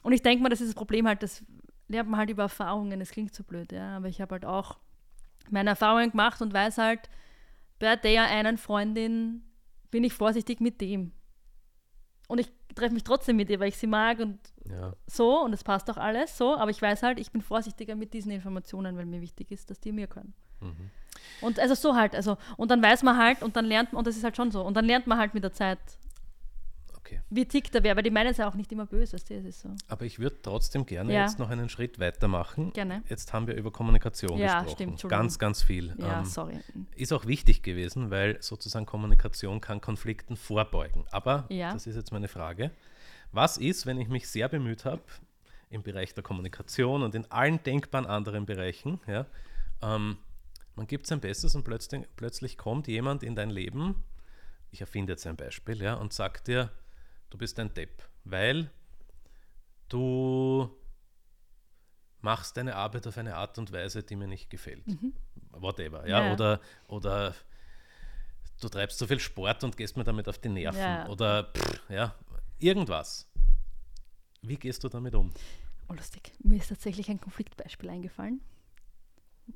Und 0.04 0.12
ich 0.13 0.22
denke 0.24 0.43
mal, 0.43 0.50
das 0.50 0.60
ist 0.60 0.70
das 0.70 0.76
Problem 0.76 1.08
halt, 1.08 1.24
das 1.24 1.46
lernt 1.88 2.10
man 2.10 2.20
halt 2.20 2.30
über 2.32 2.43
Erfahrungen. 2.43 3.00
Es 3.00 3.12
klingt 3.12 3.34
so 3.34 3.43
blöd, 3.43 3.72
ja. 3.72 3.96
Aber 3.96 4.08
ich 4.08 4.20
habe 4.20 4.34
halt 4.34 4.46
auch 4.46 4.78
meine 5.50 5.70
Erfahrungen 5.70 6.10
gemacht 6.12 6.41
und 6.41 6.54
weiß 6.54 6.80
halt, 6.80 7.08
bei 7.80 7.96
der 7.96 8.24
einen 8.26 8.58
Freundin 8.58 9.43
bin 9.91 10.04
ich 10.04 10.13
vorsichtig 10.13 10.60
mit 10.60 10.82
dem. 10.82 11.12
Und 12.28 12.39
ich 12.39 12.52
treffe 12.76 12.93
mich 12.96 13.04
trotzdem 13.04 13.36
mit 13.38 13.50
ihr, 13.50 13.60
weil 13.60 13.70
ich 13.70 13.78
sie 13.78 13.88
mag 13.88 14.20
und 14.20 14.39
Ja. 14.70 14.93
so 15.06 15.39
und 15.43 15.54
es 15.54 15.63
passt 15.63 15.89
auch 15.89 15.98
alles 15.98 16.36
so, 16.38 16.56
aber 16.58 16.72
ich 16.72 16.82
weiß 16.82 17.04
halt, 17.04 17.20
ich 17.20 17.32
bin 17.32 17.41
vorsichtiger 17.41 17.96
mit 17.96 18.13
diesen 18.13 18.32
Informationen, 18.32 18.98
weil 18.98 19.06
mir 19.06 19.22
wichtig 19.22 19.52
ist, 19.52 19.70
dass 19.70 19.80
die 19.80 19.91
mir 19.91 20.08
können. 20.08 20.34
Mhm. 20.62 20.89
Und 21.41 21.60
also 21.60 21.76
so 21.76 21.96
halt, 21.96 22.15
also 22.15 22.38
und 22.58 22.72
dann 22.72 22.82
weiß 22.82 23.04
man 23.04 23.17
halt 23.17 23.43
und 23.43 23.56
dann 23.56 23.65
lernt 23.65 23.93
man, 23.93 24.00
und 24.00 24.08
das 24.08 24.17
ist 24.17 24.24
halt 24.24 24.36
schon 24.36 24.52
so, 24.52 24.62
und 24.63 24.74
dann 24.76 24.86
lernt 24.86 25.08
man 25.08 25.17
halt 25.17 25.34
mit 25.34 25.43
der 25.43 25.54
Zeit, 25.54 25.80
Okay. 26.98 27.22
wie 27.30 27.46
tickt 27.46 27.74
der 27.74 27.84
wer, 27.84 27.96
weil 27.96 28.04
die 28.04 28.10
meinen 28.10 28.28
es 28.32 28.38
ja 28.38 28.50
auch 28.50 28.56
nicht 28.56 28.70
immer 28.72 28.86
böse, 28.86 29.15
es 29.15 29.30
ist 29.30 29.62
so. 29.62 29.70
Aber 29.88 30.04
ich 30.04 30.20
würde 30.20 30.36
trotzdem 30.41 30.86
gerne 30.86 31.13
Ja. 31.13 31.22
jetzt 31.22 31.39
noch 31.39 31.50
einen 31.50 31.70
Schritt 31.70 32.00
weitermachen. 32.00 32.74
Gerne. 32.74 33.02
Jetzt 33.08 33.32
haben 33.32 33.48
wir 33.48 33.56
über 33.56 33.72
Kommunikation 33.72 34.38
Ja, 34.38 34.62
gesprochen. 34.63 34.98
stimmt. 34.98 35.10
Ganz, 35.10 35.39
ganz 35.39 35.63
viel. 35.63 35.96
Ja, 36.00 36.20
Ähm, 36.20 36.26
sorry. 36.26 36.60
ist 36.96 37.13
auch 37.13 37.26
wichtig 37.26 37.63
gewesen, 37.63 38.12
weil 38.12 38.41
sozusagen 38.41 38.86
Kommunikation 38.86 39.62
kann 39.62 39.80
Konflikten 39.80 40.36
vorbeugen. 40.36 41.06
Aber 41.12 41.46
Ja. 41.50 41.72
das 41.72 41.88
ist 41.88 41.96
jetzt 41.96 42.12
meine 42.12 42.28
Frage. 42.28 42.72
Was 43.32 43.58
ist, 43.58 43.86
wenn 43.86 44.00
ich 44.02 44.10
mich 44.10 44.28
sehr 44.28 44.50
bemüht 44.50 44.84
habe 44.84 45.02
im 45.70 45.84
Bereich 45.84 46.13
der 46.13 46.24
Kommunikation 46.24 47.04
und 47.04 47.13
in 47.15 47.30
allen 47.32 47.62
denkbaren 47.63 48.06
anderen 48.08 48.46
Bereichen, 48.46 49.00
ja, 49.08 49.26
ähm, 49.82 50.17
man 50.78 50.88
gibt 50.88 51.08
sein 51.08 51.20
Bestes 51.20 51.56
und 51.56 51.63
plötzlich, 51.63 52.06
plötzlich 52.16 52.58
kommt 52.58 52.88
jemand 52.88 53.24
in 53.24 53.36
dein 53.36 53.50
Leben, 53.50 54.04
ich 54.72 54.80
erfinde 54.82 55.13
jetzt 55.13 55.26
ein 55.28 55.36
Beispiel, 55.36 55.82
ja, 55.82 55.96
und 55.96 56.13
sagt 56.13 56.48
dir, 56.48 56.72
du 57.30 57.38
bist 57.38 57.60
ein 57.60 57.74
Depp, 57.74 58.04
weil 58.24 58.72
du 59.90 60.70
machst 62.22 62.58
deine 62.58 62.76
Arbeit 62.76 63.08
auf 63.08 63.18
eine 63.18 63.36
Art 63.36 63.58
und 63.58 63.72
Weise, 63.72 64.04
die 64.04 64.16
mir 64.16 64.28
nicht 64.28 64.50
gefällt. 64.50 64.86
Whatever, 65.52 66.08
ja, 66.08 66.26
Ja. 66.26 66.34
oder 66.34 66.62
oder 66.88 67.34
du 68.62 68.70
treibst 68.70 68.98
so 68.98 69.08
viel 69.08 69.20
Sport 69.20 69.63
und 69.63 69.78
gehst 69.78 69.98
mir 69.98 70.04
damit 70.04 70.28
auf 70.28 70.38
die 70.40 70.50
Nerven 70.50 70.80
Ja. 70.80 71.08
oder 71.08 71.52
pff, 71.54 71.90
ja, 71.90 72.16
irgendwas. 72.60 73.28
Wie 74.42 74.58
gehst 74.58 74.84
du 74.84 74.90
damit 74.90 75.16
um? 75.16 75.32
Oh, 75.90 75.94
lustig. 75.94 76.34
Mir 76.44 76.58
ist 76.58 76.68
tatsächlich 76.70 77.10
ein 77.10 77.20
Konfliktbeispiel 77.22 77.90
eingefallen, 77.90 78.42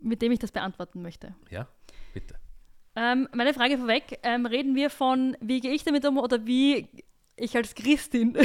mit 0.01 0.21
dem 0.21 0.31
ich 0.31 0.39
das 0.39 0.51
beantworten 0.51 1.01
möchte. 1.01 1.35
Ja, 1.49 1.67
bitte. 2.13 2.35
Ähm, 2.95 3.27
meine 3.33 3.53
Frage 3.53 3.77
vorweg, 3.77 4.19
ähm, 4.23 4.45
reden 4.45 4.75
wir 4.75 4.89
von, 4.89 5.37
wie 5.39 5.59
gehe 5.61 5.71
ich 5.73 5.83
damit 5.83 6.05
um 6.05 6.17
oder 6.17 6.45
wie 6.45 6.87
ich 7.37 7.55
als 7.55 7.73
Christin 7.73 8.37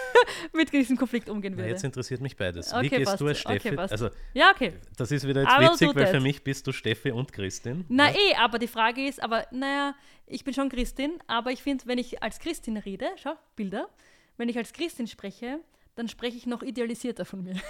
mit 0.52 0.72
diesem 0.72 0.96
Konflikt 0.96 1.28
umgehen 1.28 1.54
Na, 1.54 1.58
würde? 1.58 1.70
jetzt 1.70 1.84
interessiert 1.84 2.20
mich 2.20 2.36
beides. 2.36 2.72
Wie 2.72 2.76
Okay, 2.76 2.88
gehst 2.90 3.04
passt. 3.04 3.20
du 3.20 3.26
als 3.26 3.44
Okay, 3.44 3.58
Steffi? 3.60 3.76
passt. 3.76 3.92
also, 3.92 4.08
ja, 4.34 4.50
okay. 4.54 4.74
das 4.96 5.10
ist 5.10 5.26
wieder 5.26 5.42
jetzt 5.42 5.58
will 5.58 5.68
witzig, 5.70 5.94
weil 5.96 6.06
für 6.06 6.20
mich 6.20 6.42
bist 6.44 6.66
du 6.66 6.72
Steffi 6.72 7.10
und 7.10 7.32
Christin. 7.32 7.84
Na 7.88 8.08
ja? 8.10 8.16
eh, 8.16 8.34
aber 8.36 8.58
die 8.58 8.68
Frage 8.68 9.06
ist, 9.06 9.22
aber 9.22 9.46
naja, 9.50 9.94
ich 10.26 10.44
bin 10.44 10.54
schon 10.54 10.68
Christin, 10.68 11.18
aber 11.26 11.50
ich 11.50 11.62
finde, 11.62 11.86
wenn 11.86 11.98
ich 11.98 12.22
als 12.22 12.38
Christin 12.38 12.76
rede, 12.76 13.06
schau, 13.16 13.34
Bilder, 13.56 13.88
wenn 14.36 14.48
ich 14.48 14.56
als 14.56 14.72
Christin 14.72 15.08
spreche, 15.08 15.58
dann 15.96 16.08
spreche 16.08 16.36
ich 16.36 16.46
noch 16.46 16.62
idealisierter 16.62 17.24
von 17.24 17.42
mir. 17.42 17.54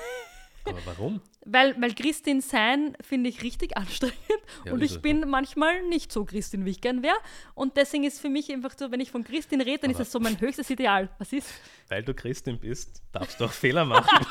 Aber 0.64 0.78
warum? 0.84 1.20
Weil, 1.46 1.80
weil 1.80 1.94
Christin 1.94 2.40
sein 2.42 2.94
finde 3.00 3.30
ich 3.30 3.42
richtig 3.42 3.76
anstrengend 3.76 4.18
Ja, 4.66 4.72
und 4.72 4.82
ist 4.82 4.96
ich 4.96 5.00
bin 5.02 5.28
manchmal 5.28 5.82
nicht 5.88 6.12
so 6.12 6.24
Christin, 6.24 6.64
wie 6.66 6.70
ich 6.70 6.80
gern 6.80 7.02
wäre. 7.02 7.16
Und 7.54 7.76
deswegen 7.78 8.04
ist 8.04 8.20
für 8.20 8.28
mich 8.28 8.52
einfach 8.52 8.72
so, 8.76 8.90
wenn 8.90 9.00
ich 9.00 9.10
von 9.10 9.24
Christin 9.24 9.60
rede, 9.62 9.78
dann 9.78 9.90
ist 9.90 9.96
Aber- 9.96 10.04
das 10.04 10.12
so 10.12 10.20
mein 10.20 10.38
höchstes 10.40 10.68
Ideal. 10.68 11.08
Was 11.18 11.32
ist? 11.32 11.48
Weil 11.88 12.02
du 12.02 12.12
Christin 12.12 12.58
bist, 12.58 13.02
darfst 13.12 13.40
du 13.40 13.46
auch 13.46 13.52
Fehler 13.52 13.84
machen. 13.86 14.26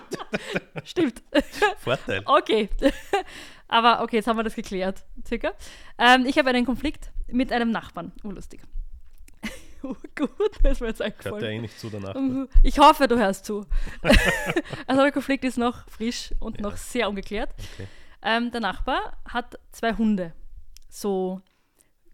Stimmt. 0.84 1.22
Vorteil. 1.78 2.22
Okay. 2.24 2.68
Aber 3.68 4.02
okay, 4.02 4.16
jetzt 4.16 4.26
haben 4.28 4.36
wir 4.38 4.42
das 4.44 4.54
geklärt, 4.54 5.04
circa. 5.26 5.52
Ähm, 5.98 6.24
ich 6.26 6.38
habe 6.38 6.50
einen 6.50 6.66
Konflikt 6.66 7.10
mit 7.28 7.52
einem 7.52 7.70
Nachbarn. 7.70 8.12
Urlustig. 8.22 8.60
Oh, 9.82 9.96
gut, 10.14 10.30
das 10.62 10.72
ist 10.72 10.80
mir 10.80 10.88
jetzt 10.88 11.00
eingefallen. 11.02 11.42
ja 11.44 11.50
eh 11.50 11.58
nicht 11.58 11.78
zu 11.78 11.88
danach. 11.90 12.14
Mhm. 12.14 12.48
Ich 12.62 12.78
hoffe, 12.78 13.08
du 13.08 13.18
hörst 13.18 13.44
zu. 13.46 13.64
also 14.86 15.02
der 15.02 15.12
Konflikt 15.12 15.44
ist 15.44 15.56
noch 15.58 15.88
frisch 15.88 16.34
und 16.40 16.56
Ja. 16.56 16.62
noch 16.62 16.76
sehr 16.76 17.08
ungeklärt. 17.08 17.50
Okay. 17.74 17.86
Ähm, 18.22 18.50
der 18.50 18.60
Nachbar 18.60 19.16
hat 19.26 19.58
zwei 19.72 19.94
Hunde. 19.94 20.32
So 20.88 21.40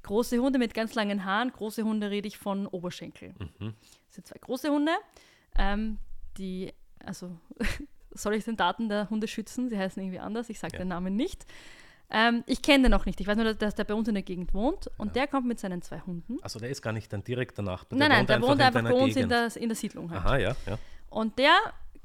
große 0.03 0.39
Hunde 0.39 0.59
mit 0.59 0.75
ganz 0.75 0.95
langen 0.95 1.25
Haaren. 1.25 1.51
Große 1.51 1.83
Hunde 1.83 2.11
rede 2.11 2.29
ich 2.29 2.39
von 2.39 2.67
Oberschenkel. 2.69 3.35
Mhm. 3.59 3.75
Das 4.07 4.15
sind 4.15 4.27
zwei 4.27 4.39
große 4.39 4.69
Hunde, 4.71 4.93
ähm, 5.59 5.99
die, 6.39 6.73
also 7.05 7.37
soll 8.13 8.35
ich 8.35 8.45
den 8.45 8.57
Daten 8.57 8.89
der 8.89 9.11
Hunde 9.11 9.27
schützen? 9.29 9.69
Sie 9.69 9.77
heißen 9.77 10.01
irgendwie 10.03 10.21
anders, 10.21 10.49
ich 10.49 10.59
sage 10.61 10.75
Ja. 10.75 10.79
den 10.79 10.89
Namen 10.89 11.17
nicht. 11.17 11.45
Ähm, 12.11 12.45
ich 12.47 12.63
kenne 12.63 12.85
den 12.85 12.91
noch 12.93 13.05
nicht. 13.07 13.21
Ich 13.21 13.27
weiß 13.27 13.37
nur, 13.37 13.53
dass 13.55 13.75
der 13.75 13.85
bei 13.85 13.95
uns 13.95 14.07
in 14.09 14.15
der 14.15 14.23
Gegend 14.23 14.55
wohnt 14.55 14.89
und 14.97 15.09
Ja. 15.09 15.13
der 15.15 15.27
kommt 15.27 15.47
mit 15.47 15.59
seinen 15.59 15.83
zwei 15.83 16.01
Hunden. 16.01 16.39
Also 16.43 16.59
der 16.61 16.71
ist 16.71 16.81
gar 16.83 16.93
nicht 16.93 17.13
dein 17.13 17.25
direkter 17.25 17.63
Nachbar. 17.63 17.99
nein, 17.99 18.11
nein, 18.11 18.27
der 18.27 18.41
wohnt 18.43 18.61
einfach 18.61 18.83
bei 18.83 18.95
uns 18.95 19.17
in 19.17 19.29
der, 19.29 19.55
in 19.57 19.69
der 19.69 19.77
Siedlung 19.77 20.11
halt. 20.11 20.21
Aha, 20.25 20.37
ja, 20.39 20.57
ja. 20.67 20.79
Und 21.11 21.37
der 21.39 21.55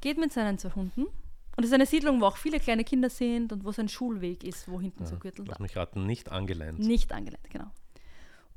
geht 0.01 0.17
mit 0.17 0.33
seinen 0.33 0.57
zwei 0.57 0.71
Hunden. 0.71 1.03
Und 1.03 1.63
es 1.63 1.65
ist 1.65 1.73
eine 1.73 1.85
Siedlung, 1.85 2.19
wo 2.21 2.25
auch 2.25 2.37
viele 2.37 2.59
kleine 2.59 2.83
Kinder 2.83 3.09
sind 3.09 3.51
und 3.53 3.63
wo 3.65 3.71
sein 3.71 3.89
Schulweg 3.89 4.43
ist, 4.43 4.67
wo 4.67 4.79
hinten 4.81 5.05
so 5.05 5.17
Gürtel. 5.17 5.45
Lass 5.47 5.59
mich 5.59 5.75
raten, 5.75 6.05
nicht 6.07 6.29
angeleint. 6.31 6.79
Nicht 6.79 7.11
angelehnt, 7.11 7.47
genau. 7.51 7.69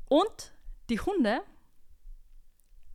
Und 0.07 0.53
die 0.89 0.99
Hunde 0.99 1.41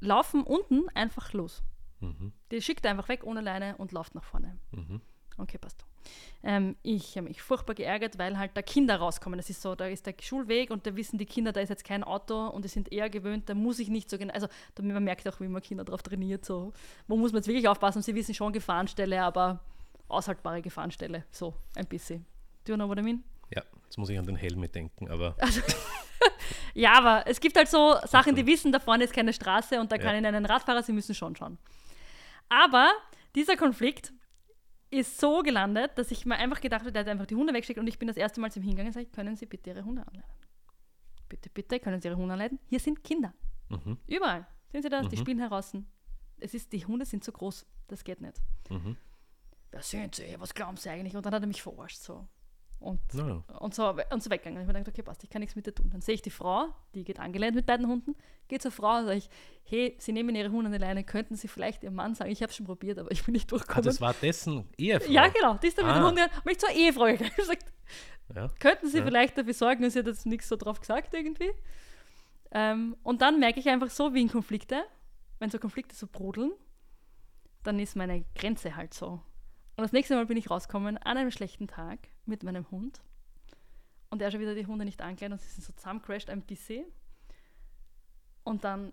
laufen 0.01 0.43
unten 0.43 0.89
einfach 0.95 1.33
los. 1.33 1.63
Mhm, 2.01 2.33
Die 2.51 2.63
schickt 2.63 2.85
er 2.85 2.93
einfach 2.93 3.09
weg 3.09 3.25
ohne 3.25 3.43
Leine 3.43 3.77
und 3.77 3.93
läuft 3.93 4.15
nach 4.15 4.25
vorne. 4.25 4.59
mhm. 4.73 5.01
Okay, 5.37 5.59
passt. 5.59 5.85
Ähm, 6.43 6.77
ich 6.83 7.17
habe 7.17 7.29
mich 7.29 7.43
furchtbar 7.43 7.75
geärgert, 7.75 8.19
weil 8.19 8.39
halt 8.39 8.53
da 8.55 8.63
Kinder 8.63 8.97
rauskommen. 8.97 9.37
Das 9.39 9.51
ist 9.51 9.61
so, 9.61 9.75
da 9.75 9.87
ist 9.87 10.07
der 10.07 10.15
Schulweg 10.21 10.71
und 10.71 10.87
da 10.87 10.97
wissen 10.97 11.19
die 11.19 11.27
Kinder, 11.27 11.53
da 11.53 11.61
ist 11.61 11.69
jetzt 11.69 11.85
kein 11.85 12.03
Auto 12.03 12.47
und 12.49 12.65
die 12.65 12.69
sind 12.69 12.91
eher 12.93 13.11
gewöhnt, 13.11 13.49
da 13.49 13.55
muss 13.55 13.79
ich 13.79 13.89
nicht 13.89 14.09
so 14.09 14.17
genau, 14.17 14.33
also 14.33 14.47
da, 14.75 14.83
man 14.83 15.05
merkt 15.05 15.29
auch, 15.29 15.39
wie 15.41 15.49
man 15.49 15.61
Kinder 15.61 15.85
drauf 15.85 16.03
trainiert, 16.03 16.45
so, 16.45 16.73
wo 17.09 17.17
muss 17.17 17.33
man 17.33 17.41
jetzt 17.41 17.49
wirklich 17.49 17.69
aufpassen, 17.69 18.01
sie 18.03 18.15
wissen 18.15 18.35
schon 18.35 18.53
Gefahrenstelle, 18.53 19.23
aber 19.23 19.61
aushaltbare 20.09 20.63
Gefahrenstelle, 20.63 21.25
so 21.31 21.55
ein 21.77 21.87
bisschen. 21.87 22.25
Do 22.65 22.73
you 22.73 22.77
know 22.77 22.89
what 22.89 22.99
I 22.99 23.03
mean? 23.03 23.23
Ja, 23.55 23.63
jetzt 23.85 23.99
muss 23.99 24.09
ich 24.09 24.19
an 24.19 24.25
den 24.27 24.37
Helm 24.37 24.61
mitdenken, 24.61 25.11
aber 25.11 25.37
Also, 25.41 25.61
ja, 26.75 26.93
aber 26.95 27.25
es 27.27 27.39
gibt 27.39 27.57
halt 27.57 27.69
so 27.69 27.97
Sachen, 28.07 28.35
die 28.35 28.47
wissen, 28.47 28.73
da 28.73 28.79
vorne 28.79 29.05
ist 29.05 29.13
keine 29.13 29.33
Straße 29.35 29.79
und 29.79 29.93
da 29.93 29.99
kann 29.99 30.13
Ja. 30.15 30.19
ihnen 30.19 30.35
ein 30.35 30.47
Radfahrer, 30.47 30.83
sie 30.83 30.93
müssen 30.93 31.15
schon 31.15 31.37
schauen. 31.37 31.59
Aber 32.49 32.91
dieser 33.35 33.57
Konflikt 33.57 34.13
ist 34.91 35.21
so 35.21 35.43
gelandet, 35.43 35.97
dass 35.97 36.11
ich 36.11 36.27
mir 36.27 36.37
einfach 36.37 36.61
gedacht 36.61 36.81
habe, 36.81 36.93
der 36.93 37.01
hat 37.01 37.09
einfach 37.09 37.27
die 37.27 37.37
Hunde 37.37 37.55
weggeschickt 37.55 37.79
und 37.79 37.87
ich 37.87 37.99
bin 37.99 38.09
das 38.09 38.17
erste 38.17 38.41
Mal 38.41 38.51
zum 38.51 38.63
Hingang 38.63 38.87
und 38.87 38.93
sage, 38.93 39.07
können 39.07 39.37
Sie 39.37 39.47
bitte 39.47 39.71
Ihre 39.71 39.85
Hunde 39.85 40.07
anleiten? 40.07 40.31
Bitte, 41.29 41.49
bitte, 41.49 41.79
können 41.79 42.01
Sie 42.01 42.09
Ihre 42.09 42.17
Hunde 42.17 42.33
anleiten? 42.33 42.59
Hier 42.67 42.81
sind 42.81 43.05
Kinder. 43.05 43.33
Mhm. 43.69 43.99
Überall. 44.07 44.47
Sehen 44.73 44.83
Sie 44.83 44.89
das? 44.89 45.09
Die 45.09 45.17
spielen 45.17 45.39
heraus. 45.39 45.73
Es 46.39 46.55
ist, 46.55 46.73
die 46.73 46.85
Hunde 46.85 47.05
sind 47.05 47.23
zu 47.23 47.33
groß. 47.33 47.67
Das 47.87 48.05
geht 48.05 48.21
nicht. 48.21 48.41
Mhm. 48.69 48.97
Wer 49.71 49.83
sind 49.83 50.17
Sie? 50.17 50.35
Was 50.39 50.55
glauben 50.55 50.77
Sie 50.77 50.89
eigentlich? 50.89 51.17
Und 51.17 51.25
dann 51.25 51.35
hat 51.35 51.43
er 51.43 51.47
mich 51.47 51.63
verarscht. 51.63 51.99
So. 51.99 52.27
Und 52.81 52.99
ja. 53.13 53.43
und 53.59 53.75
so, 53.75 53.95
und 54.11 54.23
so 54.23 54.31
weggegangen. 54.31 54.63
Ich 54.63 54.67
habe 54.67 54.79
gedacht, 54.79 54.89
okay, 54.89 55.03
passt, 55.03 55.23
ich 55.23 55.29
kann 55.29 55.41
nichts 55.41 55.55
mit 55.55 55.67
dir 55.67 55.75
tun. 55.75 55.91
Dann 55.91 56.01
sehe 56.01 56.15
ich 56.15 56.23
die 56.23 56.31
Frau, 56.31 56.69
die 56.95 57.05
geht 57.05 57.21
angelernt 57.21 57.55
mit 57.55 57.67
beiden 57.67 57.87
Hunden, 57.87 58.17
geht 58.49 58.63
zur 58.63 58.71
Frau 58.71 58.99
und 58.99 59.05
sage 59.05 59.19
ich, 59.19 59.29
hey, 59.65 59.95
Sie 59.99 60.13
nehmen 60.13 60.35
Ihre 60.35 60.51
Hunde 60.51 60.67
an 60.67 60.73
die 60.73 60.79
Leine, 60.79 61.05
könnten 61.05 61.37
Sie 61.37 61.47
vielleicht 61.47 61.83
Ihrem 61.83 61.95
Mann 61.97 62.15
sagen, 62.15 62.31
ich 62.31 62.41
habe 62.43 62.49
es 62.51 62.57
schon 62.57 62.65
probiert, 62.65 62.99
aber 62.99 63.11
ich 63.13 63.23
bin 63.23 63.33
nicht 63.33 63.49
Ah, 63.49 63.51
durchgekommen. 63.51 63.85
das 63.85 64.01
war 64.01 64.15
dessen 64.15 64.67
Ehefrau. 64.79 65.13
ja, 65.13 65.29
genau, 65.29 65.55
die 65.59 65.67
ist 65.67 65.77
dann 65.79 65.87
mit 65.87 65.95
dem 65.97 66.03
Ah. 66.03 66.07
Hund 66.07 66.17
gegangen, 66.17 66.37
habe 66.37 66.51
ich 66.53 66.59
zur 66.59 66.71
Ehefrau 66.71 67.05
gegangen. 67.05 67.31
Ich 67.37 67.37
gesagt, 67.37 67.65
Ja. 68.35 68.49
könnten 68.59 68.89
Sie 68.89 68.99
Ja. 68.99 69.05
vielleicht 69.05 69.37
dafür 69.37 69.55
sorgen, 69.55 69.85
und 69.85 69.91
sie 69.91 69.99
hat 69.99 70.07
jetzt 70.07 70.25
nichts 70.25 70.49
so 70.49 70.57
drauf 70.57 70.81
gesagt 70.81 71.13
irgendwie. 71.13 71.51
Ähm, 72.53 72.97
und 73.03 73.21
dann 73.23 73.39
merke 73.41 73.61
ich 73.61 73.69
einfach 73.69 73.91
so, 73.91 74.15
wie 74.15 74.23
in 74.23 74.29
Konflikte, 74.31 74.83
wenn 75.39 75.51
so 75.51 75.59
Konflikte 75.59 75.95
so 75.95 76.07
brodeln, 76.11 76.53
dann 77.63 77.79
ist 77.79 77.95
meine 77.95 78.25
Grenze 78.35 78.75
halt 78.75 78.95
so. 78.95 79.21
Und 79.77 79.83
das 79.83 79.93
nächste 79.93 80.15
Mal 80.15 80.27
bin 80.27 80.37
ich 80.37 80.51
rausgekommen 80.51 80.99
an 80.99 81.17
einem 81.17 81.31
schlechten 81.31 81.67
Tag 81.67 81.99
mit 82.27 82.43
meinem 82.43 82.71
Hund. 82.71 83.01
Und 84.11 84.21
er 84.21 84.31
schon 84.31 84.41
wieder 84.41 84.55
die 84.55 84.67
Hunde 84.67 84.85
nicht 84.85 85.01
angekleidet 85.01 85.39
und 85.39 85.41
sie 85.41 85.49
sind 85.53 85.65
so 85.65 85.73
zusammengecrashed 85.73 86.31
ein 86.31 86.43
bisschen. 86.43 86.85
Und 88.45 88.65
dann 88.65 88.93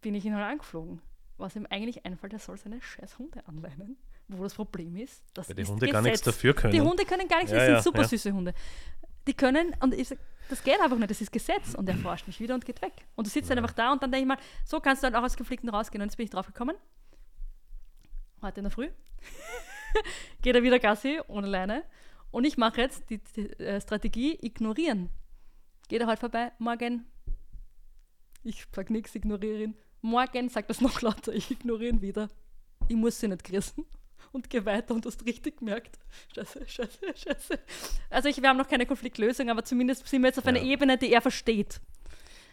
bin 0.00 0.14
ich 0.14 0.24
ihn 0.24 0.34
halt 0.34 0.46
angeflogen. 0.46 1.00
Was 1.36 1.54
ihm 1.54 1.66
eigentlich 1.70 2.04
einfällt, 2.04 2.32
er 2.32 2.38
soll 2.40 2.56
seine 2.58 2.80
scheiß 2.80 3.18
Hunde 3.18 3.46
anleinen. 3.46 3.96
Wo 4.26 4.42
das 4.42 4.54
Problem 4.54 4.96
ist, 4.96 5.22
das 5.34 5.48
Weil 5.48 5.56
die 5.56 5.62
ist 5.62 5.68
Hunde 5.68 5.88
gar 5.88 6.02
nichts 6.02 6.20
Gesetz. 6.20 6.34
dafür 6.34 6.54
können. 6.54 6.72
Die 6.72 6.80
Hunde 6.80 7.04
können 7.04 7.28
gar 7.28 7.38
nichts, 7.38 7.52
Ja, 7.52 7.58
das 7.58 7.66
sind 7.66 7.74
ja, 7.74 7.82
super 7.82 8.02
ja. 8.02 8.08
süße 8.08 8.32
Hunde. 8.32 8.54
Die 9.26 9.34
können, 9.34 9.74
und 9.80 9.94
ich 9.94 10.08
sag, 10.08 10.18
das 10.48 10.62
geht 10.64 10.80
einfach 10.80 10.96
nicht, 10.96 11.10
das 11.10 11.20
ist 11.20 11.30
Gesetz. 11.30 11.74
Und 11.74 11.88
er 11.88 11.96
forscht 11.96 12.26
mich 12.26 12.40
wieder 12.40 12.54
und 12.54 12.64
geht 12.64 12.82
weg. 12.82 12.92
Und 13.14 13.26
du 13.26 13.30
sitzt 13.30 13.50
dann 13.50 13.58
einfach 13.58 13.72
da 13.72 13.92
und 13.92 14.02
dann 14.02 14.10
denke 14.10 14.22
ich 14.22 14.28
mal, 14.28 14.38
so 14.64 14.80
kannst 14.80 15.02
du 15.02 15.10
dann 15.10 15.14
auch 15.20 15.24
aus 15.24 15.36
Konflikten 15.36 15.68
rausgehen. 15.68 16.02
Und 16.02 16.08
jetzt 16.08 16.16
bin 16.16 16.24
ich 16.24 16.30
drauf 16.30 16.46
gekommen, 16.46 16.76
heute 18.42 18.60
in 18.60 18.64
der 18.64 18.70
Früh, 18.70 18.88
geht 20.42 20.54
er 20.54 20.62
wieder 20.62 20.78
Gassi 20.78 21.20
ohne 21.28 21.46
Leine. 21.46 21.84
Und 22.30 22.44
ich 22.44 22.58
mache 22.58 22.80
jetzt 22.80 23.08
die, 23.10 23.18
die 23.18 23.48
äh, 23.58 23.80
Strategie 23.80 24.38
ignorieren. 24.40 25.08
Geht 25.88 26.02
er 26.02 26.06
heute 26.06 26.20
vorbei, 26.20 26.52
morgen, 26.58 27.06
ich 28.42 28.66
sag 28.74 28.90
nichts, 28.90 29.14
ignoriere 29.14 29.62
ihn. 29.62 29.76
Morgen 30.00 30.48
sagt 30.48 30.70
das 30.70 30.80
noch 30.80 31.00
lauter, 31.02 31.32
ich 31.32 31.50
ignoriere 31.50 31.90
ihn 31.94 32.02
wieder. 32.02 32.28
Ich 32.88 32.96
muss 32.96 33.18
sie 33.18 33.28
nicht 33.28 33.44
grüßen 33.44 33.84
und 34.32 34.50
gehe 34.50 34.64
weiter 34.64 34.94
und 34.94 35.06
hast 35.06 35.24
richtig 35.24 35.58
gemerkt. 35.58 35.98
Scheiße, 36.34 36.66
scheiße, 36.66 36.98
scheiße. 37.14 37.58
Also 38.10 38.28
ich, 38.28 38.40
wir 38.40 38.48
haben 38.48 38.56
noch 38.58 38.68
keine 38.68 38.86
Konfliktlösung, 38.86 39.50
aber 39.50 39.64
zumindest 39.64 40.06
sind 40.06 40.22
wir 40.22 40.28
jetzt 40.28 40.38
auf 40.38 40.46
einer 40.46 40.60
Ja. 40.60 40.72
Ebene, 40.72 40.98
die 40.98 41.12
er 41.12 41.22
versteht. 41.22 41.80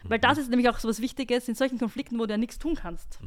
Weil 0.08 0.20
das 0.20 0.38
ist 0.38 0.50
nämlich 0.50 0.70
auch 0.70 0.78
so 0.80 0.88
was 0.88 1.02
Wichtiges 1.02 1.48
in 1.48 1.56
solchen 1.56 1.80
Konflikten, 1.80 2.20
wo 2.20 2.26
du 2.26 2.32
ja 2.34 2.38
nichts 2.38 2.60
tun 2.60 2.76
kannst. 2.76 3.20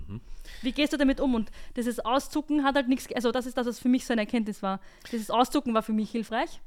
Wie 0.63 0.73
gehst 0.73 0.93
du 0.93 0.97
damit 0.97 1.21
um? 1.21 1.35
Und 1.35 1.51
dieses 1.77 2.01
Auszucken 2.01 2.65
hat 2.65 2.75
halt 2.77 2.89
nichts, 2.89 3.13
also 3.15 3.33
das 3.33 3.47
ist 3.47 3.57
das, 3.57 3.67
was 3.67 3.79
für 3.79 3.89
mich 3.89 4.07
so 4.07 4.13
eine 4.13 4.23
Erkenntnis 4.23 4.63
war. 4.63 4.81
Dieses 5.13 5.31
Auszucken 5.31 5.75
war 5.75 5.83
für 5.83 5.93
mich 5.93 6.11
hilfreich, 6.11 6.61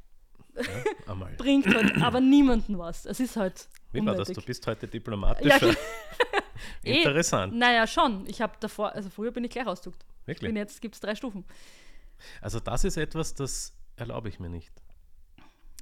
Ja, 0.56 0.62
einmal. 1.12 1.34
bringt 1.38 1.68
halt 1.74 2.02
aber 2.02 2.20
niemanden 2.20 2.78
was. 2.78 3.06
Es 3.06 3.20
ist 3.20 3.36
halt 3.38 3.68
Wie 3.92 4.06
war 4.06 4.16
das? 4.16 4.28
Du 4.28 4.42
bist 4.42 4.66
heute 4.68 4.86
Ja, 4.86 4.92
diplomatischer. 4.92 5.60
genau. 5.60 5.74
Eh, 6.84 6.98
Interessant. 7.02 7.56
Naja, 7.56 7.88
schon. 7.88 8.26
Ich 8.28 8.40
habe 8.42 8.54
davor, 8.60 8.94
also 8.94 9.10
früher 9.10 9.32
bin 9.32 9.44
ich 9.44 9.50
gleich 9.52 9.66
auszuckt. 9.66 10.04
Ich 10.22 10.28
Wirklich. 10.28 10.50
bin 10.50 10.56
jetzt 10.56 10.80
gibt 10.82 10.94
es 10.96 11.02
drei 11.02 11.16
Stufen. 11.16 11.44
Also 12.40 12.60
das 12.60 12.84
ist 12.84 12.98
etwas, 12.98 13.34
das 13.34 13.74
erlaube 13.96 14.30
ich 14.30 14.40
mir 14.40 14.50
nicht. 14.50 14.72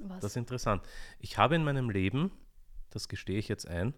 Was? 0.01 0.21
Das 0.21 0.31
ist 0.31 0.37
interessant. 0.37 0.81
Ich 1.19 1.37
habe 1.37 1.55
in 1.55 1.63
meinem 1.65 1.89
Leben, 1.89 2.31
das 2.91 3.09
gestehe 3.09 3.37
ich 3.37 3.49
jetzt 3.49 3.67
ein, 3.67 3.93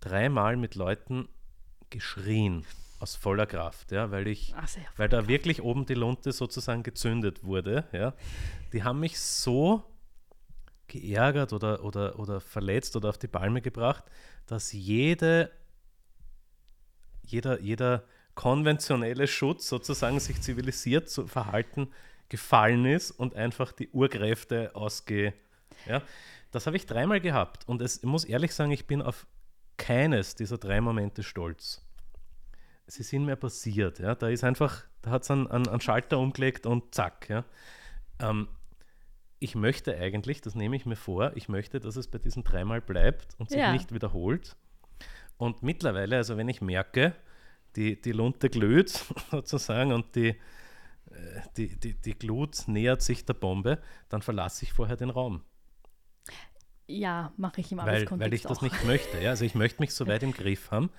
dreimal 0.00 0.56
mit 0.56 0.74
Leuten 0.74 1.28
geschrien 1.90 2.64
aus 2.98 3.14
voller 3.14 3.46
Kraft, 3.46 3.92
ja, 3.92 4.10
weil 4.10 4.26
ich, 4.26 4.54
Ach, 4.56 4.68
weil 4.96 5.08
da 5.08 5.28
wirklich 5.28 5.62
oben 5.62 5.84
die 5.86 5.94
Lunte 5.94 6.32
sozusagen 6.32 6.82
gezündet 6.82 7.44
wurde, 7.44 7.84
ja. 7.92 8.14
Die 8.72 8.84
haben 8.84 9.00
mich 9.00 9.20
so 9.20 9.84
geärgert 10.88 11.52
oder, 11.52 11.84
oder, 11.84 12.18
oder 12.18 12.40
verletzt 12.40 12.96
oder 12.96 13.10
auf 13.10 13.18
die 13.18 13.28
Palme 13.28 13.60
gebracht, 13.60 14.04
dass 14.46 14.72
jede, 14.72 15.50
jeder, 17.22 17.60
jeder 17.60 18.04
konventionelle 18.34 19.26
Schutz 19.26 19.68
sozusagen 19.68 20.20
sich 20.20 20.40
zivilisiert 20.40 21.08
zu 21.10 21.26
verhalten 21.26 21.88
gefallen 22.28 22.84
ist 22.86 23.10
und 23.10 23.34
einfach 23.34 23.72
die 23.72 23.88
Urkräfte 23.90 24.74
ausge... 24.74 25.32
Ja, 25.86 26.02
das 26.50 26.66
habe 26.66 26.76
ich 26.76 26.86
dreimal 26.86 27.20
gehabt 27.20 27.68
und 27.68 27.82
es, 27.82 27.98
ich 27.98 28.04
muss 28.04 28.24
ehrlich 28.24 28.54
sagen, 28.54 28.70
ich 28.70 28.86
bin 28.86 29.02
auf 29.02 29.26
keines 29.76 30.34
dieser 30.34 30.58
drei 30.58 30.80
Momente 30.80 31.22
stolz. 31.22 31.82
Sie 32.86 33.02
sind 33.02 33.24
mir 33.24 33.36
passiert, 33.36 33.98
ja. 33.98 34.14
Da 34.14 34.28
ist 34.28 34.44
einfach, 34.44 34.84
da 35.02 35.10
hat 35.10 35.22
es 35.22 35.30
einen, 35.30 35.46
einen, 35.48 35.68
einen 35.68 35.80
Schalter 35.80 36.18
umgelegt 36.18 36.66
und 36.66 36.94
zack, 36.94 37.28
ja. 37.28 37.44
Ähm, 38.20 38.48
ich 39.38 39.54
möchte 39.54 39.96
eigentlich, 39.96 40.40
das 40.40 40.54
nehme 40.54 40.76
ich 40.76 40.86
mir 40.86 40.96
vor, 40.96 41.32
ich 41.36 41.48
möchte, 41.48 41.78
dass 41.80 41.96
es 41.96 42.08
bei 42.08 42.18
diesen 42.18 42.42
dreimal 42.44 42.80
bleibt 42.80 43.34
und 43.38 43.50
sich 43.50 43.58
Ja. 43.58 43.72
nicht 43.72 43.92
wiederholt. 43.92 44.56
Und 45.36 45.62
mittlerweile, 45.62 46.16
also 46.16 46.36
wenn 46.36 46.48
ich 46.48 46.62
merke, 46.62 47.14
die, 47.74 48.00
die 48.00 48.12
Lunte 48.12 48.48
glüht 48.48 48.88
sozusagen 49.30 49.92
und 49.92 50.14
die, 50.14 50.28
äh, 50.28 50.36
die, 51.56 51.76
die, 51.78 51.94
die 51.94 52.18
Glut 52.18 52.66
nähert 52.68 53.02
sich 53.02 53.26
der 53.26 53.34
Bombe, 53.34 53.82
dann 54.08 54.22
verlasse 54.22 54.64
ich 54.64 54.72
vorher 54.72 54.96
den 54.96 55.10
Raum, 55.10 55.42
Ja, 56.88 57.32
mache 57.36 57.60
ich 57.60 57.72
im 57.72 57.78
weil, 57.78 57.88
Arbeitskontext 57.88 58.26
weil 58.26 58.34
ich 58.34 58.42
das 58.42 58.58
auch. 58.58 58.62
nicht 58.62 58.84
möchte. 58.84 59.20
Ja? 59.20 59.30
Also 59.30 59.44
ich 59.44 59.54
möchte 59.54 59.80
mich 59.82 59.94
so 59.94 60.06
weit 60.06 60.22
im 60.22 60.32
Griff 60.32 60.70
haben. 60.70 60.90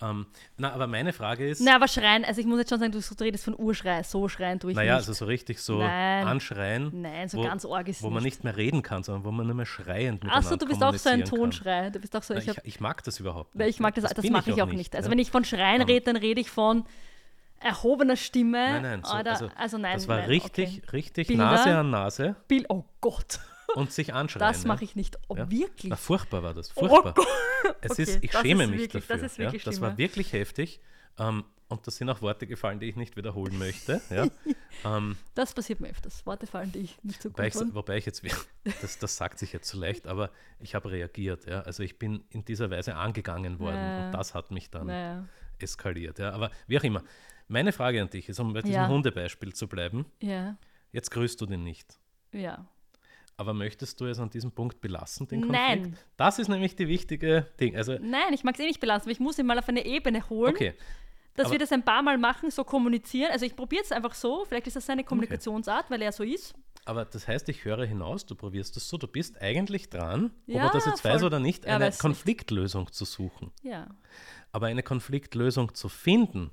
Ähm, 0.00 0.26
na, 0.56 0.72
aber 0.72 0.88
meine 0.88 1.12
Frage 1.12 1.48
ist, 1.48 1.60
Na, 1.60 1.76
aber 1.76 1.86
schreien, 1.86 2.24
also 2.24 2.40
ich 2.40 2.46
muss 2.46 2.58
jetzt 2.58 2.70
schon 2.70 2.80
sagen, 2.80 2.90
du 2.90 2.98
redest 3.20 3.44
von 3.44 3.54
Urschrei, 3.56 4.02
so 4.02 4.28
schreien 4.28 4.58
tue 4.58 4.72
ich 4.72 4.76
naja, 4.76 4.94
nicht. 4.94 5.08
also 5.08 5.12
so 5.12 5.26
richtig 5.26 5.60
so 5.60 5.78
Nein. 5.78 6.26
anschreien, 6.26 6.90
Nein, 7.02 7.28
so 7.28 7.38
wo, 7.38 7.44
ganz 7.44 7.64
arg 7.64 7.86
ist 7.86 8.02
wo 8.02 8.10
man 8.10 8.24
nicht. 8.24 8.38
nicht 8.38 8.44
mehr 8.44 8.56
reden 8.56 8.82
kann, 8.82 9.04
sondern 9.04 9.24
wo 9.24 9.30
man 9.30 9.46
nur 9.46 9.54
mehr 9.54 9.66
schreiend 9.66 10.24
Achso, 10.24 10.54
miteinander 10.54 10.56
du 10.56 10.66
bist 10.66 10.82
auch 10.82 10.94
so 10.94 11.08
ein. 11.10 11.24
Tonschrei. 11.24 11.90
Du 11.90 12.00
bist 12.00 12.16
auch 12.16 12.22
so, 12.24 12.34
Na, 12.34 12.40
ich, 12.40 12.48
Ich, 12.48 12.56
ich 12.64 12.80
mag 12.80 13.04
das 13.04 13.20
überhaupt 13.20 13.50
weil 13.54 13.68
ich 13.68 13.78
mag 13.78 13.94
das, 13.94 14.12
das, 14.12 14.22
bin 14.22 14.32
mache 14.32 14.50
ich 14.50 14.60
auch 14.60 14.72
nicht. 14.72 14.96
Also 14.96 15.06
ja. 15.06 15.12
wenn 15.12 15.20
ich 15.20 15.30
von 15.30 15.44
Schreien 15.44 15.82
Ähm, 15.82 15.86
rede, 15.86 16.06
dann 16.06 16.16
rede 16.16 16.40
ich 16.40 16.50
von 16.50 16.84
erhobener 17.60 18.16
Stimme. 18.16 18.58
Nein, 18.58 18.82
nein, 18.82 19.02
so, 19.04 19.16
oder, 19.16 19.30
also, 19.30 19.50
also, 19.56 19.78
nein, 19.78 19.94
das 19.94 20.08
war 20.08 20.18
nein, 20.18 20.28
richtig, 20.28 20.80
okay. 20.82 20.90
richtig 20.92 21.28
Bilder. 21.28 21.44
Nase 21.44 21.78
an 21.78 21.90
Nase 21.90 22.36
Bill, 22.48 22.64
oh 22.68 22.82
Gott, 23.00 23.38
und 23.74 23.92
sich 23.92 24.12
anschreien. 24.14 24.52
das 24.52 24.64
mache 24.64 24.84
ich 24.84 24.96
nicht. 24.96 25.18
Oh, 25.28 25.36
Ja. 25.36 25.50
wirklich? 25.50 25.90
Na, 25.90 25.96
furchtbar 25.96 26.42
war 26.42 26.54
das, 26.54 26.72
Oh 26.76 26.86
furchtbar. 26.88 27.14
Gott. 27.14 27.26
Es 27.80 27.92
Okay, 27.92 28.02
ist, 28.02 28.18
ich 28.24 28.32
schäme 28.32 28.64
ist 28.64 28.70
mich 28.70 28.80
wirklich- 28.80 29.06
dafür. 29.06 29.16
das 29.22 29.32
ist 29.32 29.38
wirklich 29.38 29.64
ja, 29.64 29.70
das 29.70 29.80
war 29.80 29.96
wirklich 29.98 30.32
heftig. 30.32 30.80
Ähm, 31.18 31.44
und 31.68 31.86
da 31.86 31.90
sind 31.90 32.08
auch 32.10 32.20
Worte 32.20 32.46
gefallen, 32.46 32.80
die 32.80 32.86
ich 32.86 32.96
nicht 32.96 33.16
wiederholen 33.16 33.58
möchte. 33.58 34.00
Ja. 34.10 34.26
ähm, 34.84 35.16
Das 35.34 35.54
passiert 35.54 35.80
mir 35.80 35.88
öfters. 35.88 36.24
Worte 36.26 36.46
fallen, 36.46 36.70
die 36.72 36.80
ich 36.80 37.02
nicht 37.02 37.22
so 37.22 37.30
gut 37.30 37.38
wobei, 37.38 37.46
ich, 37.48 37.74
wobei 37.74 37.96
ich 37.96 38.06
jetzt, 38.06 38.22
das, 38.82 38.98
das 38.98 39.16
sagt 39.16 39.38
sich 39.38 39.52
jetzt 39.54 39.68
so 39.68 39.78
leicht, 39.78 40.06
aber 40.06 40.30
ich 40.60 40.74
habe 40.74 40.90
reagiert. 40.90 41.46
Ja. 41.46 41.62
Also 41.62 41.82
ich 41.82 41.98
bin 41.98 42.24
in 42.30 42.44
dieser 42.44 42.70
Weise 42.70 42.94
angegangen 42.96 43.58
worden 43.58 43.76
Ja. 43.76 44.06
und 44.06 44.12
das 44.12 44.34
hat 44.34 44.50
mich 44.50 44.70
dann 44.70 44.88
Naja, 44.88 45.24
eskaliert. 45.58 46.18
Ja. 46.18 46.32
Aber 46.32 46.50
wie 46.66 46.78
auch 46.78 46.84
immer, 46.84 47.02
meine 47.48 47.72
Frage 47.72 48.02
an 48.02 48.10
dich 48.10 48.28
ist, 48.28 48.38
um 48.38 48.52
bei 48.52 48.60
diesem 48.60 48.74
Ja. 48.76 48.88
Hundebeispiel 48.88 49.54
zu 49.54 49.66
bleiben, 49.66 50.04
ja, 50.20 50.56
jetzt 50.92 51.10
grüßt 51.10 51.40
du 51.40 51.46
den 51.46 51.62
nicht. 51.64 51.98
ja. 52.32 52.66
Aber 53.42 53.54
möchtest 53.54 54.00
du 54.00 54.06
es 54.06 54.20
an 54.20 54.30
diesem 54.30 54.52
Punkt 54.52 54.80
belassen, 54.80 55.26
den 55.26 55.40
Konflikt? 55.40 55.82
Nein. 55.82 55.98
Das 56.16 56.38
ist 56.38 56.46
nämlich 56.46 56.76
die 56.76 56.86
wichtige 56.86 57.48
Ding. 57.58 57.76
Also, 57.76 57.94
Nein, 58.00 58.32
ich 58.32 58.44
mag 58.44 58.54
es 58.54 58.60
eh 58.60 58.66
nicht 58.66 58.78
belassen, 58.78 59.02
aber 59.06 59.10
ich 59.10 59.18
muss 59.18 59.36
ihn 59.36 59.46
mal 59.46 59.58
auf 59.58 59.68
eine 59.68 59.84
Ebene 59.84 60.28
holen, 60.30 60.54
okay, 60.54 60.74
dass 61.34 61.46
aber- 61.46 61.54
wir 61.54 61.58
das 61.58 61.72
ein 61.72 61.84
paar 61.84 62.02
Mal 62.02 62.18
machen, 62.18 62.52
so 62.52 62.62
kommunizieren. 62.62 63.32
Also 63.32 63.44
ich 63.44 63.56
probiere 63.56 63.82
es 63.82 63.90
einfach 63.90 64.14
so, 64.14 64.44
vielleicht 64.46 64.68
ist 64.68 64.76
das 64.76 64.86
seine 64.86 65.02
Kommunikationsart, 65.02 65.90
weil 65.90 66.00
er 66.02 66.12
so 66.12 66.22
ist. 66.22 66.54
aber 66.84 67.04
das 67.04 67.26
heißt, 67.26 67.48
ich 67.48 67.64
höre 67.64 67.84
hinaus, 67.84 68.26
du 68.26 68.34
probierst 68.36 68.76
es 68.76 68.88
so, 68.88 68.96
du 68.96 69.08
bist 69.08 69.40
eigentlich 69.42 69.90
dran, 69.90 70.30
Ja, 70.46 70.66
ob 70.66 70.70
er 70.70 70.78
das 70.78 70.86
jetzt 70.86 71.04
weiß 71.04 71.18
voll. 71.20 71.26
oder 71.26 71.40
nicht, 71.40 71.66
eine 71.66 71.86
weiß 71.86 71.94
nicht. 71.94 72.00
Konfliktlösung 72.00 72.92
zu 72.92 73.04
suchen. 73.04 73.50
Ja, 73.62 73.88
Aber 74.52 74.66
eine 74.66 74.82
Konfliktlösung 74.84 75.74
zu 75.74 75.88
finden, 75.88 76.50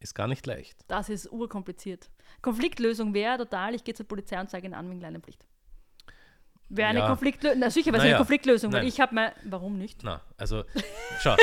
ist 0.00 0.14
gar 0.14 0.28
nicht 0.28 0.46
leicht. 0.46 0.84
das 0.88 1.08
ist 1.08 1.30
urkompliziert. 1.32 2.08
Konfliktlösung 2.42 3.14
wäre 3.14 3.38
total, 3.38 3.74
ich 3.74 3.84
gehe 3.84 3.94
zur 3.94 4.06
Polizei 4.06 4.38
und 4.40 4.48
zeige 4.50 4.66
ihn 4.68 4.74
an 4.74 4.88
wegen 4.90 5.00
Leinenpflicht. 5.00 5.44
Wäre 6.76 6.88
eine 6.88 6.98
Ja. 7.00 7.06
Konfliktlösung. 7.08 7.58
Na 7.60 7.70
sicher, 7.70 7.86
wäre 7.92 7.98
es 7.98 8.02
Naja, 8.02 8.14
eine 8.16 8.18
Konfliktlösung, 8.18 8.72
weil 8.72 8.80
nein. 8.80 8.88
ich 8.88 9.00
habe 9.00 9.14
mal. 9.14 9.32
Warum 9.44 9.78
nicht? 9.78 10.02
Na, 10.02 10.20
also, 10.36 10.64
schau, 11.22 11.36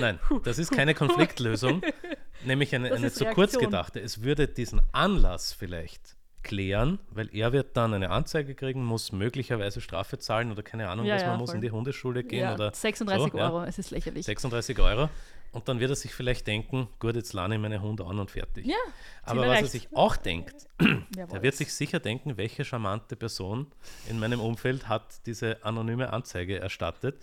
nein, 0.00 0.18
das 0.44 0.58
ist 0.58 0.70
keine 0.72 0.94
Konfliktlösung, 0.94 1.82
nämlich 2.44 2.74
eine, 2.74 2.92
eine 2.92 3.12
zu 3.12 3.24
kurz 3.26 3.52
Reaktion. 3.52 3.64
gedachte. 3.64 4.00
Es 4.00 4.22
würde 4.22 4.48
diesen 4.48 4.80
Anlass 4.92 5.52
vielleicht 5.52 6.16
klären, 6.42 6.98
weil 7.10 7.28
er 7.32 7.52
wird 7.52 7.76
dann 7.76 7.94
eine 7.94 8.10
Anzeige 8.10 8.54
kriegen, 8.56 8.84
muss 8.84 9.12
möglicherweise 9.12 9.80
Strafe 9.80 10.18
zahlen 10.18 10.50
oder 10.50 10.62
keine 10.64 10.88
Ahnung, 10.88 11.06
Ja, 11.06 11.14
was 11.14 11.22
ja, 11.22 11.28
man 11.28 11.38
muss 11.38 11.50
voll. 11.50 11.56
in 11.56 11.62
die 11.62 11.70
Hundeschule 11.70 12.24
gehen 12.24 12.40
Ja, 12.40 12.54
oder 12.54 12.72
36 12.74 13.32
so. 13.32 13.38
Euro, 13.38 13.62
es 13.62 13.78
ist 13.78 13.90
lächerlich. 13.92 14.26
36 14.26 14.78
Euro. 14.80 15.08
Und 15.52 15.68
dann 15.68 15.80
wird 15.80 15.90
er 15.90 15.96
sich 15.96 16.14
vielleicht 16.14 16.46
denken, 16.46 16.88
gut, 16.98 17.14
jetzt 17.14 17.34
lerne 17.34 17.56
ich 17.56 17.60
meine 17.60 17.82
Hunde 17.82 18.06
an 18.06 18.18
und 18.18 18.30
fertig. 18.30 18.64
Ja, 18.64 18.74
Aber 19.22 19.46
was 19.46 19.60
er 19.60 19.66
sich 19.66 19.94
auch 19.94 20.16
denkt, 20.16 20.66
er 21.16 21.42
wird 21.42 21.54
sich 21.54 21.74
sicher 21.74 22.00
denken, 22.00 22.38
welche 22.38 22.64
charmante 22.64 23.16
Person 23.16 23.66
in 24.08 24.18
meinem 24.18 24.40
Umfeld 24.40 24.88
hat 24.88 25.26
diese 25.26 25.62
anonyme 25.62 26.10
Anzeige 26.10 26.58
erstattet 26.58 27.16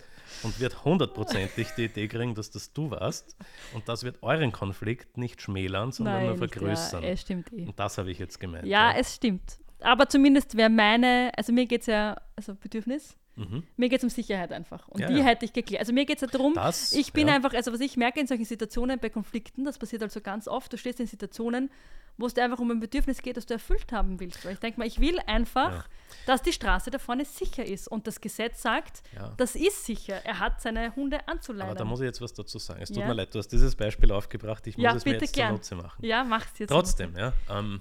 und 0.44 0.60
wird 0.60 0.84
hundertprozentig 0.84 1.70
die 1.76 1.86
Idee 1.86 2.06
kriegen, 2.06 2.36
dass 2.36 2.52
das 2.52 2.72
du 2.72 2.92
warst. 2.92 3.36
Und 3.74 3.88
das 3.88 4.04
wird 4.04 4.22
euren 4.22 4.52
Konflikt 4.52 5.18
nicht 5.18 5.42
schmälern, 5.42 5.90
sondern 5.90 6.20
nur 6.20 6.30
Nein, 6.30 6.38
nicht, 6.38 6.52
vergrößern. 6.54 7.02
Ja, 7.02 7.08
es 7.10 7.22
stimmt 7.22 7.52
eh. 7.52 7.66
und 7.66 7.78
das 7.80 7.98
habe 7.98 8.12
ich 8.12 8.20
jetzt 8.20 8.38
gemeint. 8.38 8.64
Ja, 8.64 8.92
es 8.96 9.16
stimmt. 9.16 9.58
Aber 9.80 10.08
zumindest 10.08 10.56
wäre 10.56 10.70
meine, 10.70 11.32
also 11.36 11.52
mir 11.52 11.66
geht 11.66 11.80
es 11.80 11.86
ja, 11.88 12.16
also 12.36 12.54
Bedürfnis, 12.54 13.16
Mhm. 13.36 13.62
mir 13.76 13.88
geht 13.88 13.98
es 13.98 14.04
um 14.04 14.10
Sicherheit 14.10 14.52
einfach. 14.52 14.88
Und 14.88 15.00
Ja, 15.00 15.08
die 15.08 15.18
ja. 15.18 15.24
hätte 15.24 15.44
ich 15.44 15.52
geklärt. 15.52 15.80
Also 15.80 15.92
mir 15.92 16.04
geht 16.04 16.16
es 16.16 16.22
ja 16.22 16.28
darum, 16.28 16.54
Das, 16.54 16.92
ich 16.92 17.12
bin 17.12 17.28
ja. 17.28 17.34
einfach, 17.34 17.54
also 17.54 17.72
was 17.72 17.80
ich 17.80 17.96
merke 17.96 18.20
in 18.20 18.26
solchen 18.26 18.44
Situationen 18.44 18.98
bei 18.98 19.08
Konflikten, 19.08 19.64
das 19.64 19.78
passiert 19.78 20.02
also 20.02 20.20
ganz 20.20 20.48
oft, 20.48 20.72
du 20.72 20.76
stehst 20.76 21.00
in 21.00 21.06
Situationen, 21.06 21.70
wo 22.18 22.26
es 22.26 22.34
dir 22.34 22.44
einfach 22.44 22.58
um 22.58 22.70
ein 22.70 22.80
Bedürfnis 22.80 23.22
geht, 23.22 23.38
das 23.38 23.46
du 23.46 23.54
erfüllt 23.54 23.92
haben 23.92 24.20
willst. 24.20 24.44
Weil 24.44 24.52
ich 24.52 24.58
denke 24.58 24.78
mal, 24.78 24.86
ich 24.86 25.00
will 25.00 25.18
einfach, 25.26 25.88
dass 26.26 26.42
die 26.42 26.52
Straße 26.52 26.90
da 26.90 26.98
vorne 26.98 27.24
sicher 27.24 27.64
ist. 27.64 27.88
Und 27.88 28.06
das 28.06 28.20
Gesetz 28.20 28.60
sagt, 28.60 29.02
das 29.38 29.54
ist 29.54 29.86
sicher. 29.86 30.16
Er 30.24 30.38
hat 30.38 30.60
seine 30.60 30.94
Hunde 30.96 31.26
anzuleinen. 31.26 31.70
Aber 31.70 31.78
da 31.78 31.84
muss 31.86 32.00
ich 32.00 32.06
jetzt 32.06 32.20
was 32.20 32.34
dazu 32.34 32.58
sagen. 32.58 32.82
Es 32.82 32.90
tut 32.90 33.06
mir 33.06 33.14
leid, 33.14 33.34
du 33.34 33.38
hast 33.38 33.48
dieses 33.48 33.74
Beispiel 33.74 34.12
aufgebracht. 34.12 34.66
Ich 34.66 34.76
muss 34.76 34.94
es 34.96 35.04
mir 35.06 35.12
jetzt 35.12 35.32
gern. 35.32 35.50
zunutze 35.50 35.76
machen. 35.76 36.04
ja, 36.04 36.22
mach's 36.24 36.58
jetzt. 36.58 36.70
Trotzdem, 36.70 37.16
ja. 37.16 37.32
Ähm, 37.48 37.80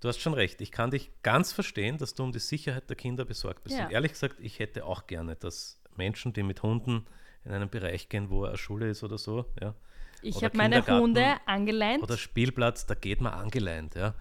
du 0.00 0.08
hast 0.08 0.20
schon 0.20 0.34
recht. 0.34 0.60
Ich 0.60 0.70
kann 0.70 0.90
dich 0.90 1.10
ganz 1.22 1.52
verstehen, 1.52 1.98
dass 1.98 2.14
du 2.14 2.24
um 2.24 2.32
die 2.32 2.38
Sicherheit 2.38 2.88
der 2.88 2.96
Kinder 2.96 3.24
besorgt 3.24 3.64
bist. 3.64 3.76
Ja. 3.76 3.86
Und 3.86 3.92
ehrlich 3.92 4.12
gesagt, 4.12 4.36
ich 4.40 4.58
hätte 4.58 4.84
auch 4.84 5.06
gerne, 5.06 5.36
dass 5.36 5.80
Menschen, 5.96 6.32
die 6.32 6.42
mit 6.42 6.62
Hunden 6.62 7.06
in 7.44 7.52
einen 7.52 7.70
Bereich 7.70 8.08
gehen, 8.08 8.28
wo 8.30 8.44
eine 8.44 8.56
Schule 8.56 8.90
ist 8.90 9.02
oder 9.04 9.18
so, 9.18 9.46
ja, 9.60 9.74
Ich 10.22 10.42
habe 10.42 10.56
meine 10.56 10.84
Hunde 10.86 11.36
angeleint. 11.46 12.02
oder 12.02 12.16
Spielplatz, 12.16 12.86
da 12.86 12.94
geht 12.94 13.20
man 13.20 13.32
angeleint, 13.32 13.94
ja. 13.94 14.14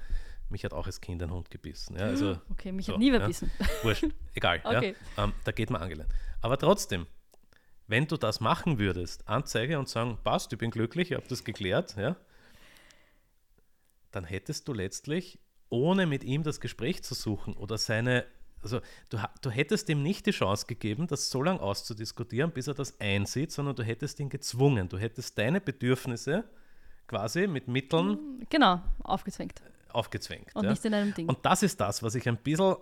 Mich 0.50 0.64
hat 0.64 0.74
auch 0.74 0.86
als 0.86 1.02
Kind 1.02 1.24
ein 1.24 1.32
Hund 1.32 1.50
gebissen. 1.50 1.98
Ja, 1.98 2.06
also, 2.06 2.38
okay, 2.52 2.72
mich 2.72 2.86
so, 2.86 2.94
hat 2.94 3.00
nie 3.00 3.12
ja. 3.12 3.20
verbissen. 3.20 3.52
Wurscht, 3.84 4.06
egal. 4.36 4.62
Okay. 4.64 4.96
ja, 5.18 5.24
ähm, 5.24 5.34
da 5.44 5.52
geht 5.52 5.72
man 5.72 5.82
angeleint. 5.82 6.10
Aber 6.42 6.58
trotzdem, 6.60 7.08
wenn 7.88 8.06
du 8.06 8.16
das 8.16 8.40
machen 8.40 8.78
würdest, 8.78 9.28
Anzeige 9.28 9.80
und 9.80 9.90
sagen, 9.90 10.20
passt, 10.24 10.54
ich 10.54 10.60
bin 10.60 10.70
glücklich, 10.70 11.12
ich 11.12 11.18
habe 11.18 11.28
das 11.28 11.44
geklärt, 11.44 11.96
ja, 11.98 12.16
dann 14.12 14.24
hättest 14.24 14.68
du 14.68 14.74
letztlich, 14.74 15.40
ohne 15.76 16.06
mit 16.06 16.24
ihm 16.24 16.44
das 16.44 16.60
Gespräch 16.60 17.04
zu 17.04 17.14
suchen 17.14 17.54
oder 17.56 17.78
seine, 17.78 18.26
also 18.64 18.80
du, 19.10 19.18
du 19.42 19.50
hättest 19.50 19.90
ihm 19.90 20.02
nicht 20.02 20.26
die 20.26 20.32
Chance 20.32 20.66
gegeben, 20.66 21.08
das 21.08 21.30
so 21.30 21.42
lange 21.44 21.60
auszudiskutieren, 21.62 22.52
bis 22.52 22.68
er 22.68 22.74
das 22.74 23.00
einsieht, 23.00 23.52
sondern 23.52 23.76
du 23.76 23.84
hättest 23.84 24.20
ihn 24.20 24.30
gezwungen. 24.30 24.90
Du 24.90 24.98
hättest 24.98 25.38
deine 25.38 25.62
Bedürfnisse 25.62 26.44
quasi 27.08 27.48
mit 27.48 27.68
Mitteln 27.68 28.46
Genau, 28.50 28.82
aufgezwängt. 29.04 29.62
aufgezwängt. 29.90 30.56
Und 30.56 30.64
ja. 30.64 30.72
nicht 30.72 30.84
in 30.86 30.94
einem 30.94 31.14
Ding. 31.14 31.28
Und 31.30 31.40
das 31.46 31.62
ist 31.64 31.80
das, 31.80 32.02
was 32.02 32.16
ich 32.16 32.28
ein 32.28 32.38
bisschen, 32.38 32.76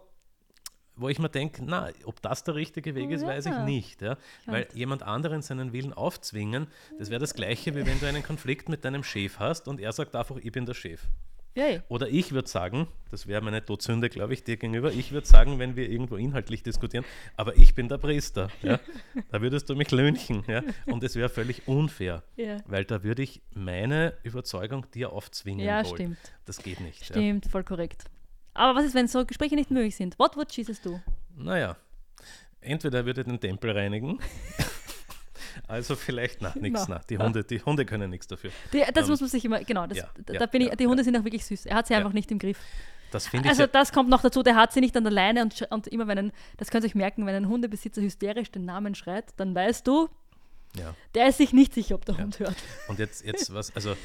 wo 0.95 1.09
ich 1.09 1.17
mir 1.19 1.29
denke, 1.29 1.63
na, 1.65 1.89
ob 2.05 2.21
das 2.21 2.43
der 2.43 2.55
richtige 2.55 2.93
Weg 2.95 3.09
ist, 3.11 3.21
Ja. 3.23 3.27
weiß 3.29 3.47
ich 3.47 3.57
nicht. 3.65 4.01
Ja? 4.01 4.15
Weil 4.45 4.67
jemand 4.73 5.03
anderen 5.03 5.41
seinen 5.41 5.73
Willen 5.73 5.91
aufzwingen, 5.91 6.67
das 6.99 7.09
wäre 7.09 7.19
das 7.19 7.33
Gleiche, 7.33 7.75
wie 7.75 7.85
wenn 7.85 7.99
du 7.99 8.05
einen 8.07 8.23
Konflikt 8.23 8.69
mit 8.69 8.85
deinem 8.85 9.03
Chef 9.03 9.39
hast 9.39 9.67
und 9.67 9.79
er 9.81 9.91
sagt 9.91 10.15
einfach, 10.15 10.37
ich 10.37 10.51
bin 10.51 10.65
der 10.65 10.75
Chef. 10.75 11.01
Eh. 11.55 11.79
Oder 11.89 12.07
ich 12.09 12.31
würde 12.31 12.47
sagen, 12.49 12.87
das 13.11 13.27
wäre 13.27 13.41
meine 13.41 13.63
Todsünde, 13.63 14.09
glaube 14.09 14.33
ich, 14.33 14.43
dir 14.43 14.57
gegenüber, 14.57 14.91
ich 14.91 15.11
würde 15.11 15.27
sagen, 15.27 15.59
wenn 15.59 15.75
wir 15.75 15.89
irgendwo 15.89 16.15
inhaltlich 16.15 16.63
diskutieren, 16.63 17.05
aber 17.37 17.55
ich 17.57 17.75
bin 17.75 17.87
der 17.89 17.97
Priester. 17.97 18.49
Ja? 18.61 18.79
Da 19.31 19.41
würdest 19.41 19.69
du 19.69 19.75
mich 19.75 19.91
lünchen. 19.91 20.43
Ja? 20.47 20.63
Und 20.87 21.03
es 21.03 21.15
wäre 21.15 21.29
völlig 21.29 21.67
unfair, 21.67 22.23
Ja. 22.35 22.57
weil 22.67 22.85
da 22.85 23.03
würde 23.03 23.21
ich 23.23 23.41
meine 23.53 24.13
Überzeugung 24.23 24.85
dir 24.91 25.11
aufzwingen 25.11 25.65
Ja, 25.65 25.83
wollen. 25.85 25.95
stimmt. 25.95 26.17
Das 26.45 26.57
geht 26.61 26.79
nicht. 26.81 27.05
Stimmt, 27.05 27.45
voll 27.47 27.63
korrekt. 27.63 28.05
Aber 28.53 28.77
was 28.79 28.85
ist, 28.85 28.95
wenn 28.95 29.07
so 29.07 29.25
Gespräche 29.25 29.55
nicht 29.55 29.71
möglich 29.71 29.95
sind? 29.95 30.17
What 30.19 30.35
would 30.37 30.51
Jesus 30.55 30.81
do? 30.81 30.99
Naja, 31.35 31.75
entweder 32.61 32.99
er 32.99 33.05
würde 33.05 33.23
den 33.23 33.39
Tempel 33.39 33.71
reinigen, 33.71 34.19
also 35.73 35.95
vielleicht, 35.95 36.41
na, 36.41 36.53
nichts, 36.59 36.87
Na, 36.87 36.95
na, 36.95 37.01
die 37.09 37.17
Hunde, 37.17 37.43
die 37.43 37.61
Hunde 37.61 37.85
können 37.85 38.09
nichts 38.09 38.27
dafür. 38.27 38.51
Die, 38.71 38.83
das 38.93 39.05
Ähm, 39.05 39.09
muss 39.11 39.19
man 39.21 39.29
sich 39.29 39.43
immer, 39.45 39.63
genau, 39.63 39.85
das, 39.87 39.97
ja, 39.97 40.09
da 40.25 40.33
ja, 40.33 40.45
bin 40.45 40.61
ich, 40.61 40.67
ja, 40.69 40.75
die 40.75 40.87
Hunde 40.87 41.03
sind 41.03 41.15
auch 41.17 41.23
wirklich 41.23 41.45
süß. 41.45 41.65
Er 41.65 41.75
hat 41.75 41.87
sie 41.87 41.93
Ja. 41.93 41.99
einfach 41.99 42.13
nicht 42.13 42.31
im 42.31 42.39
Griff. 42.39 42.57
Das 43.11 43.27
finde 43.27 43.45
ich 43.45 43.49
Also 43.51 43.67
das 43.67 43.91
kommt 43.91 44.09
noch 44.09 44.21
dazu, 44.21 44.41
der 44.41 44.55
hat 44.55 44.71
sie 44.73 44.79
nicht 44.79 44.95
an 44.97 45.03
der 45.03 45.13
Leine 45.13 45.43
und, 45.43 45.61
und 45.71 45.87
immer 45.87 46.07
wenn 46.07 46.17
ein, 46.17 46.31
das 46.57 46.69
könnt 46.71 46.83
ihr 46.83 46.87
euch 46.87 46.95
merken, 46.95 47.25
wenn 47.25 47.35
ein 47.35 47.47
Hundebesitzer 47.47 48.01
hysterisch 48.01 48.49
den 48.51 48.65
Namen 48.65 48.95
schreit, 48.95 49.25
dann 49.37 49.53
weißt 49.53 49.85
du, 49.85 50.09
ja. 50.75 50.95
der 51.13 51.27
ist 51.27 51.37
sich 51.37 51.53
nicht 51.53 51.73
sicher, 51.75 51.93
ob 51.95 52.05
der 52.05 52.17
Hund 52.17 52.39
hört. 52.39 52.55
Und 52.87 52.97
jetzt, 52.99 53.23
jetzt 53.23 53.53
was, 53.53 53.75
also 53.75 53.95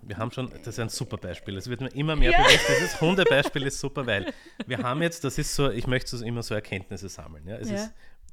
wir 0.00 0.16
haben 0.18 0.30
schon, 0.32 0.50
das 0.50 0.68
ist 0.68 0.80
ein 0.80 0.88
super 0.90 1.16
Beispiel. 1.16 1.56
Es 1.56 1.68
wird 1.68 1.80
mir 1.80 1.88
immer 1.88 2.16
mehr 2.16 2.32
bewusst, 2.32 2.60
dieses 2.68 3.00
Hundebeispiel 3.00 3.62
ist 3.66 3.80
super, 3.80 4.06
weil 4.06 4.32
wir 4.66 4.78
haben 4.78 5.02
jetzt, 5.02 5.24
das 5.24 5.38
ist 5.38 5.54
so, 5.54 5.70
ich 5.70 5.86
möchte 5.86 6.16
so 6.16 6.24
immer 6.24 6.42
so 6.42 6.54
Erkenntnisse 6.54 7.08
sammeln. 7.08 7.46
Ja? 7.46 7.56
Es 7.56 7.68
Ja. 7.70 7.76
ist, 7.76 7.92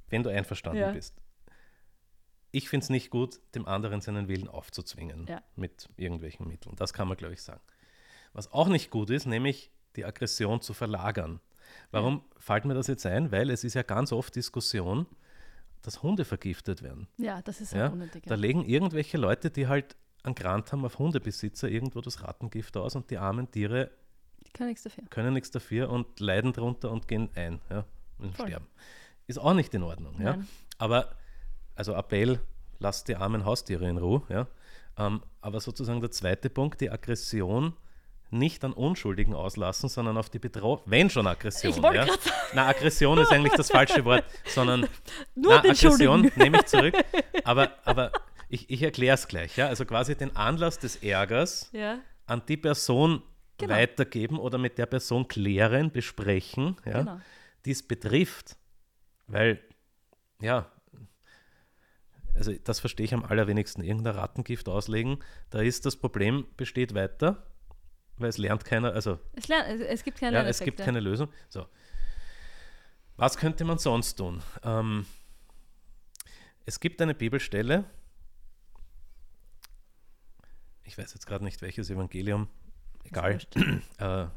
wenn 0.09 0.23
du 0.23 0.29
einverstanden 0.29 0.79
Ja. 0.81 0.91
bist. 0.91 1.13
Ich 2.51 2.67
finde 2.69 2.83
es 2.83 2.89
nicht 2.89 3.09
gut, 3.09 3.39
dem 3.55 3.65
anderen 3.67 4.01
seinen 4.01 4.27
Willen 4.27 4.47
aufzuzwingen 4.49 5.25
Ja. 5.27 5.41
mit 5.55 5.87
irgendwelchen 5.97 6.47
Mitteln. 6.47 6.75
Das 6.75 6.93
kann 6.93 7.07
man, 7.07 7.17
glaube 7.17 7.33
ich, 7.33 7.41
sagen. 7.41 7.61
Was 8.33 8.51
auch 8.51 8.67
nicht 8.67 8.89
gut 8.91 9.09
ist, 9.09 9.25
nämlich 9.25 9.71
die 9.95 10.05
Aggression 10.05 10.61
zu 10.61 10.73
verlagern. 10.73 11.39
Warum 11.91 12.23
fällt 12.37 12.65
mir 12.65 12.73
das 12.73 12.87
jetzt 12.87 13.05
ein? 13.05 13.31
Weil 13.31 13.49
es 13.49 13.63
ist 13.63 13.73
ja 13.73 13.83
ganz 13.83 14.11
oft 14.11 14.35
Diskussion, 14.35 15.05
dass 15.81 16.03
Hunde 16.03 16.25
vergiftet 16.25 16.81
werden. 16.83 17.07
Ja, 17.17 17.41
das 17.41 17.61
ist 17.61 17.73
Ja, 17.73 17.87
unnötig. 17.87 18.23
da 18.25 18.35
Ja. 18.35 18.39
legen 18.41 18.65
irgendwelche 18.65 19.17
Leute, 19.17 19.49
die 19.49 19.67
halt 19.67 19.95
einen 20.23 20.35
Grant 20.35 20.71
haben 20.71 20.85
auf 20.85 20.99
Hundebesitzer, 20.99 21.69
irgendwo 21.69 22.01
das 22.01 22.21
Rattengift 22.21 22.75
aus 22.77 22.95
und 22.95 23.09
die 23.09 23.17
armen 23.17 23.49
Tiere 23.49 23.89
Die 24.45 24.51
können 24.51 24.69
nichts 24.69 24.83
dafür. 24.83 25.03
können 25.09 25.33
nichts 25.33 25.51
dafür 25.51 25.89
und 25.89 26.19
leiden 26.19 26.53
drunter 26.53 26.91
und 26.91 27.07
gehen 27.07 27.29
ein 27.35 27.59
ja, 27.69 27.85
und 28.19 28.35
Voll. 28.35 28.47
sterben. 28.47 28.67
Ist 29.27 29.39
auch 29.39 29.53
nicht 29.53 29.73
in 29.73 29.83
Ordnung. 29.83 30.21
Ja? 30.21 30.37
Aber, 30.77 31.15
also 31.75 31.93
Appell, 31.93 32.39
lasst 32.79 33.07
die 33.07 33.15
armen 33.15 33.45
Haustiere 33.45 33.87
in 33.89 33.97
Ruhe. 33.97 34.21
Ja? 34.29 34.47
Ähm, 34.97 35.21
aber 35.41 35.59
sozusagen 35.59 36.01
der 36.01 36.11
zweite 36.11 36.49
Punkt, 36.49 36.81
die 36.81 36.89
Aggression 36.89 37.73
nicht 38.29 38.63
an 38.63 38.71
Unschuldigen 38.71 39.33
auslassen, 39.33 39.89
sondern 39.89 40.17
auf 40.17 40.29
die 40.29 40.39
Betroffenen. 40.39 40.91
Wenn 40.91 41.09
schon 41.09 41.27
Aggression. 41.27 41.73
Ich 41.73 41.77
ja? 41.81 42.07
Na, 42.53 42.67
Aggression 42.67 43.17
ist 43.17 43.31
eigentlich 43.31 43.53
das 43.53 43.69
falsche 43.69 44.05
Wort, 44.05 44.23
sondern 44.45 44.81
Nur 45.35 45.55
na, 45.55 45.61
den 45.61 45.71
Aggression 45.71 46.31
nehme 46.35 46.59
ich 46.59 46.65
zurück. 46.65 46.95
Aber, 47.43 47.71
aber 47.83 48.11
ich, 48.47 48.69
ich 48.69 48.83
erkläre 48.83 49.15
es 49.15 49.27
gleich. 49.27 49.57
Ja? 49.57 49.67
Also 49.67 49.83
quasi 49.85 50.15
den 50.15 50.35
Anlass 50.35 50.79
des 50.79 50.97
Ärgers 50.97 51.69
Ja, 51.73 51.99
an 52.25 52.41
die 52.47 52.57
Person 52.57 53.23
Genau. 53.57 53.75
weitergeben 53.75 54.39
oder 54.39 54.57
mit 54.57 54.79
der 54.79 54.87
Person 54.87 55.27
klären, 55.27 55.91
besprechen, 55.91 56.77
ja, 56.83 56.99
Genau. 56.99 57.21
die 57.65 57.71
es 57.71 57.87
betrifft. 57.87 58.57
Weil, 59.27 59.61
ja, 60.41 60.65
also 62.35 62.53
das 62.63 62.79
verstehe 62.79 63.05
ich 63.05 63.13
am 63.13 63.23
allerwenigsten. 63.23 63.83
Irgendein 63.83 64.15
Rattengift 64.15 64.67
auslegen, 64.69 65.19
da 65.49 65.59
ist 65.61 65.85
das 65.85 65.95
Problem, 65.95 66.47
besteht 66.57 66.93
weiter, 66.93 67.45
weil 68.17 68.29
es 68.29 68.37
lernt 68.37 68.65
keiner, 68.65 68.93
also 68.93 69.19
es, 69.33 69.47
lern, 69.47 69.81
es, 69.81 70.03
gibt 70.03 70.19
keine 70.19 70.37
ja, 70.37 70.43
es 70.43 70.59
gibt 70.59 70.79
keine 70.79 70.99
Lösung. 70.99 71.29
So. 71.49 71.67
Was 73.17 73.37
könnte 73.37 73.63
man 73.65 73.77
sonst 73.77 74.15
tun? 74.15 74.41
Ähm, 74.63 75.05
es 76.65 76.79
gibt 76.79 77.01
eine 77.01 77.13
Bibelstelle, 77.13 77.85
ich 80.83 80.97
weiß 80.97 81.13
jetzt 81.13 81.25
gerade 81.25 81.43
nicht 81.43 81.61
welches 81.61 81.89
Evangelium, 81.89 82.47
egal. 83.03 83.39
Äh, 83.97 84.27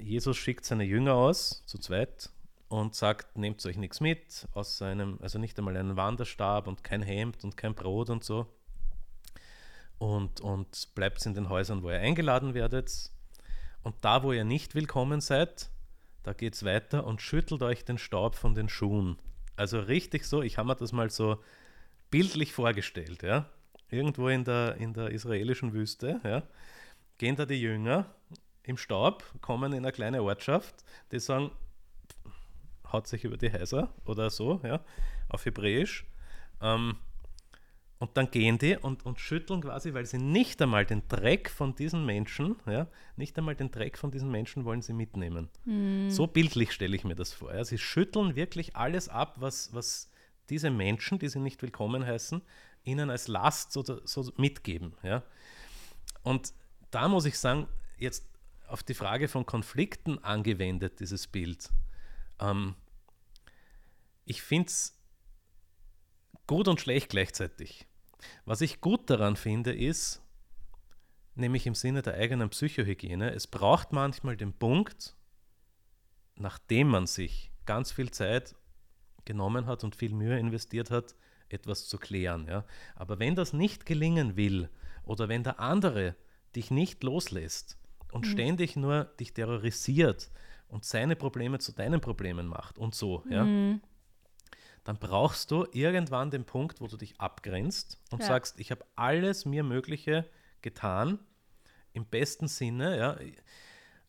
Jesus 0.00 0.36
schickt 0.36 0.64
seine 0.64 0.84
Jünger 0.84 1.14
aus, 1.14 1.62
zu 1.66 1.78
zweit, 1.78 2.30
und 2.72 2.94
sagt, 2.94 3.36
nehmt 3.36 3.64
euch 3.66 3.76
nichts 3.76 4.00
mit, 4.00 4.48
außer 4.54 4.86
einem, 4.86 5.18
also 5.20 5.38
nicht 5.38 5.58
einmal 5.58 5.76
einen 5.76 5.98
Wanderstab 5.98 6.66
und 6.66 6.82
kein 6.82 7.02
Hemd 7.02 7.44
und 7.44 7.54
kein 7.54 7.74
Brot 7.74 8.08
und 8.08 8.24
so. 8.24 8.46
Und, 9.98 10.40
und 10.40 10.88
bleibt 10.94 11.24
in 11.26 11.34
den 11.34 11.50
Häusern, 11.50 11.82
wo 11.82 11.90
ihr 11.90 11.98
eingeladen 11.98 12.54
werdet. 12.54 13.10
Und 13.82 13.96
da, 14.00 14.22
wo 14.22 14.32
ihr 14.32 14.44
nicht 14.44 14.74
willkommen 14.74 15.20
seid, 15.20 15.68
da 16.22 16.32
geht 16.32 16.54
es 16.54 16.64
weiter 16.64 17.06
und 17.06 17.20
schüttelt 17.20 17.62
euch 17.62 17.84
den 17.84 17.98
Staub 17.98 18.36
von 18.36 18.54
den 18.54 18.70
Schuhen. 18.70 19.18
Also 19.54 19.78
richtig 19.78 20.24
so, 20.24 20.40
ich 20.40 20.56
habe 20.56 20.68
mir 20.68 20.76
das 20.76 20.92
mal 20.92 21.10
so 21.10 21.42
bildlich 22.10 22.54
vorgestellt, 22.54 23.22
ja. 23.22 23.50
Irgendwo 23.90 24.28
in 24.28 24.44
der, 24.44 24.76
in 24.76 24.94
der 24.94 25.10
israelischen 25.10 25.74
Wüste, 25.74 26.22
ja, 26.24 26.42
gehen 27.18 27.36
da 27.36 27.44
die 27.44 27.60
Jünger 27.60 28.06
im 28.62 28.78
Staub, 28.78 29.24
kommen 29.42 29.74
in 29.74 29.80
eine 29.80 29.92
kleine 29.92 30.22
Ortschaft, 30.22 30.86
die 31.10 31.20
sagen, 31.20 31.50
haut 32.92 33.06
sich 33.06 33.24
über 33.24 33.36
die 33.36 33.52
Häuser 33.52 33.92
oder 34.04 34.30
so, 34.30 34.60
ja, 34.62 34.80
auf 35.28 35.44
Hebräisch. 35.44 36.06
Ähm, 36.60 36.96
und 38.02 38.16
dann 38.16 38.32
gehen 38.32 38.58
die 38.58 38.76
und, 38.76 39.06
und 39.06 39.20
schütteln 39.20 39.60
quasi, 39.60 39.94
weil 39.94 40.06
sie 40.06 40.18
nicht 40.18 40.60
einmal 40.60 40.84
den 40.84 41.06
Dreck 41.06 41.48
von 41.48 41.76
diesen 41.76 42.04
Menschen, 42.04 42.56
ja, 42.66 42.88
nicht 43.14 43.38
einmal 43.38 43.54
den 43.54 43.70
Dreck 43.70 43.96
von 43.96 44.10
diesen 44.10 44.28
Menschen 44.28 44.64
wollen 44.64 44.82
sie 44.82 44.92
mitnehmen. 44.92 45.48
Hm. 45.66 46.10
So 46.10 46.26
bildlich 46.26 46.72
stelle 46.72 46.96
ich 46.96 47.04
mir 47.04 47.14
das 47.14 47.32
vor. 47.32 47.54
Ja. 47.54 47.64
Sie 47.64 47.78
schütteln 47.78 48.34
wirklich 48.34 48.74
alles 48.74 49.08
ab, 49.08 49.36
was, 49.38 49.72
was 49.72 50.10
diese 50.50 50.70
Menschen, 50.70 51.20
die 51.20 51.28
sie 51.28 51.38
nicht 51.38 51.62
willkommen 51.62 52.04
heißen, 52.04 52.42
ihnen 52.82 53.08
als 53.08 53.28
Last 53.28 53.70
so, 53.70 53.84
so 53.84 54.32
mitgeben. 54.36 54.94
Ja. 55.04 55.22
Und 56.24 56.54
da 56.90 57.06
muss 57.06 57.24
ich 57.24 57.38
sagen, 57.38 57.68
jetzt 57.98 58.26
auf 58.66 58.82
die 58.82 58.94
Frage 58.94 59.28
von 59.28 59.46
Konflikten 59.46 60.18
angewendet, 60.24 60.98
dieses 60.98 61.28
Bild. 61.28 61.70
Ähm, 62.40 62.74
ich 64.24 64.42
finde 64.42 64.68
es 64.68 64.98
gut 66.46 66.68
und 66.68 66.80
schlecht 66.80 67.10
gleichzeitig. 67.10 67.86
Was 68.44 68.60
ich 68.60 68.80
gut 68.80 69.10
daran 69.10 69.36
finde, 69.36 69.72
ist, 69.72 70.22
nämlich 71.34 71.66
im 71.66 71.74
Sinne 71.74 72.02
der 72.02 72.14
eigenen 72.14 72.50
Psychohygiene, 72.50 73.32
es 73.32 73.46
braucht 73.46 73.92
manchmal 73.92 74.36
den 74.36 74.52
Punkt, 74.52 75.16
nachdem 76.36 76.88
man 76.88 77.06
sich 77.06 77.52
ganz 77.66 77.92
viel 77.92 78.10
Zeit 78.10 78.54
genommen 79.24 79.66
hat 79.66 79.84
und 79.84 79.96
viel 79.96 80.12
Mühe 80.12 80.38
investiert 80.38 80.90
hat, 80.90 81.14
etwas 81.48 81.88
zu 81.88 81.98
klären. 81.98 82.46
Ja? 82.46 82.64
Aber 82.94 83.18
wenn 83.18 83.34
das 83.34 83.52
nicht 83.52 83.86
gelingen 83.86 84.36
will 84.36 84.68
oder 85.04 85.28
wenn 85.28 85.42
der 85.42 85.60
andere 85.60 86.16
dich 86.56 86.70
nicht 86.70 87.02
loslässt 87.02 87.78
und 88.10 88.26
mhm. 88.26 88.30
ständig 88.30 88.76
nur 88.76 89.04
dich 89.04 89.32
terrorisiert 89.32 90.30
und 90.68 90.84
seine 90.84 91.16
Probleme 91.16 91.58
zu 91.58 91.72
deinen 91.72 92.00
Problemen 92.00 92.46
macht 92.46 92.78
und 92.78 92.94
so, 92.94 93.24
ja, 93.28 93.44
mhm 93.44 93.80
dann 94.84 94.98
brauchst 94.98 95.50
du 95.50 95.66
irgendwann 95.72 96.30
den 96.30 96.44
Punkt, 96.44 96.80
wo 96.80 96.86
du 96.86 96.96
dich 96.96 97.20
abgrenzt 97.20 97.98
und 98.10 98.20
ja. 98.20 98.26
sagst, 98.26 98.58
ich 98.58 98.70
habe 98.70 98.84
alles 98.96 99.44
mir 99.44 99.62
Mögliche 99.62 100.28
getan, 100.60 101.18
im 101.92 102.06
besten 102.06 102.48
Sinne, 102.48 102.98
ja, 102.98 103.18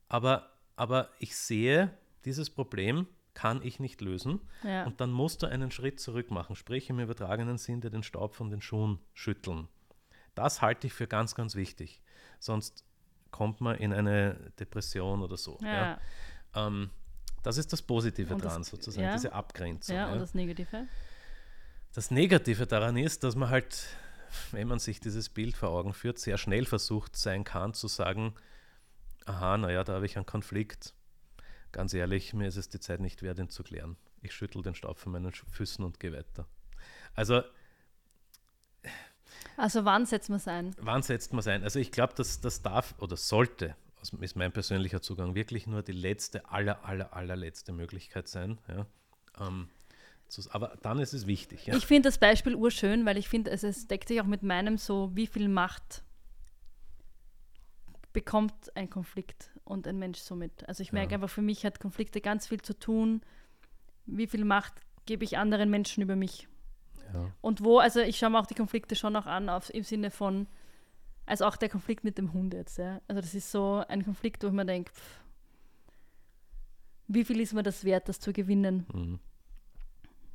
aber, 0.08 0.52
aber 0.76 1.10
ich 1.20 1.36
sehe, 1.36 1.96
dieses 2.26 2.50
Problem 2.50 3.08
kann 3.34 3.62
ich 3.64 3.80
nicht 3.80 4.02
lösen 4.02 4.42
ja. 4.64 4.86
und 4.86 5.02
dann 5.02 5.12
musst 5.12 5.42
du 5.42 5.48
einen 5.48 5.72
Schritt 5.72 6.00
zurück 6.00 6.32
machen, 6.32 6.56
sprich 6.56 6.90
im 6.90 7.00
übertragenen 7.00 7.58
Sinn 7.58 7.82
dir 7.82 7.90
den 7.90 8.04
Staub 8.04 8.36
von 8.36 8.50
den 8.50 8.62
Schuhen 8.62 9.00
schütteln. 9.14 9.68
Das 10.36 10.62
halte 10.62 10.88
ich 10.88 10.94
für 10.94 11.08
ganz, 11.08 11.36
ganz 11.36 11.56
wichtig, 11.56 12.02
sonst 12.40 12.86
kommt 13.32 13.62
man 13.62 13.78
in 13.78 13.94
eine 13.94 14.52
Depression 14.60 15.22
oder 15.22 15.38
so. 15.38 15.58
Ja. 15.62 16.00
Ähm, 16.56 16.92
das 17.44 17.58
ist 17.58 17.72
das 17.74 17.82
Positive 17.82 18.34
das, 18.36 18.42
dran, 18.42 18.64
sozusagen, 18.64 19.06
ja. 19.06 19.14
diese 19.14 19.34
Abgrenzung. 19.34 19.96
Ja, 19.96 20.12
und 20.12 20.20
das 20.20 20.34
Negative? 20.34 20.88
Das 21.94 22.10
Negative 22.10 22.66
daran 22.66 22.98
ist, 22.98 23.24
dass 23.24 23.36
man 23.36 23.50
halt, 23.50 23.86
wenn 24.52 24.68
man 24.68 24.80
sich 24.80 25.00
dieses 25.00 25.30
Bild 25.30 25.56
vor 25.56 25.70
Augen 25.70 25.94
führt, 25.94 26.18
sehr 26.18 26.38
schnell 26.38 26.66
versucht 26.66 27.16
sein 27.16 27.44
kann 27.44 27.74
zu 27.74 27.88
sagen, 27.88 28.34
aha, 29.26 29.58
naja, 29.58 29.84
da 29.84 29.94
habe 29.94 30.06
ich 30.06 30.16
einen 30.16 30.26
Konflikt. 30.26 30.94
Ganz 31.72 31.94
ehrlich, 31.94 32.34
mir 32.34 32.48
ist 32.48 32.56
es 32.56 32.70
die 32.70 32.80
Zeit 32.80 33.00
nicht 33.00 33.22
wert, 33.22 33.40
ihn 33.40 33.50
zu 33.50 33.64
klären. 33.64 33.98
Ich 34.22 34.34
schüttel 34.34 34.62
den 34.62 34.76
Staub 34.76 34.98
von 34.98 35.12
meinen 35.12 35.32
Füßen 35.32 35.84
und 35.84 36.00
gehe 36.00 36.14
weiter. 36.14 36.48
Also 37.14 37.44
also 39.58 39.86
wann 39.86 40.06
setzt 40.06 40.30
man 40.30 40.38
es 40.38 40.48
ein? 40.48 40.76
Wann 40.80 41.04
setzt 41.04 41.34
man 41.34 41.40
es 41.40 41.48
ein? 41.48 41.64
Also 41.64 41.80
ich 41.80 41.92
glaube, 41.92 42.14
dass 42.16 42.42
das 42.42 42.62
darf 42.62 42.96
oder 43.00 43.18
sollte 43.18 43.68
das 43.68 43.76
ist 44.12 44.36
mein 44.36 44.52
persönlicher 44.52 45.02
Zugang, 45.02 45.36
wirklich 45.36 45.68
nur 45.68 45.82
die 45.82 45.94
letzte, 45.94 46.50
aller, 46.50 46.86
aller, 46.86 47.14
allerletzte 47.14 47.72
Möglichkeit 47.72 48.28
sein. 48.28 48.60
Ja. 48.68 48.86
Ähm, 49.40 49.70
aber 50.50 50.78
dann 50.82 51.00
ist 51.00 51.14
es 51.14 51.28
wichtig. 51.28 51.68
Ja. 51.68 51.76
Ich 51.76 51.86
finde 51.86 52.08
das 52.08 52.18
Beispiel 52.18 52.56
urschön, 52.56 53.06
weil 53.06 53.18
ich 53.18 53.30
finde, 53.30 53.52
es, 53.52 53.64
es 53.64 53.88
deckt 53.88 54.08
sich 54.08 54.20
auch 54.20 54.26
mit 54.26 54.42
meinem 54.42 54.78
so, 54.78 55.12
wie 55.14 55.28
viel 55.28 55.48
Macht 55.48 56.04
bekommt 58.14 58.54
ein 58.76 58.90
Konflikt 58.90 59.52
und 59.64 59.88
ein 59.88 60.00
Mensch 60.00 60.20
somit. 60.20 60.68
Also 60.68 60.82
ich 60.82 60.92
merke 60.92 61.12
ja. 61.12 61.18
einfach, 61.18 61.30
für 61.30 61.42
mich 61.42 61.66
hat 61.66 61.80
Konflikte 61.80 62.22
ganz 62.22 62.48
viel 62.48 62.62
zu 62.62 62.78
tun. 62.78 63.22
Wie 64.06 64.28
viel 64.28 64.46
Macht 64.46 64.74
gebe 65.06 65.24
ich 65.24 65.38
anderen 65.38 65.70
Menschen 65.70 66.02
über 66.04 66.16
mich? 66.16 66.48
Ja. 67.14 67.32
Und 67.42 67.64
wo, 67.64 67.80
also 67.80 68.00
ich 68.00 68.18
schaue 68.18 68.32
mir 68.32 68.40
auch 68.40 68.46
die 68.46 68.56
Konflikte 68.56 68.96
schon 68.96 69.14
noch 69.14 69.26
an, 69.26 69.50
auf, 69.50 69.74
im 69.74 69.84
Sinne 69.84 70.12
von, 70.12 70.48
also 71.26 71.46
auch 71.46 71.56
der 71.56 71.70
Konflikt 71.70 72.04
mit 72.04 72.18
dem 72.18 72.34
Hund 72.34 72.54
jetzt. 72.54 72.78
Ja. 72.78 73.02
Also 73.08 73.22
das 73.22 73.34
ist 73.34 73.52
so 73.52 73.84
ein 73.88 74.04
Konflikt, 74.04 74.44
wo 74.44 74.48
ich 74.48 74.54
mir 74.54 74.66
denke, 74.66 74.92
wie 77.08 77.26
viel 77.26 77.40
ist 77.40 77.54
mir 77.54 77.64
das 77.64 77.84
wert, 77.84 78.10
das 78.10 78.20
zu 78.20 78.34
gewinnen? 78.34 78.86
Mhm. 78.94 79.20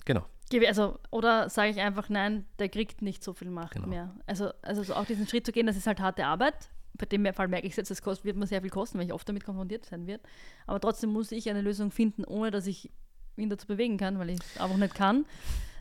Genau. 0.05 0.25
Also, 0.67 0.99
oder 1.11 1.51
sage 1.51 1.71
ich 1.71 1.81
einfach, 1.81 2.09
nein, 2.09 2.47
der 2.59 2.71
kriegt 2.71 3.03
nicht 3.03 3.23
so 3.23 3.35
viel 3.35 3.51
Macht 3.51 3.75
genau. 3.75 3.87
mehr. 3.87 4.15
Also, 4.27 4.51
also 4.63 4.83
so 4.83 4.95
auch 4.95 5.05
diesen 5.05 5.27
Schritt 5.27 5.45
zu 5.45 5.53
gehen, 5.53 5.67
das 5.67 5.77
ist 5.77 5.87
halt 5.87 6.01
harte 6.01 6.25
Arbeit. 6.25 6.71
Bei 6.95 7.05
dem 7.05 7.27
Fall 7.35 7.49
merke 7.49 7.67
ich 7.67 7.77
jetzt, 7.77 7.91
das 7.91 8.01
kostet, 8.01 8.25
wird 8.25 8.37
mir 8.37 8.47
sehr 8.47 8.63
viel 8.63 8.71
kosten, 8.71 8.99
weil 8.99 9.07
ich 9.07 9.13
oft 9.13 9.29
damit 9.29 9.45
konfrontiert 9.45 9.85
sein 9.85 10.07
wird. 10.07 10.23
Aber 10.67 10.81
trotzdem 10.81 11.11
muss 11.11 11.31
ich 11.33 11.51
eine 11.51 11.61
Lösung 11.61 11.91
finden, 11.91 12.25
ohne 12.25 12.51
dass 12.51 12.67
ich 12.67 12.91
ihn 13.37 13.51
dazu 13.51 13.67
bewegen 13.67 13.99
kann, 13.99 14.19
weil 14.19 14.31
ich 14.31 14.41
es 14.41 14.61
einfach 14.61 14.79
nicht 14.79 14.95
kann. 14.95 15.27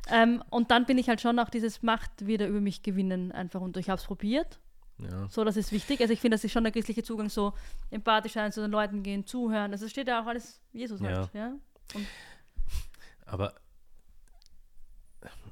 Ähm, 0.09 0.43
und 0.49 0.69
dann 0.69 0.85
bin 0.85 0.97
ich 0.97 1.07
halt 1.07 1.21
schon 1.21 1.39
auch 1.39 1.49
dieses 1.49 1.81
Macht 1.81 2.27
wieder 2.27 2.47
über 2.47 2.59
mich 2.59 2.83
gewinnen 2.83 3.31
einfach. 3.31 3.61
Und 3.61 3.77
ich 3.77 3.89
habe 3.89 3.99
es 3.99 4.05
probiert 4.05 4.59
ja. 4.99 5.27
So, 5.29 5.43
das 5.43 5.57
ist 5.57 5.71
wichtig. 5.71 6.01
Also 6.01 6.13
ich 6.13 6.19
finde, 6.19 6.35
das 6.35 6.43
ist 6.43 6.51
schon 6.51 6.63
der 6.63 6.73
christliche 6.73 7.03
Zugang, 7.03 7.29
so 7.29 7.53
empathisch 7.91 8.33
sein, 8.33 8.51
zu 8.51 8.61
den 8.61 8.71
Leuten 8.71 9.03
gehen, 9.03 9.25
zuhören. 9.25 9.71
Also 9.71 9.87
steht 9.87 10.07
ja 10.07 10.21
auch 10.21 10.25
alles 10.25 10.61
Jesus 10.73 10.99
ja. 11.01 11.07
halt. 11.07 11.33
Ja? 11.33 11.55
Aber 13.25 13.53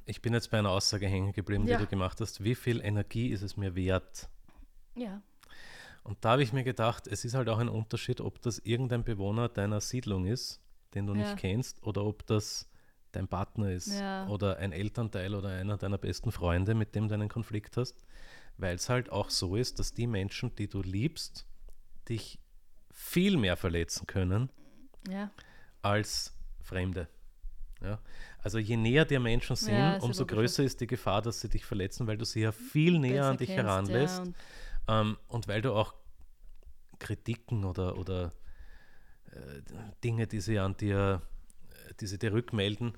ich 0.05 0.21
bin 0.21 0.33
jetzt 0.33 0.49
bei 0.49 0.59
einer 0.59 0.71
Aussage 0.71 1.07
hängen 1.07 1.33
geblieben, 1.33 1.67
ja. 1.67 1.77
die 1.77 1.83
du 1.83 1.89
gemacht 1.89 2.19
hast. 2.21 2.43
Wie 2.43 2.55
viel 2.55 2.81
Energie 2.81 3.29
ist 3.29 3.41
es 3.41 3.57
mir 3.57 3.75
wert? 3.75 4.29
Ja. 4.95 5.21
Und 6.03 6.23
da 6.23 6.31
habe 6.31 6.43
ich 6.43 6.53
mir 6.53 6.63
gedacht, 6.63 7.07
es 7.07 7.25
ist 7.25 7.33
halt 7.33 7.49
auch 7.49 7.57
ein 7.57 7.69
Unterschied, 7.69 8.21
ob 8.21 8.41
das 8.41 8.59
irgendein 8.59 9.03
Bewohner 9.03 9.49
deiner 9.49 9.81
Siedlung 9.81 10.25
ist, 10.25 10.61
den 10.93 11.07
du 11.07 11.13
ja. 11.15 11.21
nicht 11.21 11.37
kennst, 11.37 11.83
oder 11.83 12.05
ob 12.05 12.25
das 12.27 12.69
dein 13.11 13.27
Partner 13.27 13.71
ist 13.71 13.97
ja. 13.97 14.27
oder 14.27 14.57
ein 14.57 14.71
Elternteil 14.71 15.33
oder 15.35 15.49
einer 15.49 15.77
deiner 15.77 15.97
besten 15.97 16.31
Freunde, 16.31 16.75
mit 16.75 16.95
dem 16.95 17.07
du 17.07 17.13
einen 17.13 17.29
Konflikt 17.29 17.77
hast 17.77 18.05
weil 18.58 18.76
es 18.76 18.89
halt 18.89 19.12
auch 19.12 19.30
so 19.30 19.56
ist, 19.56 19.80
dass 19.80 19.93
die 19.93 20.08
Menschen, 20.08 20.56
die 20.56 20.68
du 20.68 20.82
liebst, 20.82 21.45
dich 22.08 22.39
viel 22.91 23.38
mehr 23.38 23.58
verletzen 23.58 24.08
können 24.08 24.49
ja. 25.10 25.32
als 25.82 26.34
Fremde. 26.62 27.08
Ja? 27.82 27.99
Also 28.39 28.58
je 28.58 28.78
näher 28.78 29.06
dir 29.06 29.20
Menschen 29.20 29.56
sind, 29.56 29.74
ja, 29.74 29.97
umso 29.97 30.24
ja 30.24 30.28
größer 30.28 30.64
ist 30.64 30.80
die 30.80 30.88
Gefahr, 30.88 31.22
dass 31.22 31.41
sie 31.41 31.49
dich 31.49 31.66
verletzen, 31.66 32.08
weil 32.08 32.18
du 32.18 32.26
sie 32.26 32.41
ja 32.41 32.51
viel 32.51 32.99
näher 32.99 33.26
an 33.26 33.38
dich 33.38 33.49
kennst, 33.49 33.64
heranlässt 33.64 34.20
und, 34.20 34.36
ähm, 34.88 35.18
und, 35.28 35.47
weil 35.47 35.62
du 35.62 35.74
auch 35.74 35.93
Kritiken 36.99 37.66
oder, 37.66 37.97
oder 37.97 38.32
äh, 39.32 39.62
Dinge, 40.03 40.28
die 40.28 40.39
sie 40.39 40.60
an 40.60 40.78
dir, 40.78 41.22
die 41.99 42.08
sie 42.08 42.18
dir 42.18 42.34
rückmelden, 42.34 42.93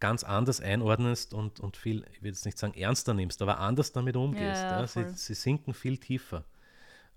ganz 0.00 0.24
anders 0.24 0.60
einordnest 0.60 1.34
und, 1.34 1.60
und 1.60 1.76
viel, 1.76 2.04
ich 2.12 2.22
will 2.22 2.30
jetzt 2.30 2.46
nicht 2.46 2.58
sagen 2.58 2.74
ernster 2.74 3.14
nimmst, 3.14 3.42
aber 3.42 3.58
anders 3.58 3.92
damit 3.92 4.16
umgehst. 4.16 4.62
Ja, 4.62 4.80
ja, 4.80 4.86
sie, 4.86 5.08
sie, 5.10 5.34
sinken 5.34 5.74
viel 5.74 5.98
tiefer. 5.98 6.44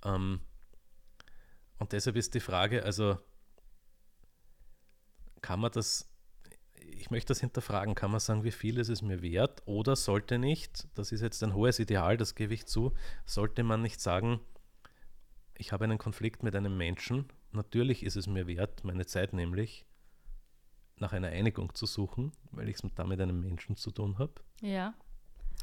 Ähm, 0.03 0.41
und 1.79 1.93
deshalb 1.93 2.17
ist 2.17 2.34
die 2.34 2.41
Frage, 2.41 2.84
also 2.84 3.17
kann 5.41 5.61
man 5.61 5.71
das, 5.71 6.09
ich 6.75 7.09
möchte 7.09 7.29
das 7.29 7.39
hinterfragen, 7.39 7.95
kann 7.95 8.11
man 8.11 8.19
sagen, 8.19 8.43
wie 8.43 8.51
viel 8.51 8.77
ist 8.77 8.89
es 8.89 9.01
mir 9.01 9.21
wert 9.21 9.63
oder 9.65 9.95
sollte 9.95 10.38
nicht, 10.38 10.88
das 10.95 11.11
ist 11.11 11.21
jetzt 11.21 11.41
ein 11.43 11.53
hohes 11.53 11.79
Ideal, 11.79 12.17
das 12.17 12.36
gebe 12.36 12.53
ich 12.53 12.65
zu, 12.65 12.93
sollte 13.25 13.63
man 13.63 13.81
nicht 13.81 14.01
sagen, 14.01 14.41
ich 15.55 15.71
habe 15.71 15.86
einen 15.86 15.97
Konflikt 15.97 16.43
mit 16.43 16.55
einem 16.55 16.77
Menschen, 16.77 17.29
natürlich 17.51 18.03
ist 18.03 18.17
es 18.17 18.27
mir 18.27 18.47
wert, 18.47 18.84
meine 18.84 19.05
Zeit 19.05 19.34
nämlich, 19.34 19.86
nach 20.97 21.13
einer 21.13 21.29
Einigung 21.29 21.73
zu 21.73 21.85
suchen, 21.85 22.31
weil 22.51 22.69
ich 22.69 22.75
es 22.75 22.89
da 22.95 23.03
mit 23.03 23.19
einem 23.19 23.39
Menschen 23.39 23.75
zu 23.75 23.91
tun 23.91 24.17
habe. 24.19 24.33
Ja. 24.61 24.93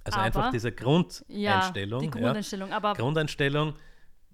Also 0.04 0.18
aber, 0.18 0.26
einfach 0.26 0.50
diese 0.50 0.72
Grundeinstellung. 0.72 2.02
Ja, 2.02 2.10
die 2.10 2.10
Grundeinstellung. 2.10 2.70
Ja, 2.70 2.76
aber 2.76 2.94
Grundeinstellung, 2.94 3.74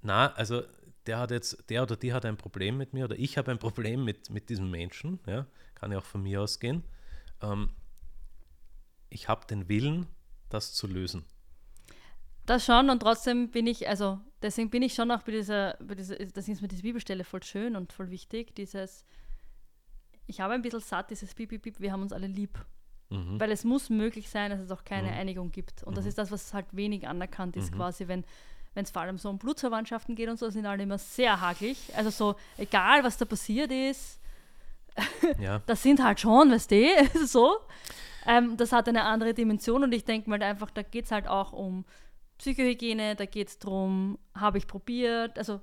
na, 0.03 0.33
also 0.35 0.63
der 1.07 1.19
hat 1.19 1.31
jetzt, 1.31 1.69
der 1.71 1.83
oder 1.83 1.97
die 1.97 2.13
hat 2.13 2.25
ein 2.25 2.37
Problem 2.37 2.77
mit 2.77 2.93
mir 2.93 3.05
oder 3.05 3.19
ich 3.19 3.39
habe 3.39 3.51
ein 3.51 3.59
Problem 3.59 4.05
mit, 4.05 4.31
mit 4.31 4.49
diesem 4.49 4.71
Menschen, 4.71 5.21
ja, 5.27 5.47
kann 5.75 5.93
ja 5.93 5.99
auch 5.99 6.05
von 6.05 6.23
mir 6.23 6.43
ausgehen. 6.43 6.85
Ähm, 7.43 7.71
ich 9.09 9.29
habe 9.29 9.47
den 9.47 9.69
Willen, 9.69 10.07
das 10.49 10.73
zu 10.73 10.87
lösen. 10.87 11.25
Das 12.45 12.65
schon 12.65 12.91
und 12.91 13.01
trotzdem 13.01 13.51
bin 13.51 13.67
ich, 13.67 13.89
also 13.89 14.21
deswegen 14.41 14.71
bin 14.71 14.83
ich 14.83 14.95
schon 14.95 15.11
auch 15.11 15.23
bei 15.23 15.33
dieser, 15.33 15.77
bei 15.81 15.97
dieser 15.97 16.17
das 16.17 16.49
ist 16.49 16.63
mir 16.63 16.69
diese 16.69 16.83
Bibelstelle 16.83 17.25
voll 17.25 17.43
schön 17.43 17.75
und 17.75 17.93
voll 17.93 18.11
wichtig, 18.11 18.55
dieses 18.55 19.05
ich 20.27 20.41
habe 20.41 20.55
ein 20.55 20.63
bisschen 20.63 20.81
satt, 20.81 21.11
dieses 21.11 21.35
Bip, 21.35 21.51
Bip, 21.51 21.63
Bip, 21.63 21.81
wir 21.81 21.93
haben 21.93 22.03
uns 22.03 22.13
alle 22.13 22.27
lieb. 22.27 22.59
Mhm. 23.11 23.39
Weil 23.39 23.53
es 23.53 23.65
muss 23.65 23.89
möglich 23.89 24.29
sein, 24.29 24.51
dass 24.51 24.61
es 24.61 24.71
auch 24.71 24.85
keine 24.85 25.09
mhm. 25.09 25.19
Einigung 25.19 25.53
gibt. 25.53 25.85
Und 25.85 25.93
mhm. 25.93 25.97
das 25.97 26.07
ist 26.07 26.19
das, 26.19 26.31
was 26.31 26.53
halt 26.53 26.67
wenig 26.73 27.07
anerkannt 27.07 27.57
ist, 27.57 27.73
mhm. 27.73 27.77
quasi, 27.77 28.09
wenn, 28.09 28.25
wenn 28.75 28.85
es 28.85 28.91
vor 28.91 29.03
allem 29.03 29.19
so 29.19 29.31
um 29.31 29.39
Blutsverwandtschaften 29.39 30.17
geht 30.17 30.29
und 30.29 30.39
so, 30.39 30.51
sind 30.51 30.67
alle 30.67 30.83
immer 30.83 30.99
sehr 30.99 31.41
hakelig. 31.41 31.79
Also 31.97 32.11
so, 32.11 32.37
egal 32.59 33.05
was 33.05 33.17
da 33.17 33.25
passiert 33.25 33.71
ist, 33.71 34.21
Ja. 35.39 35.61
das 35.67 35.83
sind 35.83 36.03
halt 36.03 36.21
schon, 36.21 36.51
weißt 36.51 36.71
du, 36.71 36.87
so. 37.27 37.59
Ähm, 38.27 38.57
das 38.57 38.73
hat 38.73 38.89
eine 38.89 39.05
andere 39.05 39.35
Dimension 39.35 39.85
und 39.85 39.93
ich 39.93 40.05
denke 40.05 40.29
mal 40.29 40.43
einfach, 40.43 40.71
da 40.71 40.83
geht 40.83 41.05
es 41.05 41.13
halt 41.13 41.29
auch 41.29 41.53
um 41.53 41.85
Psychohygiene, 42.39 43.15
da 43.15 43.25
geht 43.25 43.49
es 43.49 43.59
darum, 43.59 44.19
habe 44.35 44.59
ich 44.59 44.67
probiert, 44.67 45.39
also 45.39 45.61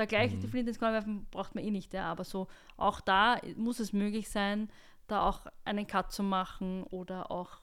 da 0.00 0.06
gleich 0.06 0.36
die 0.38 0.48
Flinte 0.48 0.70
ins 0.70 0.78
Korn 0.78 0.92
werfen 0.92 1.26
braucht 1.30 1.54
man 1.54 1.62
eh 1.64 1.70
nicht, 1.70 1.92
ja, 1.94 2.10
aber 2.10 2.24
so 2.24 2.48
auch 2.76 3.00
da 3.00 3.40
muss 3.56 3.78
es 3.80 3.92
möglich 3.92 4.28
sein, 4.28 4.70
da 5.06 5.28
auch 5.28 5.46
einen 5.64 5.86
Cut 5.86 6.10
zu 6.12 6.22
machen 6.22 6.82
oder 6.84 7.30
auch 7.30 7.60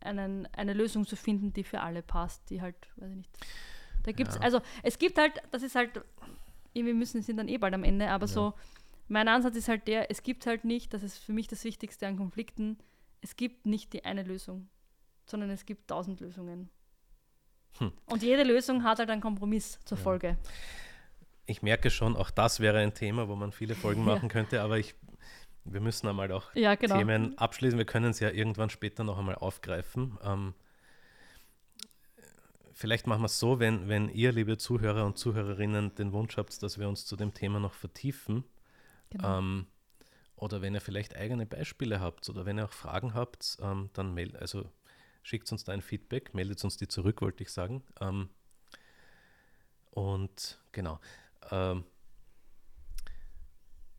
einen, 0.00 0.46
eine 0.54 0.74
Lösung 0.74 1.06
zu 1.06 1.16
finden, 1.16 1.52
die 1.52 1.64
für 1.64 1.80
alle 1.80 2.02
passt, 2.02 2.50
die 2.50 2.60
halt, 2.62 2.76
weiß 2.96 3.10
ich 3.10 3.16
nicht. 3.16 3.30
Da 4.04 4.12
gibt's, 4.12 4.36
Ja. 4.36 4.42
also 4.42 4.60
es 4.82 4.98
gibt 4.98 5.18
halt, 5.18 5.32
das 5.50 5.62
ist 5.62 5.74
halt, 5.74 6.00
wir 6.72 6.94
müssen, 6.94 7.22
sind 7.22 7.36
dann 7.38 7.48
eh 7.48 7.58
bald 7.58 7.74
am 7.74 7.84
Ende, 7.84 8.08
aber 8.10 8.26
Ja. 8.26 8.32
so, 8.32 8.54
mein 9.08 9.26
Ansatz 9.28 9.56
ist 9.56 9.68
halt 9.68 9.88
der, 9.88 10.10
es 10.10 10.22
gibt 10.22 10.46
halt 10.46 10.64
nicht, 10.64 10.92
das 10.94 11.02
ist 11.02 11.18
für 11.18 11.32
mich 11.32 11.48
das 11.48 11.64
Wichtigste 11.64 12.06
an 12.06 12.16
Konflikten, 12.16 12.78
es 13.22 13.36
gibt 13.36 13.66
nicht 13.66 13.92
die 13.92 14.04
eine 14.04 14.22
Lösung, 14.22 14.68
sondern 15.24 15.50
es 15.50 15.64
gibt 15.66 15.88
tausend 15.88 16.20
Lösungen. 16.20 16.68
Hm. 17.78 17.92
Und 18.06 18.22
jede 18.22 18.44
Lösung 18.44 18.82
hat 18.84 18.98
halt 18.98 19.10
einen 19.10 19.20
Kompromiss 19.20 19.78
zur 19.84 19.98
Ja. 19.98 20.04
Folge. 20.04 20.36
Ich 21.50 21.62
merke 21.62 21.90
schon, 21.90 22.14
auch 22.14 22.30
das 22.30 22.60
wäre 22.60 22.78
ein 22.78 22.92
Thema, 22.92 23.26
wo 23.26 23.34
man 23.34 23.52
viele 23.52 23.74
Folgen 23.74 24.06
Ja. 24.06 24.14
machen 24.14 24.28
könnte, 24.28 24.60
aber 24.60 24.78
ich, 24.78 24.94
wir 25.64 25.80
müssen 25.80 26.06
einmal 26.06 26.30
auch 26.30 26.54
Ja, 26.54 26.74
genau. 26.74 26.98
Themen 26.98 27.38
abschließen. 27.38 27.78
Wir 27.78 27.86
können 27.86 28.10
es 28.10 28.20
ja 28.20 28.30
irgendwann 28.30 28.68
später 28.68 29.02
noch 29.02 29.16
einmal 29.18 29.34
aufgreifen. 29.36 30.18
Ähm, 30.22 30.52
vielleicht 32.74 33.06
machen 33.06 33.22
wir 33.22 33.26
es 33.26 33.38
so, 33.38 33.58
wenn, 33.60 33.88
wenn 33.88 34.10
ihr, 34.10 34.30
liebe 34.32 34.58
Zuhörer 34.58 35.06
und 35.06 35.16
Zuhörerinnen, 35.16 35.94
den 35.94 36.12
Wunsch 36.12 36.36
habt, 36.36 36.62
dass 36.62 36.78
wir 36.78 36.86
uns 36.86 37.06
zu 37.06 37.16
dem 37.16 37.32
Thema 37.32 37.58
noch 37.60 37.72
vertiefen, 37.74 38.44
Genau. 39.10 39.38
ähm, 39.38 39.66
oder 40.36 40.60
wenn 40.60 40.74
ihr 40.74 40.82
vielleicht 40.82 41.16
eigene 41.16 41.46
Beispiele 41.46 41.98
habt 41.98 42.28
oder 42.28 42.44
wenn 42.44 42.58
ihr 42.58 42.66
auch 42.66 42.72
Fragen 42.74 43.14
habt, 43.14 43.56
ähm, 43.62 43.88
dann 43.94 44.12
meld, 44.12 44.36
also 44.36 44.70
schickt 45.22 45.50
uns 45.50 45.64
da 45.64 45.72
ein 45.72 45.80
Feedback, 45.80 46.34
meldet 46.34 46.62
uns 46.62 46.76
die 46.76 46.88
zurück, 46.88 47.22
wollte 47.22 47.42
ich 47.42 47.50
sagen. 47.50 47.82
Ähm, 48.02 48.28
und 49.90 50.60
genau. 50.72 51.00
Ähm, 51.50 51.84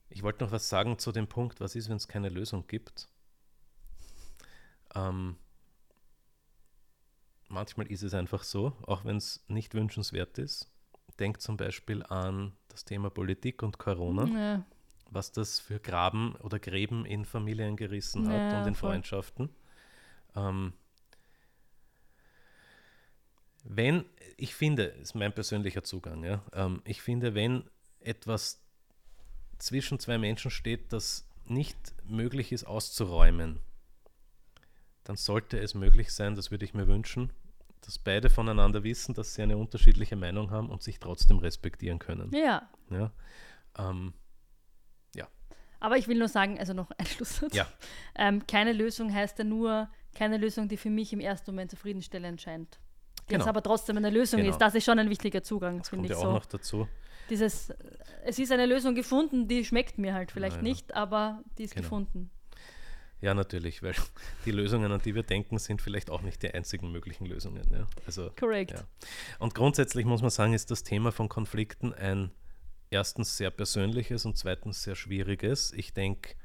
ich 0.10 0.24
wollte 0.24 0.44
noch 0.44 0.52
was 0.52 0.70
sagen 0.70 0.98
zu 0.98 1.12
dem 1.12 1.28
Punkt, 1.28 1.60
was 1.60 1.76
ist, 1.76 1.90
wenn 1.90 1.98
es 1.98 2.08
keine 2.08 2.30
Lösung 2.30 2.66
gibt. 2.68 3.08
Ähm, 4.96 5.38
manchmal 7.48 7.88
ist 7.88 8.04
es 8.04 8.14
einfach 8.14 8.44
so, 8.44 8.74
auch 8.84 9.06
wenn 9.06 9.18
es 9.18 9.44
nicht 9.48 9.74
wünschenswert 9.74 10.38
ist. 10.38 10.72
Denkt 11.20 11.42
zum 11.42 11.58
Beispiel 11.58 12.04
an 12.04 12.54
das 12.70 12.86
Thema 12.86 13.10
Politik 13.10 13.62
und 13.62 13.78
Corona 13.78 14.26
ja. 14.26 14.66
was 15.12 15.32
das 15.32 15.60
für 15.60 15.80
Graben 15.80 16.36
oder 16.38 16.60
Gräben 16.60 17.06
in 17.06 17.26
Familien 17.26 17.76
gerissen 17.76 18.28
hat 18.30 18.54
Ja, 18.54 18.62
und 18.62 18.68
in 18.68 18.76
voll. 18.76 18.92
Freundschaften. 18.92 19.50
Ähm, 20.36 20.74
wenn, 23.64 24.06
ich 24.38 24.56
finde, 24.56 24.84
ist 24.84 25.16
mein 25.16 25.34
persönlicher 25.34 25.84
Zugang, 25.84 26.24
ja, 26.24 26.44
ähm, 26.54 26.82
ich 26.86 27.02
finde, 27.02 27.36
wenn 27.36 27.64
etwas 28.00 28.62
zwischen 29.58 30.00
zwei 30.00 30.18
Menschen 30.18 30.52
steht, 30.52 30.94
das 30.94 31.28
nicht 31.46 31.78
möglich 32.06 32.52
ist 32.52 32.66
auszuräumen, 32.66 33.60
dann 35.04 35.16
sollte 35.16 35.60
es 35.60 35.74
möglich 35.74 36.12
sein, 36.14 36.36
das 36.36 36.52
würde 36.52 36.66
ich 36.66 36.74
mir 36.74 36.88
wünschen, 36.88 37.34
dass 37.82 37.98
beide 37.98 38.30
voneinander 38.30 38.84
wissen, 38.84 39.14
dass 39.16 39.34
sie 39.34 39.42
eine 39.42 39.58
unterschiedliche 39.58 40.16
Meinung 40.16 40.52
haben 40.52 40.70
und 40.70 40.84
sich 40.84 41.00
trotzdem 41.00 41.40
respektieren 41.40 42.00
können. 42.00 42.32
ja. 42.34 42.70
Ja? 42.90 43.12
Ähm, 43.78 44.14
Aber 45.80 45.98
ich 45.98 46.08
will 46.08 46.18
nur 46.18 46.28
sagen, 46.28 46.60
also 46.60 46.74
noch 46.74 46.92
ein 46.92 47.06
Schlusssatz. 47.06 47.56
Ja. 47.56 47.68
Ähm, 48.16 48.46
keine 48.48 48.74
Lösung 48.74 49.14
heißt 49.14 49.40
ja 49.40 49.46
nur, 49.46 49.90
keine 50.14 50.38
Lösung, 50.38 50.68
die 50.68 50.78
für 50.78 50.90
mich 50.90 51.14
im 51.14 51.20
ersten 51.20 51.52
Moment 51.52 51.72
zufriedenstellend 51.72 52.42
scheint. 52.42 52.80
Genau. 53.30 53.46
aber 53.48 53.62
trotzdem 53.64 53.98
eine 53.98 54.10
Lösung 54.10 54.40
Genau. 54.40 54.52
ist. 54.52 54.58
Das 54.60 54.76
ist 54.76 54.84
schon 54.86 55.00
ein 55.00 55.10
wichtiger 55.10 55.42
Zugang, 55.44 55.84
finde 55.84 56.06
ich 56.06 56.12
ja 56.12 56.18
auch 56.18 56.22
so. 56.24 56.32
noch 56.34 56.46
dazu. 56.46 56.88
Dieses, 57.30 57.72
es 58.26 58.40
ist 58.40 58.52
eine 58.52 58.66
Lösung 58.66 58.96
gefunden, 58.96 59.48
die 59.48 59.64
schmeckt 59.64 59.98
mir 59.98 60.14
halt 60.14 60.32
vielleicht 60.32 60.58
Ja, 60.58 60.62
ja. 60.64 60.70
nicht, 60.70 60.94
aber 60.96 61.44
die 61.58 61.64
ist 61.64 61.76
Genau. 61.76 61.84
gefunden. 61.84 62.32
Ja, 63.22 63.34
natürlich, 63.34 63.84
weil 63.84 63.94
die 64.46 64.52
Lösungen, 64.52 64.92
an 64.92 65.02
die 65.02 65.14
wir 65.14 65.24
denken, 65.24 65.60
sind 65.60 65.82
vielleicht 65.82 66.10
auch 66.10 66.22
nicht 66.22 66.42
die 66.42 66.54
einzigen 66.54 66.92
möglichen 66.92 67.26
Lösungen. 67.26 67.68
Ja. 67.72 67.86
Also, 68.06 68.32
Korrekt. 68.40 68.72
Ja. 68.72 68.84
Und 69.40 69.54
grundsätzlich 69.56 70.06
muss 70.06 70.22
man 70.22 70.30
sagen, 70.32 70.54
ist 70.54 70.72
das 70.72 70.84
Thema 70.84 71.12
von 71.12 71.28
Konflikten 71.30 71.94
ein 71.94 72.32
erstens 72.92 73.38
sehr 73.38 73.52
persönliches 73.52 74.26
und 74.26 74.38
zweitens 74.38 74.82
sehr 74.84 74.96
schwieriges. 74.96 75.74
Ich 75.74 75.94
denke, 75.94 76.36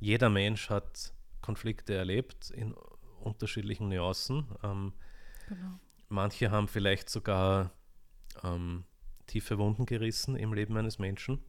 jeder 0.00 0.28
Mensch 0.30 0.70
hat 0.70 1.12
Konflikte 1.42 1.94
erlebt 1.94 2.50
in 2.50 2.74
unterschiedlichen 3.20 3.88
Nuancen. 3.88 4.46
Ähm, 4.64 4.92
Genau. 5.48 5.78
Manche 6.08 6.50
haben 6.50 6.68
vielleicht 6.68 7.10
sogar 7.10 7.72
ähm, 8.42 8.84
tiefe 9.26 9.58
Wunden 9.58 9.86
gerissen 9.86 10.36
im 10.36 10.52
Leben 10.52 10.76
eines 10.76 10.98
Menschen. 10.98 11.42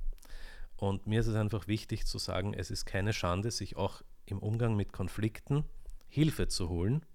Und 0.76 1.08
mir 1.08 1.20
ist 1.20 1.28
es 1.28 1.36
einfach 1.36 1.68
wichtig 1.68 2.06
zu 2.06 2.20
sagen, 2.20 2.54
es 2.54 2.70
ist 2.70 2.86
keine 2.86 3.14
Schande, 3.14 3.52
sich 3.52 3.76
auch 3.76 4.04
im 4.26 4.40
Umgang 4.40 4.76
mit 4.76 4.94
Konflikten 4.94 5.64
Hilfe 6.08 6.48
zu 6.48 6.70
holen. 6.70 7.06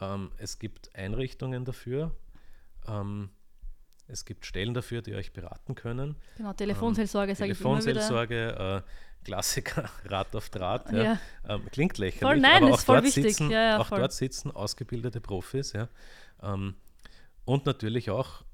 Ähm, 0.00 0.30
es 0.36 0.58
gibt 0.58 0.94
Einrichtungen 0.94 1.64
dafür. 1.64 2.14
Ähm, 2.86 3.30
es 4.08 4.24
gibt 4.24 4.44
Stellen 4.44 4.74
dafür, 4.74 5.00
die 5.00 5.14
euch 5.14 5.32
beraten 5.32 5.74
können. 5.74 6.16
Genau, 6.36 6.52
Telefonseelsorge 6.52 7.34
sage 7.34 7.52
ich 7.52 7.60
immer 7.60 7.70
wieder. 7.70 7.80
Telefonseelsorge, 7.80 8.84
äh, 8.84 8.90
Klassiker, 9.24 9.88
Rat 10.04 10.34
auf 10.34 10.50
Draht. 10.50 10.90
Ja. 10.92 11.02
Ja. 11.02 11.20
Ähm, 11.48 11.68
klingt 11.70 11.98
lächerlich, 11.98 12.22
Voll, 12.22 12.40
nein, 12.40 12.62
aber 12.62 12.74
ist 12.74 12.80
auch, 12.80 12.84
voll 12.84 12.96
dort, 12.96 13.06
wichtig. 13.06 13.24
Sitzen, 13.24 13.50
Ja, 13.50 13.78
auch 13.78 13.88
dort 13.88 14.12
sitzen 14.12 14.50
ausgebildete 14.50 15.20
Profis. 15.20 15.72
Ja. 15.72 15.88
Ähm, 16.42 16.74
und 17.44 17.66
natürlich 17.66 18.10
auch, 18.10 18.44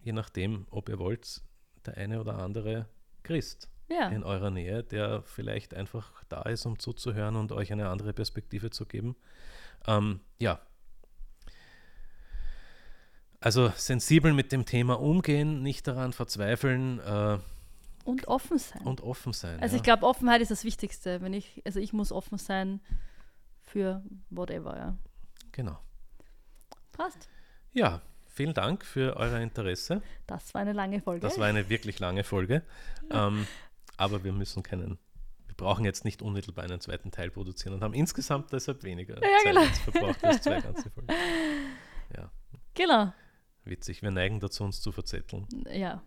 je 0.00 0.12
nachdem, 0.12 0.66
ob 0.70 0.88
ihr 0.88 0.98
wollt, 0.98 1.42
der 1.84 1.96
eine 1.96 2.20
oder 2.20 2.38
andere 2.38 2.86
Christ 3.22 3.68
in 3.88 4.24
eurer 4.24 4.50
Nähe, 4.50 4.82
der 4.82 5.22
vielleicht 5.22 5.72
einfach 5.72 6.10
da 6.28 6.42
ist, 6.42 6.66
um 6.66 6.78
zuzuhören 6.78 7.36
und 7.36 7.52
euch 7.52 7.72
eine 7.72 7.88
andere 7.88 8.12
Perspektive 8.12 8.70
zu 8.70 8.84
geben. 8.84 9.14
Ähm, 9.86 10.20
ja. 10.38 10.60
Also 13.38 13.68
sensibel 13.76 14.32
mit 14.32 14.50
dem 14.50 14.64
Thema 14.64 14.98
umgehen, 14.98 15.62
nicht 15.62 15.86
daran 15.86 16.12
verzweifeln 16.12 16.98
äh, 16.98 17.38
und 18.06 18.28
offen 18.28 18.58
sein. 18.58 18.82
und 18.82 19.00
offen 19.00 19.32
sein. 19.32 19.60
also 19.60 19.74
ja. 19.74 19.78
ich 19.78 19.82
glaube, 19.82 20.06
Offenheit 20.06 20.40
ist 20.40 20.50
das 20.50 20.64
Wichtigste. 20.64 21.20
Wenn 21.20 21.32
ich, 21.32 21.62
also 21.64 21.80
ich 21.80 21.92
muss 21.92 22.12
offen 22.12 22.38
sein 22.38 22.80
für 23.60 24.02
whatever, 24.30 24.76
ja. 24.76 24.96
Genau. 25.52 25.78
Passt. 26.92 27.28
Ja, 27.72 28.00
vielen 28.26 28.54
Dank 28.54 28.84
für 28.84 29.16
euer 29.16 29.38
Interesse. 29.40 30.02
Das 30.26 30.54
war 30.54 30.60
eine 30.60 30.72
lange 30.72 31.00
Folge. 31.00 31.20
Das 31.20 31.38
war 31.38 31.46
eine 31.46 31.68
wirklich 31.68 31.98
lange 31.98 32.24
Folge. 32.24 32.62
Ähm, 33.10 33.46
aber 33.96 34.22
wir 34.24 34.32
müssen 34.32 34.62
keinen, 34.62 34.98
wir 35.46 35.54
brauchen 35.56 35.84
jetzt 35.84 36.04
nicht 36.04 36.22
unmittelbar 36.22 36.64
einen 36.64 36.80
zweiten 36.80 37.10
Teil 37.10 37.30
produzieren 37.30 37.74
und 37.74 37.82
haben 37.82 37.94
insgesamt 37.94 38.52
deshalb 38.52 38.82
weniger 38.84 39.14
Ja, 39.16 39.20
Zeit 39.20 39.44
genau. 39.44 39.62
verbraucht 39.62 40.24
als 40.24 40.42
zwei 40.42 40.60
ganze 40.60 40.90
Folgen. 40.90 41.12
Ja, 42.16 42.30
genau. 42.74 43.12
witzig. 43.64 44.00
Wir 44.00 44.12
neigen 44.12 44.38
dazu, 44.38 44.62
uns 44.62 44.80
zu 44.80 44.92
verzetteln. 44.92 45.48
Ja. 45.72 46.04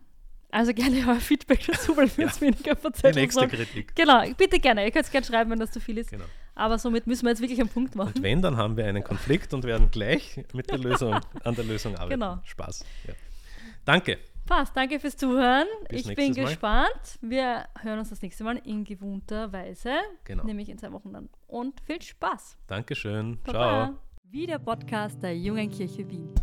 Also 0.52 0.72
gerne 0.74 0.96
euer 1.08 1.16
Feedback 1.20 1.64
dazu, 1.66 1.96
weil 1.96 2.08
wir 2.16 2.24
Ja. 2.24 2.30
uns 2.30 2.40
weniger 2.40 2.74
Die 2.74 2.80
verzeihen. 2.80 3.14
nächste 3.14 3.48
Kritik. 3.48 3.94
Genau, 3.94 4.22
bitte 4.36 4.58
gerne. 4.58 4.84
Ihr 4.84 4.90
könnt 4.90 5.04
es 5.06 5.10
gerne 5.10 5.26
schreiben, 5.26 5.50
wenn 5.50 5.58
das 5.60 5.70
zu 5.70 5.80
viel 5.80 5.98
ist. 5.98 6.10
Genau. 6.10 6.24
Aber 6.54 6.78
somit 6.78 7.06
müssen 7.06 7.24
wir 7.24 7.30
jetzt 7.30 7.40
wirklich 7.40 7.60
einen 7.60 7.68
Punkt 7.68 7.94
machen. 7.94 8.12
Und 8.16 8.22
wenn, 8.22 8.42
dann 8.42 8.56
haben 8.56 8.76
wir 8.76 8.84
einen 8.84 9.02
Konflikt 9.04 9.54
und 9.54 9.64
werden 9.64 9.90
gleich 9.90 10.44
mit 10.52 10.70
der 10.70 10.78
Lösung, 10.78 11.14
an 11.44 11.54
der 11.54 11.64
Lösung 11.64 11.94
arbeiten. 11.94 12.20
Genau. 12.20 12.38
Spaß. 12.44 12.84
Ja. 13.06 13.14
Danke. 13.84 14.18
Passt, 14.46 14.76
danke 14.76 14.98
fürs 14.98 15.16
Zuhören. 15.16 15.66
Bis 15.88 16.06
ich 16.08 16.16
bin 16.16 16.32
Mal. 16.32 16.44
gespannt. 16.44 17.18
Wir 17.20 17.66
hören 17.80 18.00
uns 18.00 18.10
das 18.10 18.20
nächste 18.20 18.42
Mal 18.42 18.56
in 18.64 18.82
gewohnter 18.84 19.52
Weise. 19.52 19.92
Genau. 20.24 20.42
Nämlich 20.44 20.68
in 20.68 20.76
zwei 20.78 20.90
Wochen 20.92 21.12
dann. 21.12 21.28
Und 21.46 21.80
viel 21.82 22.02
Spaß. 22.02 22.56
Dankeschön. 22.66 23.38
Ciao. 23.44 23.52
Baba. 23.52 23.98
Wie 24.24 24.46
der 24.46 24.58
Podcast 24.58 25.22
der 25.22 25.36
Jungen 25.36 25.70
Kirche 25.70 26.08
Wien. 26.10 26.34